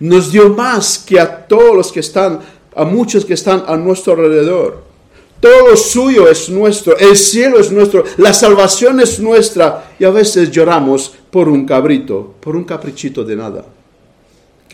nos 0.00 0.32
dio 0.32 0.50
más 0.50 0.98
que 0.98 1.18
a 1.18 1.46
todos 1.46 1.76
los 1.76 1.92
que 1.92 2.00
están, 2.00 2.40
a 2.74 2.84
muchos 2.84 3.24
que 3.24 3.34
están 3.34 3.64
a 3.66 3.76
nuestro 3.76 4.12
alrededor. 4.14 4.93
Todo 5.40 5.76
suyo 5.76 6.28
es 6.28 6.48
nuestro, 6.48 6.96
el 6.96 7.16
cielo 7.16 7.60
es 7.60 7.70
nuestro, 7.70 8.04
la 8.16 8.32
salvación 8.32 9.00
es 9.00 9.20
nuestra 9.20 9.94
y 9.98 10.04
a 10.04 10.10
veces 10.10 10.50
lloramos 10.50 11.12
por 11.30 11.48
un 11.48 11.66
cabrito, 11.66 12.34
por 12.40 12.56
un 12.56 12.64
caprichito 12.64 13.24
de 13.24 13.36
nada 13.36 13.64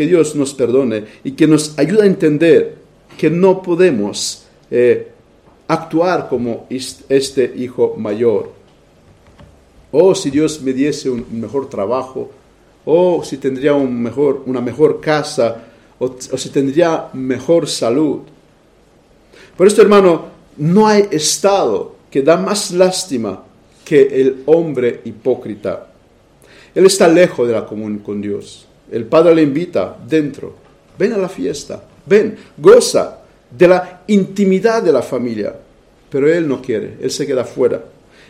que 0.00 0.06
Dios 0.06 0.34
nos 0.34 0.54
perdone 0.54 1.04
y 1.24 1.32
que 1.32 1.46
nos 1.46 1.78
ayude 1.78 2.04
a 2.04 2.06
entender 2.06 2.76
que 3.18 3.28
no 3.28 3.61
podemos 3.61 4.46
eh, 4.70 5.08
actuar 5.68 6.26
como 6.26 6.66
este 6.70 7.52
hijo 7.54 7.96
mayor. 7.98 8.50
O 9.92 10.14
si 10.14 10.30
Dios 10.30 10.62
me 10.62 10.72
diese 10.72 11.11
un 11.11 11.26
mejor 11.32 11.68
trabajo, 11.68 12.30
o 12.86 13.22
si 13.22 13.36
tendría 13.36 13.74
un 13.74 14.00
mejor, 14.00 14.42
una 14.46 14.62
mejor 14.62 15.02
casa, 15.02 15.64
o, 15.98 16.06
o 16.06 16.38
si 16.38 16.48
tendría 16.48 17.08
mejor 17.12 17.68
salud. 17.68 18.20
Por 19.54 19.66
esto, 19.66 19.82
hermano, 19.82 20.30
no 20.61 20.86
hay 20.86 21.08
estado 21.11 21.96
que 22.11 22.22
da 22.22 22.36
más 22.36 22.70
lástima 22.70 23.42
que 23.84 24.02
el 24.02 24.42
hombre 24.44 25.00
hipócrita. 25.04 25.88
Él 26.74 26.84
está 26.84 27.08
lejos 27.08 27.48
de 27.48 27.54
la 27.54 27.64
comunión 27.64 28.00
con 28.00 28.20
Dios. 28.20 28.66
El 28.92 29.06
padre 29.06 29.34
le 29.34 29.42
invita 29.42 29.96
dentro, 30.06 30.54
ven 30.98 31.14
a 31.14 31.18
la 31.18 31.28
fiesta, 31.30 31.82
ven, 32.04 32.36
goza 32.58 33.20
de 33.50 33.68
la 33.68 34.02
intimidad 34.06 34.82
de 34.82 34.92
la 34.92 35.02
familia. 35.02 35.56
Pero 36.11 36.30
él 36.30 36.46
no 36.46 36.61
quiere, 36.61 36.98
él 37.00 37.11
se 37.11 37.26
queda 37.26 37.44
fuera. 37.44 37.82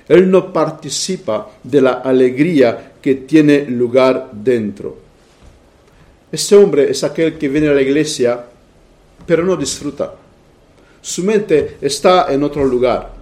Él 0.06 0.30
no 0.30 0.52
participa 0.52 1.50
de 1.64 1.80
la 1.80 1.92
alegría 1.94 2.92
que 3.02 3.16
tiene 3.16 3.64
lugar 3.64 4.30
dentro. 4.32 4.98
Este 6.30 6.54
hombre 6.54 6.90
es 6.90 7.02
aquel 7.02 7.36
que 7.36 7.48
viene 7.48 7.68
a 7.68 7.74
la 7.74 7.82
iglesia, 7.82 8.44
pero 9.26 9.44
no 9.44 9.56
disfruta. 9.56 10.14
Su 11.02 11.24
mente 11.24 11.78
está 11.80 12.32
en 12.32 12.42
otro 12.42 12.64
lugar. 12.64 13.20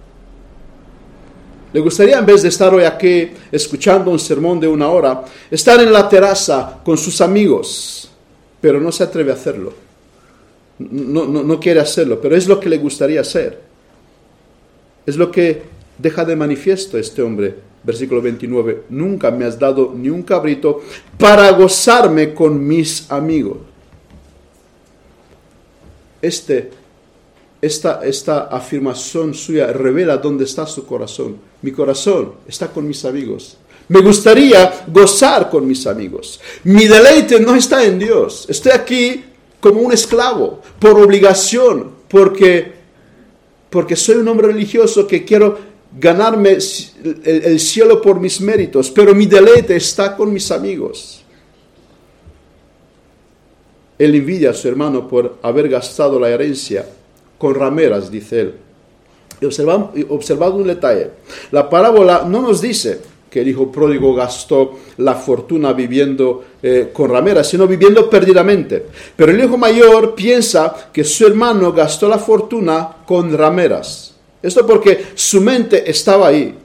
Le 1.71 1.79
gustaría, 1.79 2.17
en 2.17 2.25
vez 2.25 2.41
de 2.41 2.49
estar 2.49 2.73
hoy 2.73 2.83
aquí 2.83 3.29
escuchando 3.51 4.09
un 4.09 4.19
sermón 4.19 4.59
de 4.59 4.67
una 4.67 4.89
hora, 4.89 5.23
estar 5.51 5.79
en 5.79 5.93
la 5.93 6.09
terraza 6.09 6.79
con 6.83 6.97
sus 6.97 7.21
amigos, 7.21 8.09
pero 8.59 8.79
no 8.79 8.91
se 8.91 9.03
atreve 9.03 9.31
a 9.31 9.35
hacerlo. 9.35 9.73
No, 10.79 11.25
no, 11.25 11.59
quiere 11.59 11.79
hacerlo, 11.79 12.19
pero 12.21 12.35
es 12.35 12.47
lo 12.47 12.59
que 12.59 12.69
le 12.69 12.77
gustaría 12.77 13.21
hacer. 13.21 13.61
Es 15.05 15.15
lo 15.17 15.29
que 15.29 15.61
deja 15.97 16.25
de 16.25 16.35
manifiesto 16.35 16.97
este 16.97 17.21
hombre. 17.21 17.55
Versículo 17.83 18.21
29. 18.21 18.83
Nunca 18.89 19.29
me 19.29 19.45
has 19.45 19.59
dado 19.59 19.93
ni 19.95 20.09
un 20.09 20.23
cabrito 20.23 20.81
para 21.17 21.51
gozarme 21.51 22.33
con 22.33 22.65
mis 22.65 23.11
amigos. 23.11 23.57
Este 26.21 26.71
esta, 27.61 28.01
esta 28.05 28.43
afirmación 28.43 29.33
suya 29.33 29.67
revela 29.67 30.17
dónde 30.17 30.45
está 30.45 30.65
su 30.65 30.85
corazón. 30.85 31.37
Mi 31.61 31.71
corazón 31.71 32.33
está 32.47 32.67
con 32.67 32.87
mis 32.87 33.03
amigos. 33.05 33.57
Me 33.89 34.01
gustaría 34.01 34.85
gozar 34.87 35.49
con 35.49 35.67
mis 35.67 35.85
amigos. 35.87 36.39
Mi 36.63 36.85
deleite 36.87 37.39
no 37.39 37.55
está 37.55 37.83
en 37.83 37.99
Dios. 37.99 38.45
Estoy 38.47 38.71
aquí 38.71 39.23
como 39.59 39.81
un 39.81 39.91
esclavo, 39.91 40.61
por 40.79 40.91
obligación, 40.91 41.91
porque, 42.07 42.71
porque 43.69 43.95
soy 43.95 44.15
un 44.15 44.27
hombre 44.27 44.47
religioso 44.47 45.05
que 45.05 45.25
quiero 45.25 45.57
ganarme 45.99 46.51
el, 46.51 47.21
el 47.23 47.59
cielo 47.59 48.01
por 48.01 48.19
mis 48.19 48.39
méritos, 48.39 48.89
pero 48.91 49.13
mi 49.13 49.25
deleite 49.25 49.75
está 49.75 50.15
con 50.15 50.31
mis 50.31 50.49
amigos. 50.51 51.23
Él 53.97 54.15
envidia 54.15 54.51
a 54.51 54.53
su 54.53 54.67
hermano 54.69 55.09
por 55.09 55.39
haber 55.41 55.67
gastado 55.67 56.19
la 56.19 56.29
herencia 56.29 56.85
con 57.39 57.55
rameras, 57.55 58.11
dice 58.11 58.41
él. 58.41 58.53
Y 59.41 59.45
observad, 59.45 60.53
un 60.53 60.67
detalle. 60.67 61.11
La 61.51 61.69
parábola 61.69 62.25
no 62.27 62.41
nos 62.41 62.61
dice 62.61 62.99
que 63.29 63.41
el 63.41 63.47
hijo 63.47 63.71
pródigo 63.71 64.13
gastó 64.13 64.79
la 64.97 65.15
fortuna 65.15 65.71
viviendo 65.71 66.43
eh, 66.61 66.89
con 66.91 67.09
rameras, 67.09 67.47
sino 67.47 67.65
viviendo 67.65 68.09
perdidamente. 68.09 68.85
Pero 69.15 69.31
el 69.31 69.41
hijo 69.41 69.57
mayor 69.57 70.13
piensa 70.13 70.89
que 70.91 71.03
su 71.03 71.25
hermano 71.25 71.71
gastó 71.71 72.09
la 72.09 72.17
fortuna 72.17 72.97
con 73.05 73.35
rameras. 73.35 74.13
Esto 74.41 74.65
porque 74.65 75.05
su 75.15 75.41
mente 75.41 75.89
estaba 75.89 76.27
ahí. 76.27 76.55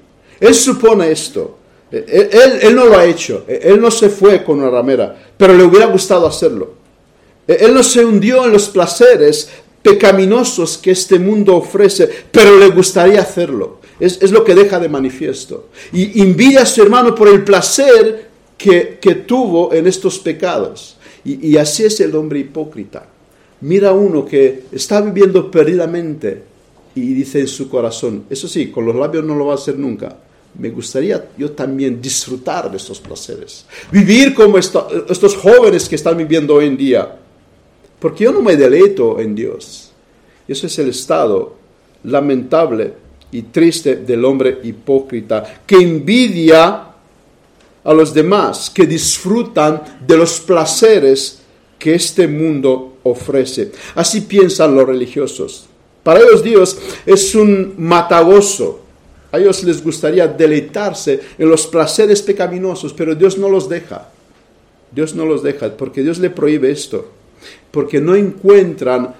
Él 0.40 0.54
supone 0.54 1.10
esto. 1.12 1.58
Eh, 1.92 2.28
él, 2.32 2.58
él, 2.62 2.74
no 2.74 2.86
lo 2.86 2.98
ha 2.98 3.04
hecho. 3.04 3.44
Eh, 3.46 3.60
él 3.64 3.80
no 3.80 3.90
se 3.90 4.08
fue 4.08 4.42
con 4.42 4.58
una 4.58 4.70
ramera, 4.70 5.14
pero 5.36 5.54
le 5.54 5.62
hubiera 5.62 5.86
gustado 5.86 6.26
hacerlo. 6.26 6.82
Él 7.46 7.74
no 7.74 7.82
se 7.82 8.04
hundió 8.04 8.46
en 8.46 8.52
los 8.52 8.70
placeres 8.70 9.50
pecaminosos 9.84 10.78
que 10.78 10.92
este 10.92 11.18
mundo 11.18 11.56
ofrece, 11.56 12.08
pero 12.32 12.58
le 12.58 12.70
gustaría 12.70 13.20
hacerlo. 13.20 13.80
Es, 14.00 14.32
lo 14.32 14.42
que 14.42 14.54
deja 14.54 14.80
de 14.80 14.88
manifiesto. 14.88 15.68
Y 15.92 16.20
envidia 16.22 16.62
a 16.62 16.66
su 16.66 16.82
hermano 16.82 17.14
por 17.14 17.28
el 17.28 17.44
placer 17.44 18.30
que, 18.56 18.98
tuvo 19.26 19.74
en 19.74 19.86
estos 19.86 20.18
pecados. 20.18 20.96
Y, 21.22 21.50
y, 21.50 21.58
así 21.58 21.84
es 21.84 22.00
el 22.00 22.16
hombre 22.16 22.40
hipócrita. 22.40 23.06
Mira 23.60 23.92
uno 23.92 24.24
que 24.24 24.64
está 24.72 25.02
viviendo 25.02 25.50
perdidamente 25.50 26.42
y 26.94 27.12
dice 27.12 27.40
en 27.40 27.48
su 27.48 27.68
corazón, 27.68 28.24
eso 28.30 28.48
sí, 28.48 28.68
con 28.68 28.86
los 28.86 28.96
labios 28.96 29.24
no 29.24 29.34
lo 29.34 29.46
va 29.46 29.52
a 29.52 29.56
hacer 29.56 29.78
nunca. 29.78 30.16
Me 30.58 30.70
gustaría 30.70 31.28
yo 31.36 31.50
también 31.50 32.00
disfrutar 32.00 32.70
de 32.70 32.78
estos 32.78 33.00
placeres. 33.00 33.66
Vivir 33.92 34.32
como 34.32 34.56
estos 34.56 35.36
jóvenes 35.36 35.88
que 35.88 35.96
están 35.96 36.16
viviendo 36.16 36.54
hoy 36.54 36.66
en 36.66 36.76
día 36.76 37.18
porque 38.04 38.24
yo 38.24 38.32
no 38.32 38.42
me 38.42 38.54
deleito 38.54 39.18
en 39.18 39.34
Dios. 39.34 39.90
Eso 40.46 40.66
es 40.66 40.78
el 40.78 40.90
estado 40.90 41.54
lamentable 42.02 42.92
y 43.32 43.40
triste 43.44 43.96
del 43.96 44.26
hombre 44.26 44.58
hipócrita, 44.62 45.62
que 45.66 45.76
envidia 45.76 46.84
a 47.82 47.94
los 47.94 48.12
demás, 48.12 48.68
que 48.68 48.86
disfrutan 48.86 49.82
de 50.06 50.18
los 50.18 50.38
placeres 50.40 51.40
que 51.78 51.94
este 51.94 52.28
mundo 52.28 52.98
ofrece. 53.04 53.72
Así 53.94 54.20
piensan 54.20 54.74
los 54.74 54.86
religiosos. 54.86 55.64
Para 56.02 56.20
ellos 56.20 56.44
Dios 56.44 56.76
es 57.06 57.34
un 57.34 57.72
matagoso. 57.78 58.80
A 59.32 59.38
ellos 59.38 59.64
les 59.64 59.82
gustaría 59.82 60.28
deleitarse 60.28 61.20
en 61.38 61.48
los 61.48 61.66
placeres 61.66 62.20
pecaminosos, 62.20 62.92
pero 62.92 63.14
Dios 63.14 63.38
no 63.38 63.48
los 63.48 63.66
deja. 63.66 64.10
Dios 64.92 65.14
no 65.14 65.24
los 65.24 65.42
deja 65.42 65.74
porque 65.74 66.02
Dios 66.02 66.18
le 66.18 66.28
prohíbe 66.28 66.70
esto 66.70 67.23
porque 67.70 68.00
no 68.00 68.14
encuentran 68.14 69.14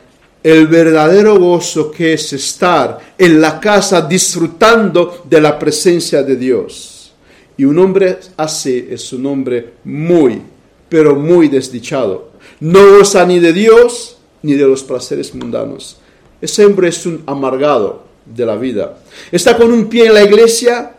el 0.45 0.67
verdadero 0.67 1.39
gozo 1.39 1.91
que 1.91 2.13
es 2.13 2.35
estar 2.35 2.99
en 3.17 3.41
la 3.41 3.59
casa 3.59 4.03
disfrutando 4.03 5.25
de 5.25 5.41
la 5.41 5.59
presencia 5.59 6.23
de 6.23 6.37
Dios. 6.37 7.13
Y 7.57 7.65
un 7.65 7.79
hombre 7.79 8.19
así 8.37 8.87
es 8.91 9.11
un 9.15 9.25
hombre 9.25 9.73
muy, 9.85 10.43
pero 10.89 11.17
muy 11.17 11.49
desdichado. 11.49 12.33
No 12.61 12.99
goza 12.99 13.25
ni 13.25 13.41
de 13.41 13.55
Dios 13.55 14.19
ni 14.43 14.53
de 14.53 14.67
los 14.67 14.83
placeres 14.83 15.35
mundanos. 15.35 15.97
Ese 16.43 16.67
hombre 16.67 16.89
es 16.89 17.07
un 17.07 17.23
amargado 17.25 18.05
de 18.27 18.45
la 18.45 18.57
vida. 18.57 18.99
Está 19.33 19.57
con 19.57 19.73
un 19.73 19.89
pie 19.89 20.09
en 20.09 20.15
la 20.15 20.25
iglesia 20.25 20.95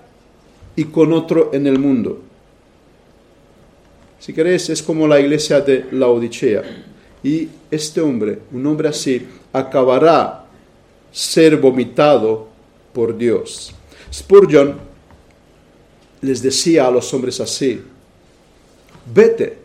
y 0.75 0.85
con 0.85 1.13
otro 1.13 1.51
en 1.53 1.67
el 1.67 1.77
mundo. 1.77 2.19
Si 4.19 4.33
queréis, 4.33 4.71
es 4.71 4.81
como 4.81 5.07
la 5.07 5.19
iglesia 5.19 5.61
de 5.61 5.85
la 5.91 6.07
Odisea 6.07 6.63
y 7.25 7.49
este 7.71 8.01
hombre, 8.01 8.37
un 8.51 8.67
hombre 8.67 8.87
así, 8.87 9.25
acabará 9.51 10.45
ser 11.11 11.57
vomitado 11.57 12.47
por 12.93 13.17
Dios. 13.17 13.73
Spurgeon 14.13 14.77
les 16.21 16.43
decía 16.43 16.85
a 16.85 16.91
los 16.91 17.11
hombres 17.15 17.39
así, 17.39 17.81
vete, 19.11 19.57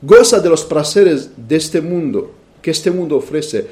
goza 0.00 0.38
de 0.38 0.48
los 0.48 0.62
placeres 0.62 1.30
de 1.36 1.56
este 1.56 1.80
mundo, 1.80 2.32
que 2.62 2.70
este 2.70 2.92
mundo 2.92 3.16
ofrece. 3.16 3.66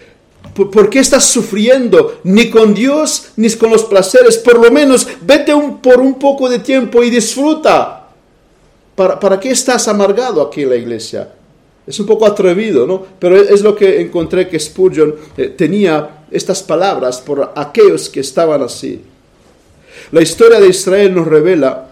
¿Por, 0.53 0.91
qué 0.91 0.99
estás 0.99 1.30
sufriendo? 1.30 2.18
Ni 2.24 2.51
con 2.51 2.74
Dios, 2.74 3.28
ni 3.37 3.49
con 3.51 3.70
los 3.70 3.85
placeres. 3.85 4.39
Por 4.39 4.59
lo 4.59 4.72
menos 4.72 5.07
vete 5.20 5.55
un, 5.55 5.78
por 5.78 6.01
un 6.01 6.18
poco 6.18 6.49
de 6.49 6.59
tiempo 6.59 7.05
y 7.05 7.11
disfruta. 7.11 8.09
¿Para, 8.97 9.20
¿Para 9.20 9.39
qué 9.39 9.51
estás 9.53 9.87
amargado 9.87 10.43
aquí 10.43 10.62
en 10.62 10.70
la 10.70 10.76
iglesia? 10.76 11.33
Es 11.87 11.99
un 11.99 12.07
poco 12.07 12.26
atrevido, 12.26 12.87
¿no? 12.87 13.05
Pero 13.18 13.37
es 13.37 13.62
lo 13.62 13.74
que 13.74 14.01
encontré 14.01 14.49
que 14.49 14.59
Spurgeon 14.59 15.14
eh, 15.37 15.49
tenía 15.49 16.24
estas 16.30 16.62
palabras 16.62 17.20
por 17.20 17.53
aquellos 17.57 18.09
que 18.09 18.20
estaban 18.20 18.62
así. 18.62 19.01
La 20.12 20.22
historia 20.22 20.61
de 20.61 20.68
Israel 20.68 21.14
nos 21.14 21.26
revela 21.26 21.91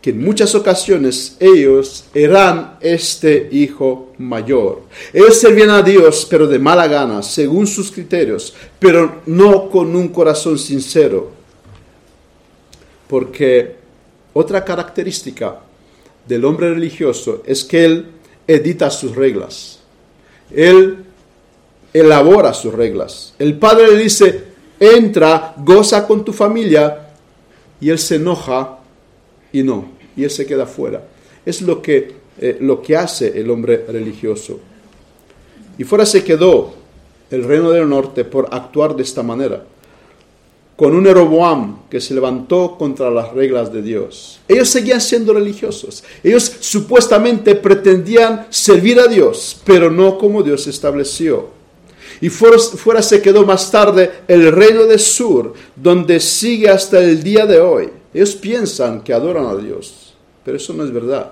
que 0.00 0.10
en 0.10 0.24
muchas 0.24 0.54
ocasiones 0.56 1.36
ellos 1.38 2.06
eran 2.12 2.76
este 2.80 3.48
hijo 3.52 4.12
mayor. 4.18 4.82
Ellos 5.12 5.38
servían 5.38 5.70
a 5.70 5.82
Dios, 5.82 6.26
pero 6.28 6.48
de 6.48 6.58
mala 6.58 6.88
gana, 6.88 7.22
según 7.22 7.68
sus 7.68 7.92
criterios, 7.92 8.52
pero 8.80 9.22
no 9.26 9.70
con 9.70 9.94
un 9.94 10.08
corazón 10.08 10.58
sincero. 10.58 11.30
Porque 13.06 13.76
otra 14.32 14.64
característica 14.64 15.60
del 16.26 16.44
hombre 16.44 16.70
religioso 16.70 17.42
es 17.46 17.62
que 17.62 17.84
él 17.84 18.06
edita 18.46 18.90
sus 18.90 19.14
reglas. 19.14 19.80
Él 20.54 21.04
elabora 21.92 22.52
sus 22.52 22.72
reglas. 22.72 23.34
El 23.38 23.58
padre 23.58 23.88
le 23.88 24.02
dice, 24.02 24.44
entra, 24.78 25.54
goza 25.58 26.06
con 26.06 26.24
tu 26.24 26.32
familia, 26.32 27.08
y 27.80 27.90
él 27.90 27.98
se 27.98 28.16
enoja 28.16 28.78
y 29.52 29.62
no, 29.62 29.92
y 30.16 30.24
él 30.24 30.30
se 30.30 30.46
queda 30.46 30.66
fuera. 30.66 31.02
Es 31.44 31.62
lo 31.62 31.82
que, 31.82 32.14
eh, 32.38 32.58
lo 32.60 32.80
que 32.80 32.96
hace 32.96 33.38
el 33.40 33.50
hombre 33.50 33.84
religioso. 33.88 34.60
Y 35.78 35.84
fuera 35.84 36.06
se 36.06 36.22
quedó 36.22 36.74
el 37.30 37.44
reino 37.44 37.70
del 37.70 37.88
norte 37.88 38.24
por 38.24 38.48
actuar 38.52 38.94
de 38.94 39.02
esta 39.02 39.22
manera, 39.22 39.64
con 40.82 40.96
un 40.96 41.04
Jeroboam 41.04 41.88
que 41.88 42.00
se 42.00 42.12
levantó 42.12 42.76
contra 42.76 43.08
las 43.08 43.32
reglas 43.32 43.72
de 43.72 43.82
Dios. 43.82 44.40
Ellos 44.48 44.68
seguían 44.68 45.00
siendo 45.00 45.32
religiosos. 45.32 46.02
Ellos 46.24 46.56
supuestamente 46.58 47.54
pretendían 47.54 48.48
servir 48.50 48.98
a 48.98 49.06
Dios, 49.06 49.62
pero 49.64 49.92
no 49.92 50.18
como 50.18 50.42
Dios 50.42 50.66
estableció. 50.66 51.50
Y 52.20 52.30
fuera, 52.30 53.00
se 53.00 53.22
quedó 53.22 53.46
más 53.46 53.70
tarde 53.70 54.10
el 54.26 54.50
reino 54.50 54.82
de 54.86 54.98
Sur, 54.98 55.54
donde 55.76 56.18
sigue 56.18 56.68
hasta 56.68 56.98
el 56.98 57.22
día 57.22 57.46
de 57.46 57.60
hoy. 57.60 57.88
Ellos 58.12 58.34
piensan 58.34 59.04
que 59.04 59.12
adoran 59.12 59.46
a 59.46 59.54
Dios, 59.54 60.14
pero 60.44 60.56
eso 60.56 60.72
no 60.72 60.82
es 60.82 60.92
verdad. 60.92 61.30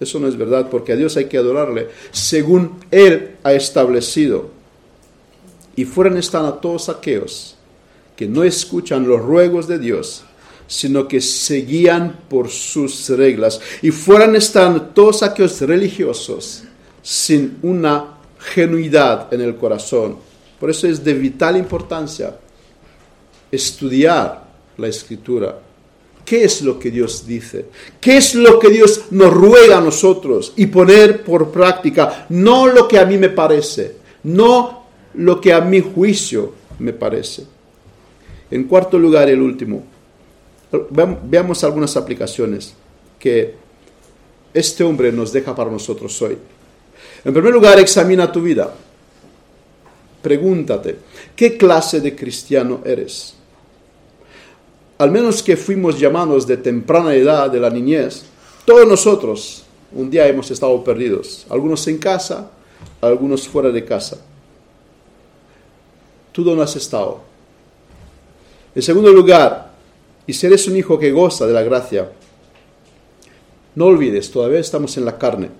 Eso 0.00 0.18
no 0.18 0.26
es 0.26 0.36
verdad, 0.36 0.68
porque 0.68 0.94
a 0.94 0.96
Dios 0.96 1.16
hay 1.16 1.26
que 1.26 1.38
adorarle 1.38 1.90
según 2.10 2.80
Él 2.90 3.36
ha 3.44 3.52
establecido. 3.52 4.46
Y 5.76 5.84
fuera 5.84 6.18
están 6.18 6.44
a 6.44 6.60
todos 6.60 6.88
aquellos 6.88 7.54
que 8.16 8.26
no 8.26 8.44
escuchan 8.44 9.06
los 9.06 9.20
ruegos 9.20 9.66
de 9.66 9.78
Dios, 9.78 10.24
sino 10.66 11.08
que 11.08 11.20
seguían 11.20 12.20
por 12.28 12.48
sus 12.48 13.08
reglas. 13.10 13.60
Y 13.82 13.90
fuera 13.90 14.24
están 14.36 14.94
todos 14.94 15.22
aquellos 15.22 15.60
religiosos 15.60 16.64
sin 17.02 17.58
una 17.62 18.18
genuidad 18.38 19.32
en 19.32 19.40
el 19.40 19.56
corazón. 19.56 20.16
Por 20.58 20.70
eso 20.70 20.86
es 20.86 21.04
de 21.04 21.14
vital 21.14 21.56
importancia 21.56 22.36
estudiar 23.50 24.44
la 24.78 24.88
escritura 24.88 25.58
¿Qué 26.24 26.44
es 26.44 26.62
lo 26.62 26.78
que 26.78 26.90
Dios 26.90 27.26
dice? 27.26 27.66
¿Qué 28.00 28.16
es 28.16 28.34
lo 28.34 28.58
que 28.58 28.70
Dios 28.70 29.06
nos 29.10 29.32
ruega 29.32 29.78
a 29.78 29.80
nosotros? 29.80 30.54
Y 30.56 30.66
poner 30.66 31.22
por 31.22 31.50
práctica, 31.50 32.26
no 32.30 32.66
lo 32.66 32.88
que 32.88 32.98
a 32.98 33.04
mí 33.04 33.18
me 33.18 33.28
parece, 33.28 33.96
no 34.22 34.84
lo 35.14 35.40
que 35.40 35.52
a 35.52 35.60
mi 35.60 35.80
juicio 35.80 36.54
me 36.78 36.94
parece. 36.94 37.44
En 38.50 38.64
cuarto 38.64 38.98
lugar, 38.98 39.28
el 39.28 39.40
último, 39.40 39.82
veamos 40.90 41.64
algunas 41.64 41.96
aplicaciones 41.96 42.74
que 43.18 43.54
este 44.52 44.84
hombre 44.84 45.10
nos 45.12 45.32
deja 45.32 45.54
para 45.54 45.70
nosotros 45.70 46.20
hoy. 46.22 46.38
En 47.24 47.32
primer 47.32 47.52
lugar, 47.52 47.78
examina 47.78 48.30
tu 48.30 48.42
vida. 48.42 48.72
Pregúntate, 50.22 50.96
¿qué 51.34 51.56
clase 51.56 52.00
de 52.00 52.14
cristiano 52.14 52.80
eres? 52.84 53.34
al 54.98 55.10
menos 55.10 55.42
que 55.42 55.56
fuimos 55.56 55.98
llamados 55.98 56.46
de 56.46 56.56
temprana 56.56 57.14
edad, 57.14 57.50
de 57.50 57.60
la 57.60 57.70
niñez, 57.70 58.24
todos 58.64 58.86
nosotros 58.86 59.64
un 59.92 60.10
día 60.10 60.26
hemos 60.26 60.50
estado 60.50 60.82
perdidos, 60.82 61.46
algunos 61.50 61.86
en 61.88 61.98
casa, 61.98 62.50
algunos 63.00 63.46
fuera 63.46 63.70
de 63.70 63.84
casa. 63.84 64.18
¿Tú 66.32 66.42
dónde 66.42 66.64
has 66.64 66.74
estado? 66.74 67.20
En 68.74 68.82
segundo 68.82 69.12
lugar, 69.12 69.72
y 70.26 70.32
si 70.32 70.46
eres 70.46 70.66
un 70.66 70.76
hijo 70.76 70.98
que 70.98 71.12
goza 71.12 71.46
de 71.46 71.52
la 71.52 71.62
gracia, 71.62 72.10
no 73.74 73.86
olvides, 73.86 74.30
todavía 74.30 74.60
estamos 74.60 74.96
en 74.96 75.04
la 75.04 75.18
carne. 75.18 75.50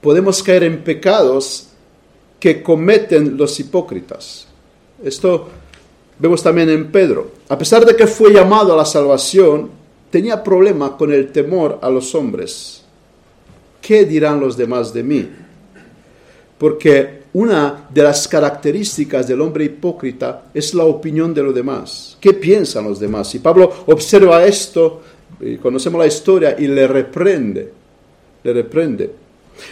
Podemos 0.00 0.42
caer 0.42 0.64
en 0.64 0.82
pecados 0.82 1.68
que 2.38 2.62
cometen 2.62 3.36
los 3.36 3.58
hipócritas. 3.60 4.46
Esto 5.02 5.48
Vemos 6.20 6.42
también 6.42 6.68
en 6.68 6.92
Pedro, 6.92 7.30
a 7.48 7.56
pesar 7.56 7.86
de 7.86 7.96
que 7.96 8.06
fue 8.06 8.30
llamado 8.30 8.74
a 8.74 8.76
la 8.76 8.84
salvación, 8.84 9.70
tenía 10.10 10.44
problema 10.44 10.98
con 10.98 11.14
el 11.14 11.32
temor 11.32 11.78
a 11.80 11.88
los 11.88 12.14
hombres. 12.14 12.84
¿Qué 13.80 14.04
dirán 14.04 14.38
los 14.38 14.54
demás 14.54 14.92
de 14.92 15.02
mí? 15.02 15.30
Porque 16.60 17.22
una 17.32 17.88
de 17.88 18.02
las 18.02 18.28
características 18.28 19.26
del 19.26 19.40
hombre 19.40 19.64
hipócrita 19.64 20.42
es 20.52 20.74
la 20.74 20.84
opinión 20.84 21.32
de 21.32 21.42
los 21.42 21.54
demás. 21.54 22.18
¿Qué 22.20 22.34
piensan 22.34 22.84
los 22.84 23.00
demás? 23.00 23.34
Y 23.34 23.38
Pablo 23.38 23.72
observa 23.86 24.44
esto, 24.44 25.00
y 25.40 25.56
conocemos 25.56 25.98
la 25.98 26.06
historia, 26.06 26.54
y 26.58 26.66
le 26.66 26.86
reprende. 26.86 27.72
Le 28.44 28.52
reprende. 28.52 29.10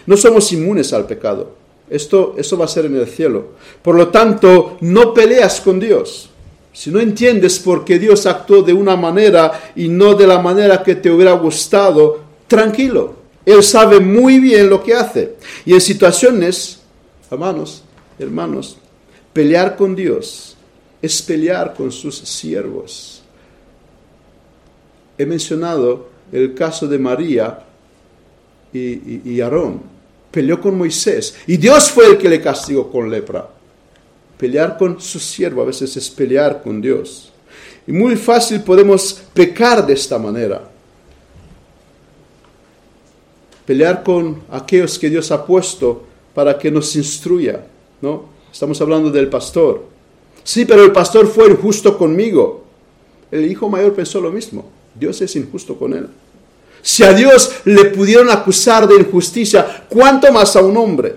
No 0.07 0.16
somos 0.16 0.51
inmunes 0.51 0.95
al 0.95 1.07
pecado. 1.07 1.57
Esto, 1.91 2.34
eso 2.39 2.57
va 2.57 2.64
a 2.64 2.68
ser 2.68 2.86
en 2.86 2.97
el 2.97 3.07
cielo. 3.07 3.49
Por 3.82 3.95
lo 3.95 4.09
tanto, 4.09 4.78
no 4.80 5.12
peleas 5.12 5.61
con 5.61 5.78
Dios. 5.78 6.30
Si 6.72 6.91
no 6.91 7.01
entiendes 7.01 7.59
por 7.59 7.84
qué 7.84 7.99
Dios 7.99 8.24
actuó 8.24 8.62
de 8.62 8.72
una 8.72 8.97
manera 8.97 9.72
y 9.76 9.89
no 9.89 10.14
de 10.14 10.26
la 10.26 10.39
manera 10.39 10.82
que 10.82 10.95
te 10.95 11.11
hubiera 11.11 11.32
gustado, 11.32 12.20
tranquilo. 12.47 13.14
Él 13.45 13.62
sabe 13.62 14.01
muy 14.01 14.39
bien 14.39 14.70
lo 14.70 14.82
que 14.82 14.95
hace. 14.95 15.34
Y 15.66 15.74
en 15.74 15.80
situaciones, 15.80 16.78
hermanos, 17.31 17.83
hermanos, 18.18 18.76
pelear 19.33 19.76
con 19.76 19.95
Dios 19.95 20.57
es 21.01 21.22
pelear 21.22 21.74
con 21.74 21.93
sus 21.93 22.16
siervos. 22.18 23.22
He 25.16 25.26
mencionado 25.26 26.09
el 26.33 26.55
caso 26.55 26.87
de 26.87 26.99
María 26.99 27.61
y, 28.72 29.31
y 29.31 29.41
Aarón. 29.41 29.83
Peleó 30.31 30.61
con 30.61 30.76
Moisés 30.76 31.37
y 31.47 31.57
Dios 31.57 31.91
fue 31.91 32.07
el 32.07 32.18
que 32.18 32.29
le 32.29 32.41
castigó 32.41 32.91
con 32.91 33.11
lepra. 33.11 33.49
Pelear 34.37 34.76
con 34.76 35.01
su 35.01 35.18
siervo 35.18 35.62
a 35.62 35.66
veces 35.66 35.97
es 35.97 36.11
pelear 36.11 36.62
con 36.62 36.81
Dios. 36.81 37.33
Y 37.87 37.93
muy 37.93 38.16
fácil 38.16 38.61
podemos 38.62 39.22
pecar 39.33 39.85
de 39.87 39.95
esta 39.95 40.18
manera. 40.18 40.62
Pelear 43.64 44.03
con 44.03 44.43
aquellos 44.51 44.99
que 44.99 45.11
Dios 45.11 45.31
ha 45.33 45.45
puesto 45.45 46.08
para 46.39 46.57
que 46.57 46.70
nos 46.70 46.95
instruya, 46.95 47.66
¿no? 48.01 48.26
Estamos 48.53 48.80
hablando 48.80 49.11
del 49.11 49.28
pastor. 49.28 49.82
Sí, 50.45 50.64
pero 50.64 50.84
el 50.84 50.93
pastor 50.93 51.26
fue 51.26 51.51
injusto 51.51 51.99
conmigo. 51.99 52.62
El 53.28 53.51
hijo 53.51 53.68
mayor 53.68 53.93
pensó 53.93 54.20
lo 54.20 54.30
mismo. 54.30 54.70
Dios 54.95 55.20
es 55.20 55.34
injusto 55.34 55.76
con 55.76 55.95
él. 55.95 56.07
Si 56.80 57.03
a 57.03 57.12
Dios 57.12 57.57
le 57.64 57.86
pudieron 57.86 58.30
acusar 58.30 58.86
de 58.86 59.01
injusticia, 59.01 59.84
¿cuánto 59.89 60.32
más 60.32 60.55
a 60.55 60.62
un 60.62 60.76
hombre? 60.76 61.16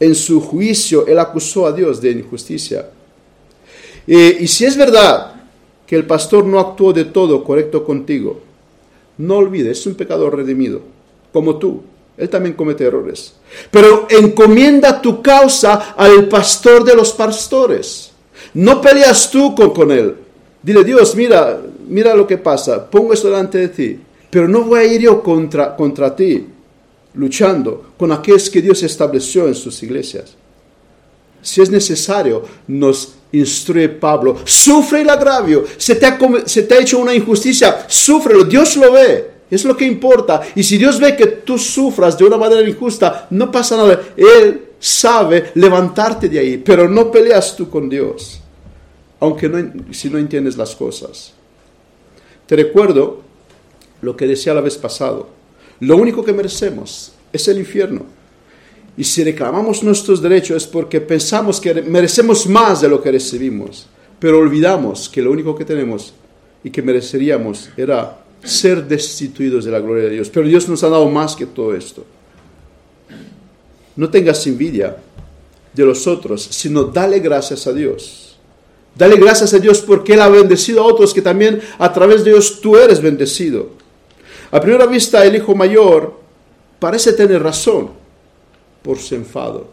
en 0.00 0.16
su 0.16 0.40
juicio, 0.40 1.06
él 1.06 1.20
acusó 1.20 1.64
a 1.64 1.70
Dios 1.70 2.00
de 2.00 2.10
injusticia. 2.10 2.90
y 4.08 4.48
si 4.48 4.64
es 4.64 4.76
verdad 4.76 5.34
que 5.86 5.94
el 5.94 6.04
pastor 6.04 6.44
no 6.44 6.58
actuó 6.58 6.92
de 6.92 7.04
todo 7.04 7.44
correcto 7.44 7.84
contigo, 7.84 8.40
no 9.18 9.36
olvides, 9.36 9.78
es 9.78 9.86
un 9.86 9.94
pecador 9.94 10.36
redimido, 10.36 10.80
como 11.32 11.58
tú. 11.58 11.82
Él 12.18 12.28
también 12.28 12.54
comete 12.54 12.84
errores. 12.84 13.34
Pero 13.70 14.08
encomienda 14.10 15.00
tu 15.00 15.22
causa 15.22 15.94
al 15.96 16.28
pastor 16.28 16.82
de 16.82 16.96
los 16.96 17.12
pastores. 17.12 18.10
No 18.54 18.80
peleas 18.80 19.30
tú 19.30 19.54
con, 19.54 19.92
él. 19.92 20.16
Dile, 20.60 20.82
Dios, 20.82 21.14
mira, 21.14 21.60
mira 21.86 22.14
lo 22.16 22.26
que 22.26 22.36
pasa. 22.36 22.90
Pongo 22.90 23.12
esto 23.12 23.28
delante 23.28 23.58
de 23.58 23.68
ti. 23.68 24.00
Pero 24.30 24.48
no 24.48 24.62
voy 24.62 24.80
a 24.80 24.84
ir 24.84 25.02
yo 25.02 25.22
contra, 25.22 25.76
contra 25.76 26.14
ti 26.14 26.44
luchando 27.14 27.92
con 27.96 28.12
aquellos 28.12 28.50
que 28.50 28.62
Dios 28.62 28.82
estableció 28.82 29.46
en 29.48 29.54
sus 29.54 29.82
iglesias. 29.82 30.34
Si 31.40 31.62
es 31.62 31.70
necesario, 31.70 32.44
nos 32.66 33.14
instruye 33.32 33.88
Pablo, 33.88 34.36
sufre 34.44 35.02
el 35.02 35.10
agravio, 35.10 35.64
se 35.76 35.94
te, 35.94 36.06
ha, 36.06 36.18
se 36.46 36.62
te 36.62 36.74
ha 36.74 36.80
hecho 36.80 36.98
una 36.98 37.14
injusticia, 37.14 37.84
sufrelo, 37.88 38.44
Dios 38.44 38.76
lo 38.76 38.92
ve, 38.92 39.37
es 39.50 39.64
lo 39.64 39.76
que 39.76 39.84
importa. 39.84 40.42
Y 40.54 40.62
si 40.62 40.78
Dios 40.78 41.00
ve 41.00 41.16
que 41.16 41.26
tú 41.26 41.58
sufras 41.58 42.16
de 42.16 42.24
una 42.24 42.36
manera 42.36 42.68
injusta, 42.68 43.26
no 43.30 43.50
pasa 43.50 43.76
nada, 43.76 44.00
Él 44.16 44.68
sabe 44.78 45.52
levantarte 45.54 46.28
de 46.28 46.38
ahí, 46.38 46.58
pero 46.58 46.88
no 46.88 47.10
peleas 47.10 47.56
tú 47.56 47.68
con 47.68 47.88
Dios, 47.88 48.40
aunque 49.20 49.50
si 49.92 50.10
no 50.10 50.18
entiendes 50.18 50.56
las 50.56 50.76
cosas. 50.76 51.32
Te 52.46 52.56
recuerdo 52.56 53.22
lo 54.02 54.16
que 54.16 54.26
decía 54.26 54.54
la 54.54 54.60
vez 54.60 54.76
pasado 54.76 55.38
lo 55.80 55.96
único 55.96 56.24
que 56.24 56.32
merecemos 56.32 57.12
es 57.32 57.46
el 57.48 57.58
infierno. 57.58 58.02
Y 58.96 59.04
si 59.04 59.22
reclamamos 59.22 59.82
nuestros 59.84 60.20
derechos 60.20 60.64
es 60.64 60.66
porque 60.66 61.00
pensamos 61.00 61.60
que 61.60 61.82
merecemos 61.82 62.46
más 62.48 62.80
de 62.80 62.88
lo 62.88 63.00
que 63.00 63.12
recibimos, 63.12 63.86
pero 64.18 64.38
olvidamos 64.40 65.08
que 65.08 65.22
lo 65.22 65.30
único 65.30 65.54
que 65.54 65.64
tenemos 65.64 66.14
y 66.64 66.70
que 66.70 66.82
mereceríamos 66.82 67.70
era 67.76 68.24
ser 68.42 68.86
destituidos 68.86 69.64
de 69.64 69.70
la 69.70 69.80
gloria 69.80 70.04
de 70.04 70.10
Dios. 70.10 70.30
Pero 70.30 70.46
Dios 70.46 70.68
nos 70.68 70.82
ha 70.82 70.88
dado 70.88 71.08
más 71.08 71.34
que 71.34 71.46
todo 71.46 71.74
esto. 71.74 72.04
No 73.96 74.08
tengas 74.10 74.46
envidia 74.46 74.96
de 75.72 75.84
los 75.84 76.06
otros, 76.06 76.42
sino 76.42 76.84
dale 76.84 77.20
gracias 77.20 77.66
a 77.66 77.72
Dios. 77.72 78.36
Dale 78.94 79.16
gracias 79.16 79.54
a 79.54 79.58
Dios 79.58 79.80
porque 79.80 80.14
Él 80.14 80.20
ha 80.20 80.28
bendecido 80.28 80.82
a 80.82 80.86
otros 80.86 81.14
que 81.14 81.22
también 81.22 81.60
a 81.78 81.92
través 81.92 82.24
de 82.24 82.30
Dios 82.30 82.60
tú 82.60 82.76
eres 82.76 83.00
bendecido. 83.00 83.70
A 84.50 84.60
primera 84.60 84.86
vista 84.86 85.24
el 85.24 85.36
hijo 85.36 85.54
mayor 85.54 86.18
parece 86.78 87.12
tener 87.12 87.42
razón 87.42 87.90
por 88.82 88.98
su 88.98 89.14
enfado. 89.14 89.68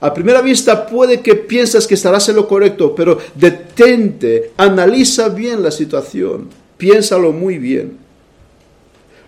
A 0.00 0.12
primera 0.12 0.40
vista 0.40 0.86
puede 0.86 1.20
que 1.20 1.34
piensas 1.34 1.86
que 1.86 1.94
estarás 1.94 2.28
en 2.28 2.36
lo 2.36 2.48
correcto, 2.48 2.94
pero 2.94 3.18
detente, 3.34 4.52
analiza 4.56 5.28
bien 5.28 5.62
la 5.62 5.70
situación, 5.70 6.48
piénsalo 6.76 7.32
muy 7.32 7.58
bien. 7.58 8.03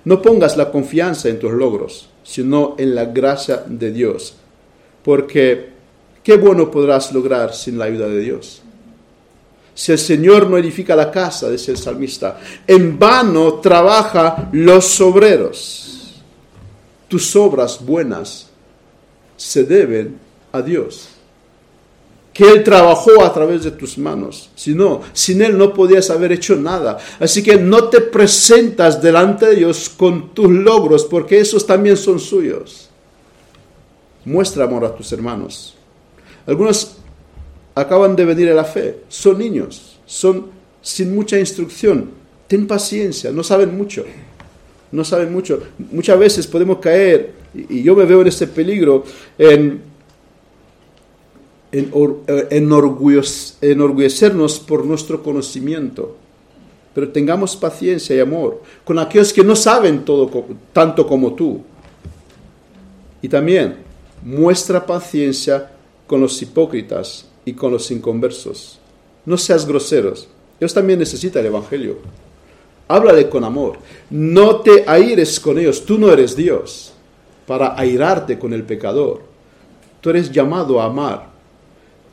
No 0.07 0.23
pongas 0.23 0.57
la 0.57 0.71
confianza 0.71 1.29
en 1.29 1.41
tus 1.41 1.51
logros, 1.51 2.09
sino 2.23 2.77
en 2.79 2.95
la 2.95 3.07
gracia 3.07 3.65
de 3.67 3.91
Dios, 3.91 4.37
porque 5.03 5.71
¿qué 6.23 6.37
bueno 6.37 6.71
podrás 6.71 7.11
lograr 7.13 7.53
sin 7.53 7.77
la 7.77 7.87
ayuda 7.87 8.07
de 8.07 8.21
Dios? 8.21 8.63
Si 9.75 9.91
el 9.91 9.99
Señor 9.99 10.49
no 10.49 10.59
edifica 10.59 10.95
la 10.95 11.11
casa, 11.11 11.51
dice 11.51 11.73
el 11.73 11.77
salmista, 11.77 12.39
en 12.69 12.97
vano 12.97 13.55
trabaja 13.55 14.49
los 14.53 15.01
obreros. 15.01 16.23
Tus 17.09 17.35
obras 17.35 17.85
buenas 17.85 18.49
se 19.37 19.65
deben 19.65 20.21
a 20.53 20.63
Dios. 20.63 21.09
Que 22.37 22.45
Él 22.53 22.63
trabajó 22.63 23.25
a 23.25 23.33
través 23.33 23.65
de 23.65 23.71
tus 23.71 23.97
manos. 23.97 24.51
Si 24.55 24.75
no, 24.75 25.01
sin 25.15 25.41
Él 25.41 25.57
no 25.57 25.73
podías 25.73 26.11
haber 26.11 26.33
hecho 26.33 26.55
nada. 26.55 26.99
Así 27.19 27.43
que 27.43 27.57
no 27.57 27.85
te 27.85 28.03
presentas 28.03 29.01
delante 29.01 29.47
de 29.47 29.57
Dios 29.57 29.89
con 29.89 30.35
tus 30.35 30.51
logros, 30.51 31.07
porque 31.07 31.41
esos 31.41 31.67
también 31.67 31.97
son 31.97 32.21
suyos. 32.21 32.91
Muestra 34.27 34.65
amor 34.65 34.85
a 34.85 34.95
tus 34.95 35.11
hermanos. 35.13 35.77
Algunos 36.47 36.97
acaban 37.75 38.15
de 38.15 38.27
venir 38.27 38.51
a 38.51 38.55
la 38.55 38.65
fe, 38.65 39.01
son 39.09 39.39
niños, 39.39 39.97
son 40.05 40.47
sin 40.83 41.15
mucha 41.15 41.39
instrucción. 41.39 42.11
Ten 42.49 42.67
paciencia, 42.67 43.31
no 43.31 43.43
saben 43.43 43.75
mucho. 43.75 44.05
No 44.93 45.05
saben 45.05 45.33
mucho. 45.33 45.63
Muchas 45.91 46.19
veces 46.19 46.47
podemos 46.47 46.81
caer, 46.81 47.33
y 47.55 47.83
yo 47.83 47.97
me 47.97 48.05
veo 48.05 48.21
en 48.21 48.27
este 48.27 48.47
peligro, 48.47 49.05
en 49.39 49.96
enorgullecernos 53.61 54.61
por 54.61 54.85
nuestro 54.87 55.23
conocimiento, 55.23 56.17
pero 56.95 57.11
tengamos 57.11 57.55
paciencia 57.57 58.17
y 58.17 58.21
amor 58.21 58.63
con 58.85 58.99
aquellos 58.99 59.33
que 59.33 59.45
no 59.45 59.55
saben 59.55 60.05
todo 60.05 60.31
tanto 60.73 61.07
como 61.07 61.35
tú. 61.35 61.61
Y 63.21 63.29
también 63.29 63.77
muestra 64.23 64.87
paciencia 64.87 65.71
con 66.07 66.21
los 66.21 66.41
hipócritas 66.41 67.27
y 67.45 67.53
con 67.53 67.73
los 67.73 67.91
inconversos. 67.91 68.79
No 69.25 69.37
seas 69.37 69.67
groseros. 69.67 70.29
Ellos 70.59 70.73
también 70.73 70.99
necesitan 70.99 71.41
el 71.41 71.47
Evangelio. 71.47 71.99
Háblale 72.89 73.29
con 73.29 73.45
amor. 73.45 73.79
No 74.09 74.61
te 74.61 74.85
aires 74.87 75.39
con 75.41 75.59
ellos. 75.59 75.85
Tú 75.85 75.99
no 75.99 76.11
eres 76.11 76.37
Dios 76.37 76.93
para 77.47 77.79
airarte 77.79 78.39
con 78.39 78.53
el 78.53 78.63
pecador. 78.63 79.21
Tú 80.01 80.11
eres 80.11 80.31
llamado 80.31 80.81
a 80.81 80.87
amar 80.87 81.36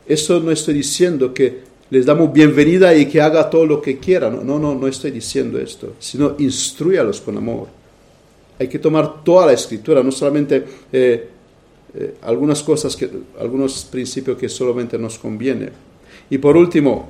eso 0.07 0.39
no 0.39 0.51
estoy 0.51 0.73
diciendo 0.73 1.33
que 1.33 1.61
les 1.89 2.05
damos 2.05 2.33
bienvenida 2.33 2.95
y 2.95 3.05
que 3.05 3.21
haga 3.21 3.49
todo 3.49 3.65
lo 3.65 3.81
que 3.81 3.97
quiera. 3.97 4.29
No, 4.29 4.59
no, 4.59 4.75
no, 4.75 4.87
estoy 4.87 5.11
diciendo 5.11 5.59
esto, 5.59 5.93
sino 5.99 6.35
instruyalos 6.39 7.21
con 7.21 7.37
amor. 7.37 7.67
Hay 8.59 8.67
que 8.67 8.79
tomar 8.79 9.23
toda 9.23 9.47
la 9.47 9.53
escritura, 9.53 10.01
no 10.03 10.11
solamente 10.11 10.63
eh, 10.91 11.29
eh, 11.95 12.15
algunas 12.23 12.63
cosas, 12.63 12.95
que, 12.95 13.09
algunos 13.39 13.85
principios 13.85 14.37
que 14.37 14.49
solamente 14.49 14.97
nos 14.97 15.19
conviene. 15.19 15.69
Y 16.29 16.37
por 16.37 16.57
último, 16.57 17.09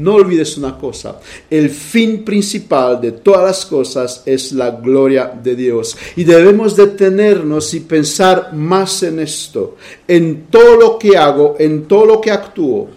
no 0.00 0.14
olvides 0.14 0.56
una 0.56 0.78
cosa, 0.78 1.20
el 1.50 1.68
fin 1.68 2.24
principal 2.24 3.00
de 3.00 3.12
todas 3.12 3.44
las 3.44 3.66
cosas 3.66 4.22
es 4.24 4.52
la 4.52 4.70
gloria 4.70 5.26
de 5.26 5.54
Dios. 5.54 5.96
Y 6.16 6.24
debemos 6.24 6.74
detenernos 6.74 7.74
y 7.74 7.80
pensar 7.80 8.54
más 8.54 9.02
en 9.02 9.20
esto. 9.20 9.76
En 10.08 10.46
todo 10.46 10.76
lo 10.76 10.98
que 10.98 11.16
hago, 11.16 11.56
en 11.58 11.84
todo 11.84 12.06
lo 12.06 12.20
que 12.20 12.30
actúo, 12.30 12.88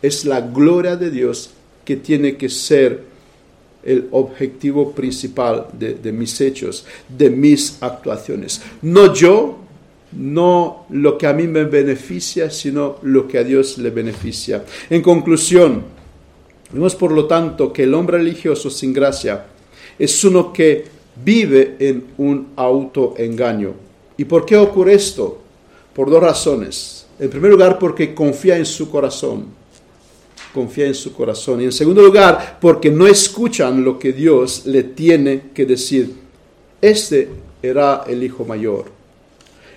es 0.00 0.24
la 0.24 0.40
gloria 0.40 0.96
de 0.96 1.10
Dios 1.10 1.50
que 1.84 1.96
tiene 1.96 2.36
que 2.36 2.48
ser 2.48 3.02
el 3.84 4.08
objetivo 4.12 4.92
principal 4.92 5.66
de, 5.72 6.12
mis 6.12 6.40
hechos, 6.40 6.84
de 7.08 7.30
mis 7.30 7.82
actuaciones. 7.82 8.60
No 8.82 9.14
yo, 9.14 9.58
no 10.12 10.86
lo 10.90 11.18
que 11.18 11.26
a 11.26 11.32
mí 11.32 11.46
me 11.46 11.64
beneficia, 11.64 12.50
sino 12.50 12.98
lo 13.02 13.26
que 13.26 13.38
a 13.38 13.44
Dios 13.44 13.78
le 13.78 13.90
beneficia. 13.90 14.64
En 14.90 15.02
conclusión, 15.02 15.95
Vemos 16.72 16.94
por 16.94 17.12
lo 17.12 17.26
tanto 17.26 17.72
que 17.72 17.84
el 17.84 17.94
hombre 17.94 18.18
religioso 18.18 18.70
sin 18.70 18.92
gracia 18.92 19.46
es 19.98 20.24
uno 20.24 20.52
que 20.52 20.84
vive 21.24 21.76
en 21.78 22.06
un 22.18 22.48
autoengaño. 22.56 23.74
¿Y 24.16 24.24
por 24.24 24.44
qué 24.44 24.56
ocurre 24.56 24.94
esto? 24.94 25.38
Por 25.94 26.10
dos 26.10 26.22
razones. 26.22 27.06
En 27.18 27.30
primer 27.30 27.50
lugar, 27.50 27.78
porque 27.78 28.14
confía 28.14 28.56
en 28.56 28.66
su 28.66 28.90
corazón. 28.90 29.46
Confía 30.52 30.86
en 30.86 30.94
su 30.94 31.12
corazón. 31.12 31.60
Y 31.60 31.64
en 31.64 31.72
segundo 31.72 32.02
lugar, 32.02 32.58
porque 32.60 32.90
no 32.90 33.06
escuchan 33.06 33.84
lo 33.84 33.98
que 33.98 34.12
Dios 34.12 34.66
le 34.66 34.82
tiene 34.82 35.44
que 35.54 35.64
decir. 35.64 36.14
Este 36.80 37.28
era 37.62 38.04
el 38.06 38.22
hijo 38.22 38.44
mayor. 38.44 38.95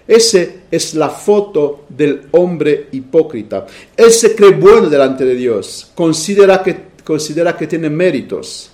Ese 0.10 0.62
es 0.72 0.96
la 0.96 1.12
foto 1.12 1.86
del 1.88 2.30
hombre 2.32 2.88
hipócrita. 2.94 3.68
Él 3.96 4.10
se 4.10 4.34
cree 4.34 4.54
bueno 4.54 4.90
delante 4.90 5.24
de 5.24 5.36
Dios, 5.36 5.92
considera 5.94 6.64
que, 6.64 6.76
considera 7.04 7.56
que 7.56 7.68
tiene 7.68 7.92
méritos 7.92 8.72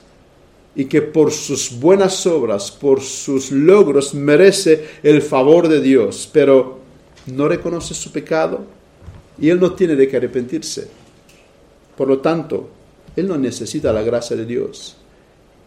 y 0.77 0.85
que 0.85 1.01
por 1.01 1.33
sus 1.33 1.77
buenas 1.77 2.25
obras, 2.25 2.71
por 2.71 3.01
sus 3.01 3.51
logros, 3.51 4.13
merece 4.13 4.85
el 5.03 5.21
favor 5.21 5.67
de 5.67 5.81
Dios, 5.81 6.29
pero 6.31 6.79
no 7.25 7.49
reconoce 7.49 7.93
su 7.93 8.13
pecado 8.13 8.63
y 9.37 9.49
él 9.49 9.59
no 9.59 9.73
tiene 9.73 9.97
de 9.97 10.07
qué 10.07 10.15
arrepentirse. 10.15 10.87
Por 11.97 12.07
lo 12.07 12.19
tanto, 12.19 12.69
él 13.13 13.27
no 13.27 13.37
necesita 13.37 13.91
la 13.91 14.03
gracia 14.03 14.37
de 14.37 14.45
Dios. 14.45 14.95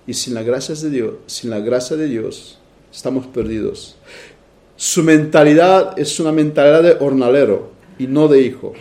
Y 0.07 0.15
sin 0.15 0.33
la 0.33 0.43
gracia 0.43 0.75
de 0.75 0.89
Dios, 0.89 1.15
sin 1.27 1.51
la 1.51 1.61
gracia 1.61 1.95
de 1.95 2.07
Dios, 2.07 2.59
estamos 2.91 3.27
perdidos. 3.27 3.97
Su 4.79 5.03
mentalidad 5.03 5.99
es 5.99 6.21
una 6.21 6.31
mentalidad 6.31 6.85
de 6.85 7.05
hornalero 7.05 7.73
y 7.99 8.07
no 8.07 8.29
de 8.29 8.43
hijo. 8.43 8.75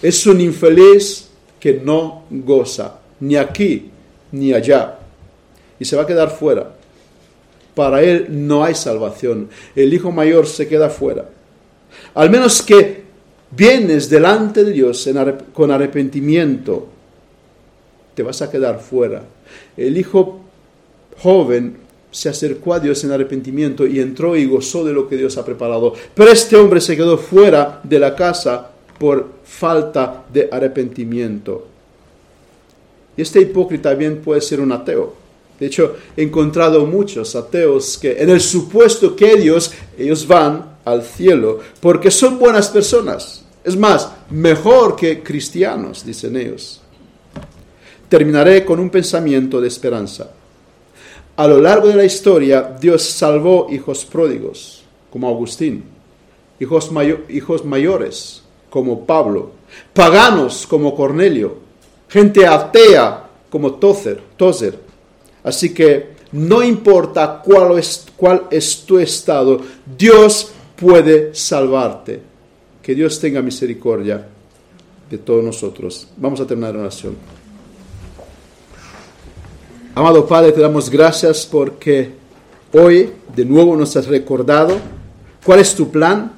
Es 0.00 0.24
un 0.24 0.40
infeliz 0.40 1.30
que 1.58 1.80
no 1.84 2.22
goza, 2.30 3.00
ni 3.18 3.34
aquí 3.34 3.90
ni 4.30 4.52
allá. 4.52 5.00
Y 5.80 5.84
se 5.84 5.96
va 5.96 6.02
a 6.02 6.06
quedar 6.06 6.30
fuera. 6.30 6.72
Para 7.74 8.02
él 8.02 8.28
no 8.30 8.62
hay 8.62 8.76
salvación. 8.76 9.48
El 9.74 9.92
hijo 9.92 10.12
mayor 10.12 10.46
se 10.46 10.68
queda 10.68 10.88
fuera. 10.88 11.28
Al 12.14 12.30
menos 12.30 12.62
que 12.62 13.02
vienes 13.50 14.08
delante 14.08 14.62
de 14.62 14.70
Dios 14.70 15.10
con 15.52 15.72
arrepentimiento, 15.72 16.86
te 18.14 18.22
vas 18.22 18.40
a 18.42 18.48
quedar 18.50 18.78
fuera. 18.78 19.24
El 19.76 19.98
hijo 19.98 20.40
joven 21.18 21.81
se 22.12 22.28
acercó 22.28 22.74
a 22.74 22.80
Dios 22.80 23.02
en 23.02 23.10
arrepentimiento 23.10 23.86
y 23.86 23.98
entró 23.98 24.36
y 24.36 24.44
gozó 24.44 24.84
de 24.84 24.92
lo 24.92 25.08
que 25.08 25.16
Dios 25.16 25.36
ha 25.38 25.44
preparado. 25.44 25.94
Pero 26.14 26.30
este 26.30 26.56
hombre 26.56 26.80
se 26.80 26.94
quedó 26.94 27.16
fuera 27.18 27.80
de 27.82 27.98
la 27.98 28.14
casa 28.14 28.70
por 28.98 29.26
falta 29.42 30.24
de 30.32 30.48
arrepentimiento. 30.52 31.66
Y 33.16 33.22
este 33.22 33.40
hipócrita 33.40 33.94
bien 33.94 34.20
puede 34.20 34.42
ser 34.42 34.60
un 34.60 34.72
ateo. 34.72 35.14
De 35.58 35.66
hecho, 35.66 35.96
he 36.16 36.22
encontrado 36.22 36.86
muchos 36.86 37.34
ateos 37.34 37.96
que 37.96 38.22
en 38.22 38.30
el 38.30 38.40
supuesto 38.40 39.16
que 39.16 39.32
ellos, 39.32 39.72
ellos 39.96 40.26
van 40.26 40.76
al 40.84 41.02
cielo 41.02 41.60
porque 41.80 42.10
son 42.10 42.38
buenas 42.38 42.68
personas. 42.68 43.44
Es 43.64 43.76
más, 43.76 44.10
mejor 44.30 44.96
que 44.96 45.22
cristianos, 45.22 46.04
dicen 46.04 46.36
ellos. 46.36 46.80
Terminaré 48.08 48.64
con 48.64 48.80
un 48.80 48.90
pensamiento 48.90 49.60
de 49.60 49.68
esperanza. 49.68 50.30
A 51.36 51.48
lo 51.48 51.58
largo 51.60 51.88
de 51.88 51.94
la 51.94 52.04
historia, 52.04 52.76
Dios 52.78 53.02
salvó 53.02 53.68
hijos 53.70 54.04
pródigos, 54.04 54.84
como 55.10 55.28
Agustín, 55.28 55.84
hijos, 56.60 56.90
hijos 57.28 57.64
mayores, 57.64 58.42
como 58.68 59.06
Pablo, 59.06 59.52
paganos, 59.94 60.66
como 60.66 60.94
Cornelio, 60.94 61.56
gente 62.08 62.46
atea, 62.46 63.28
como 63.48 63.74
Tozer, 63.74 64.20
Tozer. 64.36 64.78
Así 65.42 65.72
que 65.72 66.12
no 66.32 66.62
importa 66.62 67.42
cuál 67.44 67.78
es, 67.78 68.06
cuál 68.16 68.46
es 68.50 68.84
tu 68.84 68.98
estado, 68.98 69.60
Dios 69.96 70.52
puede 70.76 71.34
salvarte. 71.34 72.20
Que 72.82 72.94
Dios 72.94 73.20
tenga 73.20 73.40
misericordia 73.40 74.26
de 75.08 75.18
todos 75.18 75.44
nosotros. 75.44 76.08
Vamos 76.16 76.40
a 76.40 76.46
terminar 76.46 76.74
la 76.74 76.80
oración. 76.80 77.16
Amado 79.94 80.26
Padre, 80.26 80.52
te 80.52 80.60
damos 80.62 80.88
gracias 80.88 81.44
porque 81.44 82.12
hoy 82.72 83.10
de 83.36 83.44
nuevo 83.44 83.76
nos 83.76 83.94
has 83.94 84.06
recordado 84.06 84.78
cuál 85.44 85.60
es 85.60 85.74
tu 85.74 85.90
plan, 85.90 86.32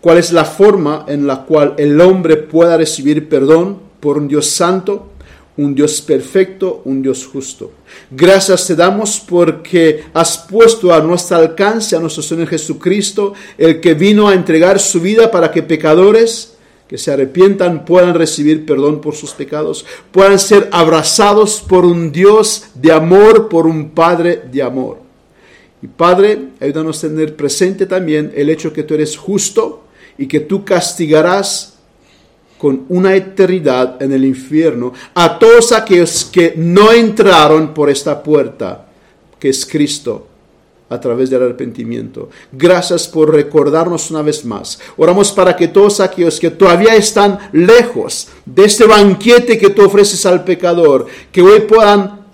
cuál 0.00 0.18
es 0.18 0.32
la 0.32 0.44
forma 0.44 1.04
en 1.06 1.24
la 1.24 1.44
cual 1.44 1.74
el 1.78 2.00
hombre 2.00 2.36
pueda 2.36 2.76
recibir 2.76 3.28
perdón 3.28 3.78
por 4.00 4.18
un 4.18 4.26
Dios 4.26 4.48
santo, 4.48 5.10
un 5.56 5.76
Dios 5.76 6.00
perfecto, 6.00 6.82
un 6.86 7.00
Dios 7.00 7.24
justo. 7.24 7.70
Gracias 8.10 8.66
te 8.66 8.74
damos 8.74 9.20
porque 9.20 10.06
has 10.12 10.36
puesto 10.36 10.92
a 10.92 11.00
nuestro 11.00 11.36
alcance 11.36 11.94
a 11.94 12.00
nuestro 12.00 12.24
Señor 12.24 12.48
Jesucristo, 12.48 13.32
el 13.56 13.80
que 13.80 13.94
vino 13.94 14.26
a 14.26 14.34
entregar 14.34 14.80
su 14.80 15.00
vida 15.00 15.30
para 15.30 15.52
que 15.52 15.62
pecadores 15.62 16.57
que 16.88 16.98
se 16.98 17.12
arrepientan 17.12 17.84
puedan 17.84 18.14
recibir 18.14 18.64
perdón 18.64 19.00
por 19.00 19.14
sus 19.14 19.32
pecados, 19.32 19.84
puedan 20.10 20.38
ser 20.38 20.68
abrazados 20.72 21.60
por 21.60 21.84
un 21.84 22.10
Dios 22.10 22.68
de 22.74 22.90
amor, 22.92 23.48
por 23.48 23.66
un 23.66 23.90
Padre 23.90 24.42
de 24.50 24.62
amor. 24.62 24.98
Y 25.82 25.86
Padre, 25.86 26.48
ayúdanos 26.60 27.04
a 27.04 27.08
tener 27.08 27.36
presente 27.36 27.86
también 27.86 28.32
el 28.34 28.48
hecho 28.50 28.72
que 28.72 28.82
tú 28.82 28.94
eres 28.94 29.16
justo 29.16 29.84
y 30.16 30.26
que 30.26 30.40
tú 30.40 30.64
castigarás 30.64 31.74
con 32.56 32.86
una 32.88 33.14
eternidad 33.14 34.02
en 34.02 34.12
el 34.12 34.24
infierno 34.24 34.92
a 35.14 35.38
todos 35.38 35.70
aquellos 35.70 36.24
que 36.24 36.54
no 36.56 36.90
entraron 36.90 37.72
por 37.72 37.88
esta 37.88 38.20
puerta, 38.20 38.88
que 39.38 39.50
es 39.50 39.64
Cristo 39.64 40.26
a 40.90 41.00
través 41.00 41.30
del 41.30 41.42
arrepentimiento. 41.42 42.30
Gracias 42.52 43.06
por 43.06 43.32
recordarnos 43.32 44.10
una 44.10 44.22
vez 44.22 44.44
más. 44.44 44.78
Oramos 44.96 45.32
para 45.32 45.54
que 45.54 45.68
todos 45.68 46.00
aquellos 46.00 46.40
que 46.40 46.50
todavía 46.50 46.94
están 46.94 47.38
lejos 47.52 48.28
de 48.46 48.64
este 48.64 48.86
banquete 48.86 49.58
que 49.58 49.70
tú 49.70 49.84
ofreces 49.84 50.24
al 50.26 50.44
pecador, 50.44 51.06
que 51.30 51.42
hoy 51.42 51.60
puedan 51.60 52.26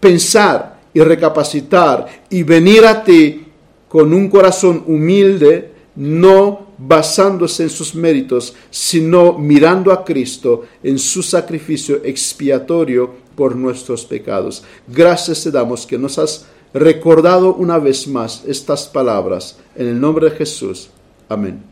pensar 0.00 0.80
y 0.92 1.00
recapacitar 1.00 2.24
y 2.30 2.42
venir 2.42 2.84
a 2.84 3.04
ti 3.04 3.44
con 3.88 4.12
un 4.12 4.28
corazón 4.28 4.84
humilde, 4.86 5.72
no 5.96 6.68
basándose 6.78 7.64
en 7.64 7.70
sus 7.70 7.94
méritos, 7.94 8.54
sino 8.70 9.36
mirando 9.38 9.92
a 9.92 10.04
Cristo 10.04 10.64
en 10.82 10.98
su 10.98 11.22
sacrificio 11.22 12.00
expiatorio 12.04 13.10
por 13.34 13.56
nuestros 13.56 14.04
pecados. 14.04 14.62
Gracias 14.86 15.44
te 15.44 15.50
damos 15.50 15.86
que 15.86 15.98
nos 15.98 16.18
has 16.18 16.46
recordado 16.74 17.54
una 17.54 17.78
vez 17.78 18.06
más 18.08 18.44
estas 18.46 18.86
palabras. 18.86 19.58
En 19.74 19.86
el 19.86 20.00
nombre 20.00 20.30
de 20.30 20.36
Jesús. 20.36 20.90
Amén. 21.28 21.62